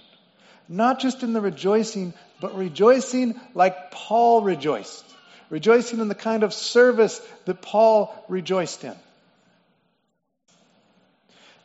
not 0.68 0.98
just 0.98 1.22
in 1.22 1.32
the 1.32 1.40
rejoicing, 1.40 2.12
but 2.40 2.56
rejoicing 2.56 3.40
like 3.54 3.92
Paul 3.92 4.42
rejoiced, 4.42 5.04
rejoicing 5.50 6.00
in 6.00 6.08
the 6.08 6.14
kind 6.14 6.42
of 6.42 6.54
service 6.54 7.20
that 7.44 7.60
Paul 7.60 8.24
rejoiced 8.28 8.84
in 8.84 8.96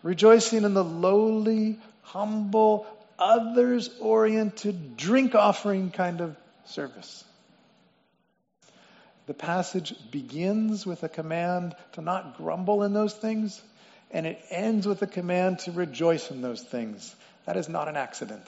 rejoicing 0.05 0.63
in 0.63 0.75
the 0.75 0.83
lowly, 0.83 1.79
humble, 2.03 2.85
others 3.17 3.89
oriented, 3.99 4.95
drink 4.95 5.33
offering 5.33 5.89
kind 5.89 6.21
of 6.21 6.37
service. 6.65 7.23
The 9.25 9.33
passage 9.33 9.95
begins 10.11 10.85
with 10.85 11.01
a 11.01 11.09
command 11.09 11.75
to 11.93 12.01
not 12.01 12.37
grumble 12.37 12.83
in 12.83 12.93
those 12.93 13.15
things, 13.15 13.59
and 14.11 14.27
it 14.27 14.39
ends 14.51 14.85
with 14.85 15.01
a 15.01 15.07
command 15.07 15.59
to 15.59 15.71
rejoice 15.71 16.29
in 16.29 16.43
those 16.43 16.61
things. 16.61 17.15
That 17.47 17.57
is 17.57 17.67
not 17.67 17.87
an 17.87 17.97
accident. 17.97 18.45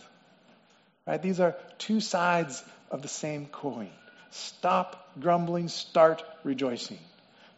Right? 1.08 1.20
These 1.20 1.40
are 1.40 1.56
two 1.80 2.02
sides 2.02 2.64
of 2.92 3.02
the 3.02 3.08
same 3.08 3.48
coin. 3.48 3.90
Stop 4.32 5.20
grumbling, 5.20 5.68
start 5.68 6.24
rejoicing. 6.44 7.00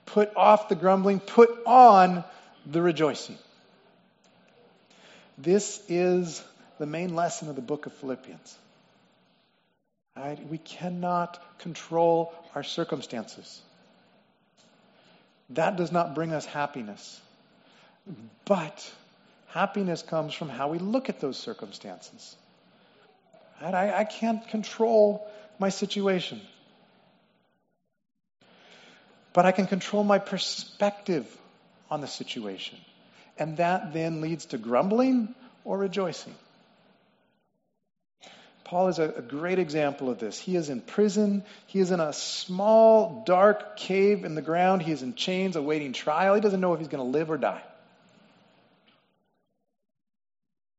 Put 0.05 0.36
off 0.36 0.70
the 0.70 0.76
grumbling, 0.76 1.20
put 1.20 1.49
on 1.65 2.24
the 2.65 2.82
rejoicing. 2.82 3.38
This 5.38 5.82
is 5.88 6.43
the 6.80 6.86
main 6.86 7.15
lesson 7.15 7.49
of 7.49 7.55
the 7.55 7.61
book 7.61 7.86
of 7.86 7.93
Philippians. 7.93 8.57
Right? 10.15 10.39
We 10.49 10.57
cannot 10.57 11.41
control 11.59 12.34
our 12.55 12.63
circumstances. 12.63 13.61
That 15.51 15.78
does 15.78 15.91
not 15.91 16.13
bring 16.13 16.34
us 16.34 16.45
happiness. 16.45 17.22
But 18.45 18.91
happiness 19.47 20.01
comes 20.01 20.34
from 20.34 20.49
how 20.49 20.70
we 20.70 20.80
look 20.80 21.09
at 21.09 21.20
those 21.20 21.38
circumstances. 21.38 22.36
Right? 23.61 23.74
I, 23.74 23.99
I 23.99 24.03
can't 24.03 24.45
control 24.49 25.28
my 25.57 25.70
situation. 25.70 26.41
But 29.34 29.45
I 29.45 29.51
can 29.51 29.67
control 29.67 30.03
my 30.03 30.19
perspective 30.19 31.25
on 31.89 32.01
the 32.01 32.07
situation. 32.07 32.77
And 33.38 33.57
that 33.57 33.93
then 33.93 34.21
leads 34.21 34.47
to 34.47 34.57
grumbling 34.57 35.34
or 35.63 35.77
rejoicing. 35.77 36.36
Paul 38.63 38.89
is 38.89 38.99
a, 38.99 39.09
a, 39.09 39.21
great 39.21 39.57
example 39.57 40.11
of 40.11 40.19
this. 40.19 40.38
He 40.38 40.55
is 40.55 40.69
in 40.69 40.82
prison. 40.82 41.43
He 41.65 41.80
is 41.80 41.89
in 41.89 41.99
a 41.99 42.13
small, 42.13 43.23
dark 43.25 43.77
cave 43.77 44.25
in 44.25 44.36
the 44.36 44.43
ground. 44.43 44.84
He 44.84 44.91
is 44.91 45.01
in 45.01 45.15
chains 45.15 45.55
awaiting 45.55 45.91
trial. 45.93 46.36
He 46.36 46.41
doesn't 46.41 46.61
know 46.61 46.73
if 46.73 46.80
he's 46.80 46.88
going 46.88 47.03
to 47.03 47.17
live 47.17 47.32
or 47.32 47.38
die. 47.38 47.63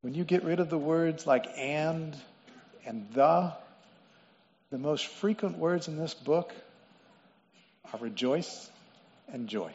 When 0.03 0.15
you 0.15 0.23
get 0.23 0.45
rid 0.45 0.61
of 0.61 0.71
the 0.71 0.79
words 0.79 1.27
like 1.27 1.47
and 1.57 2.17
and 2.87 3.09
the, 3.13 3.53
the 4.71 4.79
most 4.79 5.07
frequent 5.07 5.59
words 5.59 5.89
in 5.89 5.97
this 5.97 6.15
book 6.15 6.55
are 7.93 7.99
rejoice 8.01 8.71
and 9.33 9.49
joy. 9.49 9.73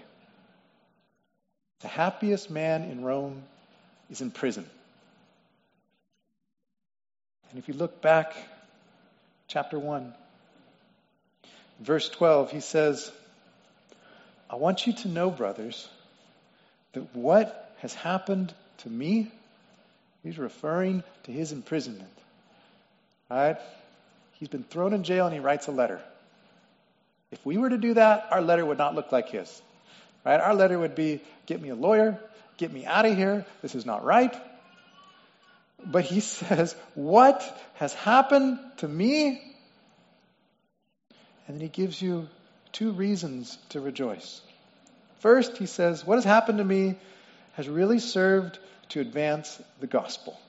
The 1.81 1.87
happiest 1.87 2.49
man 2.49 2.83
in 2.83 3.03
Rome 3.03 3.43
is 4.09 4.21
in 4.21 4.31
prison. 4.31 4.65
And 7.49 7.59
if 7.59 7.67
you 7.67 7.73
look 7.73 8.01
back, 8.01 8.35
chapter 9.47 9.77
1, 9.79 10.13
verse 11.79 12.09
12, 12.09 12.51
he 12.51 12.59
says, 12.59 13.11
I 14.49 14.55
want 14.55 14.87
you 14.87 14.93
to 14.93 15.07
know, 15.07 15.29
brothers, 15.29 15.87
that 16.93 17.15
what 17.15 17.75
has 17.79 17.93
happened 17.93 18.53
to 18.79 18.89
me, 18.89 19.31
he's 20.23 20.37
referring 20.37 21.03
to 21.23 21.31
his 21.31 21.51
imprisonment. 21.51 22.11
All 23.29 23.37
right? 23.37 23.57
He's 24.39 24.49
been 24.49 24.63
thrown 24.63 24.93
in 24.93 25.03
jail 25.03 25.25
and 25.25 25.33
he 25.33 25.39
writes 25.39 25.67
a 25.67 25.71
letter. 25.71 26.01
If 27.35 27.45
we 27.45 27.57
were 27.57 27.69
to 27.69 27.77
do 27.77 27.95
that, 27.95 28.27
our 28.31 28.41
letter 28.41 28.65
would 28.65 28.77
not 28.77 28.95
look 28.95 29.11
like 29.11 29.27
his. 29.27 29.61
Right? 30.25 30.39
Our 30.39 30.55
letter 30.55 30.79
would 30.79 30.95
be 30.95 31.21
get 31.45 31.61
me 31.61 31.67
a 31.67 31.75
lawyer, 31.75 32.17
get 32.55 32.71
me 32.71 32.85
out 32.85 33.05
of 33.05 33.17
here, 33.17 33.45
this 33.61 33.75
is 33.75 33.85
not 33.85 34.05
right. 34.05 34.33
But 35.85 36.05
he 36.05 36.19
says, 36.21 36.73
What 36.93 37.43
has 37.73 37.93
happened 37.93 38.59
to 38.77 38.87
me? 38.87 39.41
And 41.47 41.57
then 41.57 41.61
he 41.61 41.67
gives 41.67 42.01
you 42.01 42.29
two 42.71 42.93
reasons 42.93 43.57
to 43.69 43.81
rejoice. 43.81 44.39
First, 45.19 45.57
he 45.57 45.65
says, 45.65 46.05
What 46.05 46.15
has 46.15 46.23
happened 46.23 46.59
to 46.59 46.63
me 46.63 46.95
has 47.55 47.67
really 47.67 47.99
served 47.99 48.59
to 48.89 49.01
advance 49.01 49.61
the 49.81 49.87
gospel 49.87 50.39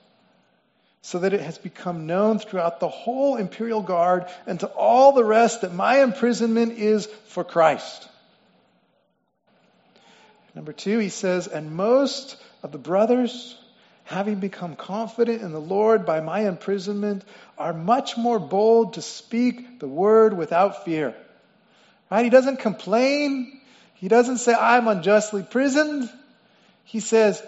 so 1.06 1.20
that 1.20 1.32
it 1.32 1.40
has 1.40 1.56
become 1.56 2.08
known 2.08 2.40
throughout 2.40 2.80
the 2.80 2.88
whole 2.88 3.36
imperial 3.36 3.80
guard 3.80 4.26
and 4.44 4.58
to 4.58 4.66
all 4.66 5.12
the 5.12 5.22
rest 5.22 5.60
that 5.60 5.72
my 5.72 6.02
imprisonment 6.02 6.72
is 6.72 7.06
for 7.28 7.44
Christ. 7.44 8.08
Number 10.52 10.72
two, 10.72 10.98
he 10.98 11.08
says, 11.08 11.46
and 11.46 11.70
most 11.70 12.36
of 12.64 12.72
the 12.72 12.78
brothers, 12.78 13.56
having 14.02 14.40
become 14.40 14.74
confident 14.74 15.42
in 15.42 15.52
the 15.52 15.60
Lord 15.60 16.06
by 16.06 16.20
my 16.20 16.40
imprisonment, 16.48 17.22
are 17.56 17.72
much 17.72 18.16
more 18.16 18.40
bold 18.40 18.94
to 18.94 19.02
speak 19.02 19.78
the 19.78 19.86
word 19.86 20.36
without 20.36 20.84
fear. 20.84 21.14
Right? 22.10 22.24
He 22.24 22.30
doesn't 22.30 22.58
complain. 22.58 23.60
He 23.94 24.08
doesn't 24.08 24.38
say, 24.38 24.54
I'm 24.54 24.88
unjustly 24.88 25.42
imprisoned. 25.42 26.10
He 26.82 26.98
says, 26.98 27.40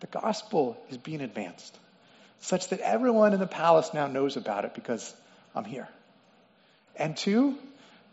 the 0.00 0.08
gospel 0.08 0.76
is 0.90 0.98
being 0.98 1.20
advanced 1.20 1.78
such 2.44 2.68
that 2.68 2.80
everyone 2.80 3.32
in 3.32 3.40
the 3.40 3.46
palace 3.46 3.94
now 3.94 4.06
knows 4.06 4.36
about 4.36 4.66
it 4.66 4.74
because 4.74 5.14
I'm 5.54 5.64
here. 5.64 5.88
And 6.94 7.16
two, 7.16 7.56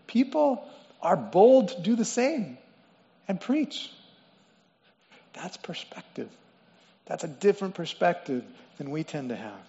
people 0.07 0.65
are 1.01 1.17
bold 1.17 1.67
to 1.67 1.81
do 1.81 1.97
the 1.97 2.05
same 2.05 2.57
and 3.27 3.41
preach. 3.41 3.91
That's 5.33 5.57
perspective. 5.57 6.29
That's 7.07 7.25
a 7.25 7.27
different 7.27 7.75
perspective 7.75 8.45
than 8.77 8.89
we 8.91 9.03
tend 9.03 9.29
to 9.29 9.35
have. 9.35 9.59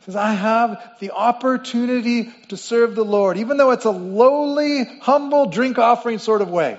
He 0.00 0.06
says, 0.06 0.16
I 0.16 0.32
have 0.32 0.96
the 0.98 1.12
opportunity 1.12 2.32
to 2.48 2.56
serve 2.56 2.96
the 2.96 3.04
Lord, 3.04 3.36
even 3.36 3.56
though 3.56 3.70
it's 3.70 3.84
a 3.84 3.90
lowly, 3.90 4.84
humble 5.00 5.46
drink 5.46 5.78
offering 5.78 6.18
sort 6.18 6.42
of 6.42 6.50
way. 6.50 6.76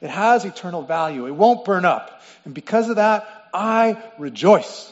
It 0.00 0.08
has 0.08 0.46
eternal 0.46 0.82
value. 0.82 1.26
It 1.26 1.32
won't 1.32 1.66
burn 1.66 1.84
up. 1.84 2.22
And 2.46 2.54
because 2.54 2.88
of 2.88 2.96
that, 2.96 3.28
I 3.52 4.02
rejoice. 4.18 4.90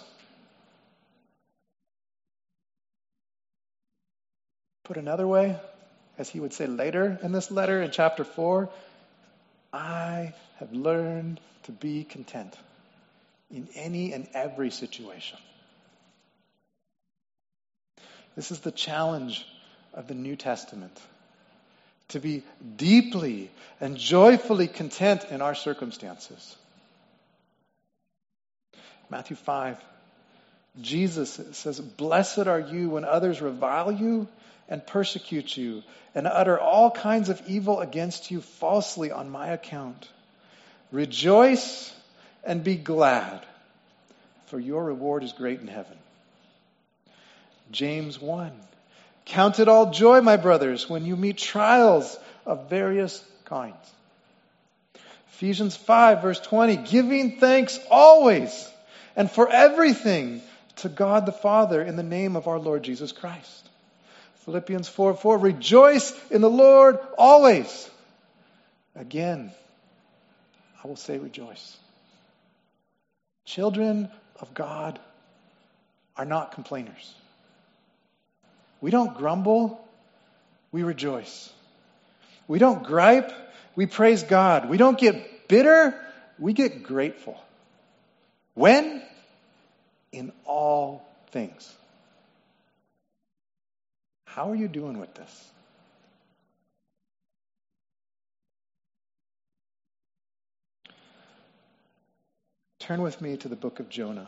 Put 4.87 4.99
another 4.99 5.27
way, 5.27 5.59
as 6.17 6.29
he 6.29 6.39
would 6.39 6.53
say 6.53 6.69
later 6.69 7.19
in 7.21 7.33
this 7.33 7.51
letter 7.51 7.83
in 7.83 7.91
chapter 7.91 8.23
4, 8.23 8.71
I 9.73 10.33
have 10.61 10.73
learned 10.73 11.41
to 11.65 11.73
be 11.73 12.05
content 12.05 12.57
in 13.51 13.67
any 13.75 14.13
and 14.13 14.29
every 14.33 14.71
situation. 14.71 15.39
This 18.37 18.53
is 18.53 18.61
the 18.61 18.71
challenge 18.71 19.45
of 19.93 20.07
the 20.07 20.15
New 20.15 20.37
Testament 20.37 20.97
to 22.11 22.21
be 22.21 22.45
deeply 22.77 23.51
and 23.81 23.97
joyfully 23.97 24.69
content 24.69 25.25
in 25.31 25.43
our 25.43 25.57
circumstances. 25.57 26.55
Matthew 29.11 29.35
5, 29.35 29.79
Jesus 30.81 31.41
says, 31.53 31.81
Blessed 31.81 32.47
are 32.47 32.61
you 32.61 32.91
when 32.91 33.05
others 33.05 33.41
revile 33.41 33.91
you 33.91 34.29
and 34.69 34.87
persecute 34.87 35.57
you 35.57 35.83
and 36.15 36.27
utter 36.27 36.59
all 36.59 36.91
kinds 36.91 37.29
of 37.29 37.41
evil 37.47 37.81
against 37.81 38.31
you 38.31 38.41
falsely 38.41 39.11
on 39.11 39.31
my 39.31 39.49
account. 39.49 40.09
Rejoice 40.93 41.93
and 42.45 42.63
be 42.63 42.77
glad, 42.77 43.45
for 44.47 44.59
your 44.59 44.85
reward 44.85 45.25
is 45.25 45.33
great 45.33 45.61
in 45.61 45.69
heaven. 45.69 45.97
James 47.71 48.21
1. 48.21 48.53
Count 49.25 49.59
it 49.59 49.69
all 49.69 49.91
joy, 49.91 50.21
my 50.21 50.37
brothers, 50.37 50.89
when 50.89 51.05
you 51.05 51.17
meet 51.17 51.37
trials 51.37 52.17
of 52.45 52.71
various 52.71 53.25
kinds. 53.45 53.75
Ephesians 55.33 55.77
5, 55.77 56.23
verse 56.23 56.41
20, 56.41 56.77
giving 56.77 57.39
thanks 57.39 57.79
always 57.91 58.71
and 59.17 59.31
for 59.31 59.51
everything 59.51 60.41
to 60.77 60.89
God 60.89 61.27
the 61.27 61.33
Father 61.33 61.83
in 61.83 61.97
the 61.97 62.03
name 62.03 62.37
of 62.37 62.49
our 62.49 62.59
Lord 62.59 62.83
Jesus 62.83 63.13
Christ. 63.13 63.69
Philippians 64.45 64.89
4 64.89 65.15
4, 65.15 65.39
rejoice 65.39 66.15
in 66.31 66.41
the 66.41 66.51
Lord 66.51 66.99
always. 67.19 67.91
Again, 68.95 69.53
I 70.83 70.89
will 70.89 70.97
say 70.97 71.19
rejoice. 71.19 71.77
Children 73.45 74.09
of 74.41 74.55
God 74.55 74.99
are 76.17 76.25
not 76.25 76.53
complainers. 76.53 77.15
We 78.81 78.91
don't 78.91 79.17
grumble, 79.17 79.85
we 80.73 80.83
rejoice. 80.83 81.53
We 82.49 82.59
don't 82.59 82.85
gripe, 82.85 83.33
we 83.75 83.87
praise 83.87 84.23
God. 84.23 84.69
We 84.69 84.77
don't 84.77 84.99
get 84.99 85.49
bitter, 85.49 85.99
we 86.39 86.53
get 86.53 86.83
grateful. 86.83 87.39
When? 88.55 89.03
In 90.17 90.33
all 90.47 91.07
things. 91.31 91.77
How 94.25 94.51
are 94.51 94.55
you 94.55 94.67
doing 94.67 94.99
with 94.99 95.13
this? 95.13 95.49
Turn 102.79 103.03
with 103.03 103.21
me 103.21 103.37
to 103.37 103.49
the 103.49 103.57
book 103.57 103.79
of 103.79 103.91
Jonah 103.91 104.27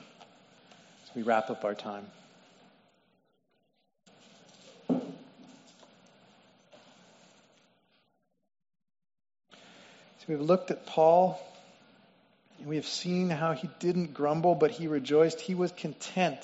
as 1.05 1.17
we 1.17 1.23
wrap 1.23 1.49
up 1.49 1.65
our 1.65 1.75
time. 1.75 2.05
So 4.91 4.99
we've 10.29 10.39
looked 10.39 10.71
at 10.71 10.85
Paul, 10.85 11.41
we 12.65 12.77
have 12.77 12.87
seen 12.87 13.31
how 13.31 13.53
he 13.53 13.69
didn't 13.79 14.15
grumble, 14.15 14.55
but 14.55 14.71
he 14.71 14.89
rejoiced. 14.89 15.41
He 15.41 15.55
was 15.55 15.73
content 15.73 16.39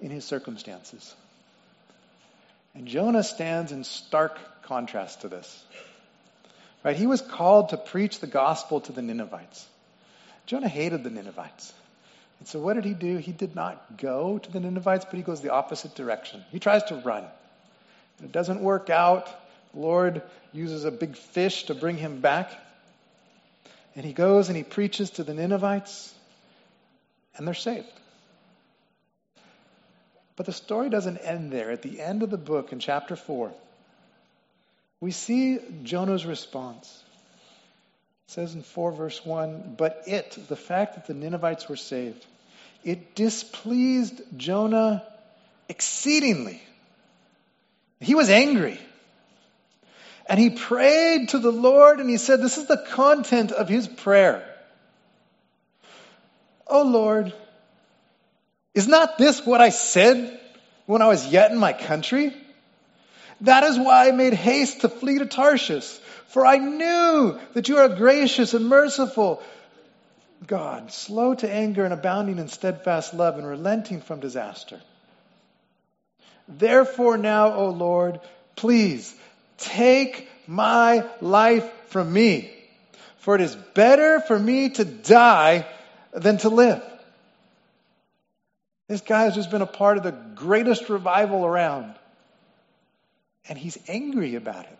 in 0.00 0.10
his 0.10 0.24
circumstances. 0.24 1.14
And 2.74 2.86
Jonah 2.86 3.22
stands 3.22 3.72
in 3.72 3.84
stark 3.84 4.38
contrast 4.62 5.22
to 5.22 5.28
this. 5.28 5.64
Right? 6.84 6.96
He 6.96 7.06
was 7.06 7.22
called 7.22 7.70
to 7.70 7.76
preach 7.76 8.20
the 8.20 8.26
gospel 8.26 8.80
to 8.82 8.92
the 8.92 9.02
Ninevites. 9.02 9.66
Jonah 10.46 10.68
hated 10.68 11.02
the 11.02 11.10
Ninevites. 11.10 11.72
And 12.38 12.46
so 12.46 12.60
what 12.60 12.74
did 12.74 12.84
he 12.84 12.94
do? 12.94 13.16
He 13.16 13.32
did 13.32 13.54
not 13.54 13.96
go 13.96 14.38
to 14.38 14.52
the 14.52 14.60
Ninevites, 14.60 15.04
but 15.04 15.14
he 15.14 15.22
goes 15.22 15.40
the 15.40 15.52
opposite 15.52 15.94
direction. 15.94 16.44
He 16.50 16.58
tries 16.58 16.84
to 16.84 16.96
run. 16.96 17.24
And 18.18 18.26
It 18.26 18.32
doesn't 18.32 18.60
work 18.60 18.90
out. 18.90 19.26
The 19.72 19.80
Lord 19.80 20.22
uses 20.52 20.84
a 20.84 20.90
big 20.90 21.16
fish 21.16 21.64
to 21.64 21.74
bring 21.74 21.96
him 21.96 22.20
back. 22.20 22.50
And 23.96 24.04
he 24.04 24.12
goes 24.12 24.48
and 24.48 24.56
he 24.56 24.62
preaches 24.62 25.10
to 25.12 25.24
the 25.24 25.32
Ninevites, 25.34 26.14
and 27.34 27.46
they're 27.46 27.54
saved. 27.54 27.86
But 30.36 30.44
the 30.44 30.52
story 30.52 30.90
doesn't 30.90 31.16
end 31.16 31.50
there. 31.50 31.70
At 31.70 31.80
the 31.80 32.00
end 32.00 32.22
of 32.22 32.28
the 32.28 32.36
book, 32.36 32.72
in 32.72 32.78
chapter 32.78 33.16
4, 33.16 33.50
we 35.00 35.10
see 35.10 35.58
Jonah's 35.82 36.26
response. 36.26 37.02
It 38.28 38.32
says 38.32 38.54
in 38.54 38.62
4 38.62 38.92
verse 38.92 39.24
1 39.24 39.76
But 39.78 40.02
it, 40.06 40.38
the 40.48 40.56
fact 40.56 40.96
that 40.96 41.06
the 41.06 41.14
Ninevites 41.14 41.68
were 41.68 41.76
saved, 41.76 42.24
it 42.84 43.14
displeased 43.14 44.20
Jonah 44.36 45.04
exceedingly. 45.70 46.60
He 48.00 48.14
was 48.14 48.28
angry. 48.28 48.78
And 50.28 50.40
he 50.40 50.50
prayed 50.50 51.30
to 51.30 51.38
the 51.38 51.52
Lord 51.52 52.00
and 52.00 52.10
he 52.10 52.16
said, 52.16 52.40
This 52.40 52.58
is 52.58 52.66
the 52.66 52.84
content 52.90 53.52
of 53.52 53.68
his 53.68 53.86
prayer. 53.86 54.42
Oh 56.66 56.82
Lord, 56.82 57.32
is 58.74 58.88
not 58.88 59.18
this 59.18 59.46
what 59.46 59.60
I 59.60 59.68
said 59.68 60.40
when 60.86 61.00
I 61.00 61.06
was 61.06 61.26
yet 61.26 61.52
in 61.52 61.58
my 61.58 61.72
country? 61.72 62.34
That 63.42 63.64
is 63.64 63.78
why 63.78 64.08
I 64.08 64.12
made 64.12 64.34
haste 64.34 64.80
to 64.80 64.88
flee 64.88 65.18
to 65.18 65.26
Tarshish 65.26 66.00
for 66.36 66.44
I 66.44 66.58
knew 66.58 67.38
that 67.54 67.68
you 67.68 67.78
are 67.78 67.88
gracious 67.88 68.52
and 68.52 68.68
merciful. 68.68 69.42
God, 70.46 70.92
slow 70.92 71.34
to 71.34 71.50
anger 71.50 71.84
and 71.84 71.94
abounding 71.94 72.38
in 72.38 72.48
steadfast 72.48 73.14
love 73.14 73.38
and 73.38 73.46
relenting 73.46 74.02
from 74.02 74.20
disaster. 74.20 74.80
Therefore, 76.46 77.16
now, 77.16 77.54
O 77.54 77.70
Lord, 77.70 78.20
please 78.54 79.14
take 79.58 80.28
my 80.46 81.08
life 81.20 81.70
from 81.88 82.12
me, 82.12 82.52
for 83.18 83.34
it 83.34 83.40
is 83.40 83.56
better 83.74 84.20
for 84.20 84.38
me 84.38 84.70
to 84.70 84.84
die 84.84 85.66
than 86.12 86.38
to 86.38 86.48
live. 86.48 86.82
This 88.88 89.00
guy 89.00 89.24
has 89.24 89.34
just 89.34 89.50
been 89.50 89.62
a 89.62 89.66
part 89.66 89.96
of 89.96 90.04
the 90.04 90.12
greatest 90.12 90.88
revival 90.88 91.44
around, 91.44 91.94
and 93.48 93.58
he's 93.58 93.78
angry 93.88 94.36
about 94.36 94.64
it. 94.66 94.78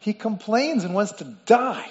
He 0.00 0.12
complains 0.12 0.84
and 0.84 0.94
wants 0.94 1.12
to 1.12 1.24
die. 1.24 1.88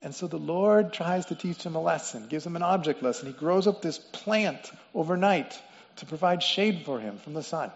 And 0.00 0.14
so 0.14 0.26
the 0.28 0.38
Lord 0.38 0.92
tries 0.92 1.26
to 1.26 1.34
teach 1.34 1.62
him 1.62 1.74
a 1.74 1.82
lesson, 1.82 2.28
gives 2.28 2.46
him 2.46 2.56
an 2.56 2.62
object 2.62 3.02
lesson. 3.02 3.26
He 3.26 3.32
grows 3.32 3.66
up 3.66 3.82
this 3.82 3.98
plant 3.98 4.70
overnight 4.94 5.60
to 5.96 6.06
provide 6.06 6.42
shade 6.42 6.82
for 6.84 7.00
him 7.00 7.18
from 7.18 7.34
the 7.34 7.42
sun. 7.42 7.72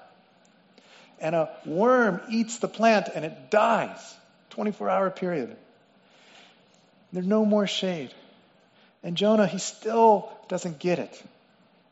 And 1.22 1.34
a 1.34 1.48
worm 1.64 2.20
eats 2.28 2.58
the 2.58 2.68
plant 2.68 3.08
and 3.14 3.24
it 3.24 3.50
dies. 3.50 4.14
24 4.50 4.90
hour 4.90 5.10
period. 5.10 5.56
There's 7.12 7.26
no 7.26 7.46
more 7.46 7.66
shade. 7.66 8.12
And 9.02 9.16
Jonah, 9.16 9.46
he 9.46 9.58
still 9.58 10.30
doesn't 10.48 10.78
get 10.78 10.98
it. 10.98 11.22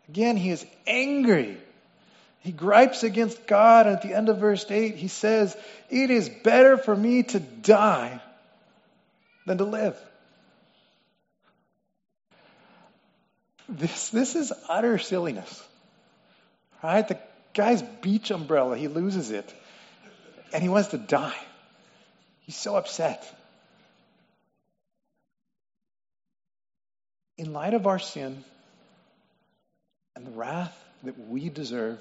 Again, 0.09 0.37
he 0.37 0.51
is 0.51 0.67
angry 0.87 1.57
he 2.41 2.53
gripes 2.53 3.03
against 3.03 3.47
God, 3.47 3.87
and 3.87 3.97
at 3.97 4.03
the 4.03 4.15
end 4.15 4.31
of 4.31 4.39
verse 4.39 4.65
8, 4.69 4.95
he 4.97 5.09
says, 5.09 5.55
It 5.91 6.11
is 6.11 6.29
better 6.29 6.79
for 6.79 6.97
me 6.97 7.23
to 7.25 7.41
die 7.41 8.21
than 9.47 9.59
to 9.59 9.65
live. 9.65 9.99
This, 13.69 14.09
this 14.09 14.37
is 14.37 14.53
utter 14.69 14.99
silliness. 14.99 15.69
Right? 16.83 17.07
The 17.07 17.19
guy's 17.55 17.83
beach 17.83 18.31
umbrella, 18.31 18.77
he 18.77 18.89
loses 18.89 19.31
it, 19.31 19.55
and 20.53 20.63
he 20.63 20.69
wants 20.69 20.89
to 20.89 20.99
die. 20.99 21.39
He's 22.41 22.57
so 22.57 22.77
upset. 22.77 23.27
In 27.39 27.53
light 27.53 27.75
of 27.75 27.87
our 27.87 27.99
sin 27.99 28.45
and 30.15 30.27
the 30.27 30.31
wrath 30.31 30.77
that 31.05 31.29
we 31.29 31.49
deserve, 31.49 31.99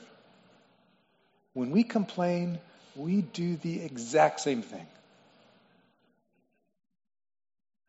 when 1.53 1.71
we 1.71 1.83
complain, 1.83 2.59
we 2.95 3.21
do 3.21 3.55
the 3.55 3.81
exact 3.81 4.41
same 4.41 4.61
thing. 4.61 4.85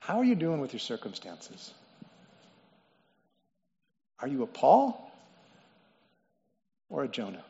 How 0.00 0.18
are 0.18 0.24
you 0.24 0.34
doing 0.34 0.61
with 0.61 0.72
your 0.72 0.80
circumstances? 0.80 1.72
Are 4.18 4.28
you 4.28 4.42
a 4.42 4.46
Paul 4.46 5.11
or 6.88 7.04
a 7.04 7.08
Jonah? 7.08 7.44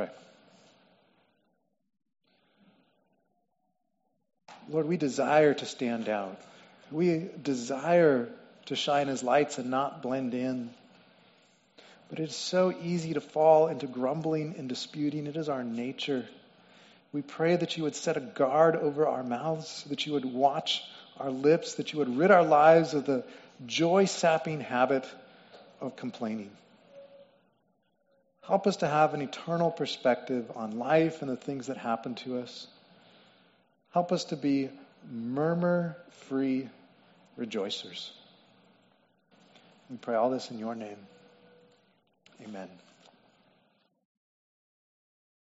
Pray. 0.00 0.08
Lord, 4.70 4.86
we 4.86 4.96
desire 4.96 5.52
to 5.52 5.66
stand 5.66 6.08
out. 6.08 6.40
We 6.90 7.28
desire 7.42 8.28
to 8.66 8.76
shine 8.76 9.10
as 9.10 9.22
lights 9.22 9.58
and 9.58 9.70
not 9.70 10.00
blend 10.00 10.32
in. 10.32 10.70
But 12.08 12.18
it 12.18 12.30
is 12.30 12.36
so 12.36 12.72
easy 12.82 13.12
to 13.14 13.20
fall 13.20 13.68
into 13.68 13.86
grumbling 13.86 14.54
and 14.56 14.70
disputing. 14.70 15.26
It 15.26 15.36
is 15.36 15.50
our 15.50 15.62
nature. 15.62 16.24
We 17.12 17.20
pray 17.20 17.56
that 17.56 17.76
you 17.76 17.82
would 17.82 17.94
set 17.94 18.16
a 18.16 18.20
guard 18.20 18.76
over 18.76 19.06
our 19.06 19.22
mouths, 19.22 19.84
that 19.90 20.06
you 20.06 20.14
would 20.14 20.24
watch 20.24 20.82
our 21.18 21.30
lips, 21.30 21.74
that 21.74 21.92
you 21.92 21.98
would 21.98 22.16
rid 22.16 22.30
our 22.30 22.44
lives 22.44 22.94
of 22.94 23.04
the 23.04 23.24
joy 23.66 24.06
sapping 24.06 24.60
habit 24.60 25.06
of 25.78 25.96
complaining. 25.96 26.50
Help 28.50 28.66
us 28.66 28.78
to 28.78 28.88
have 28.88 29.14
an 29.14 29.22
eternal 29.22 29.70
perspective 29.70 30.50
on 30.56 30.76
life 30.76 31.22
and 31.22 31.30
the 31.30 31.36
things 31.36 31.68
that 31.68 31.76
happen 31.76 32.16
to 32.16 32.40
us. 32.40 32.66
Help 33.92 34.10
us 34.10 34.24
to 34.24 34.36
be 34.36 34.70
murmur 35.08 35.96
free 36.26 36.68
rejoicers. 37.38 38.10
We 39.88 39.98
pray 39.98 40.16
all 40.16 40.30
this 40.30 40.50
in 40.50 40.58
your 40.58 40.74
name. 40.74 40.96
Amen. 42.42 42.68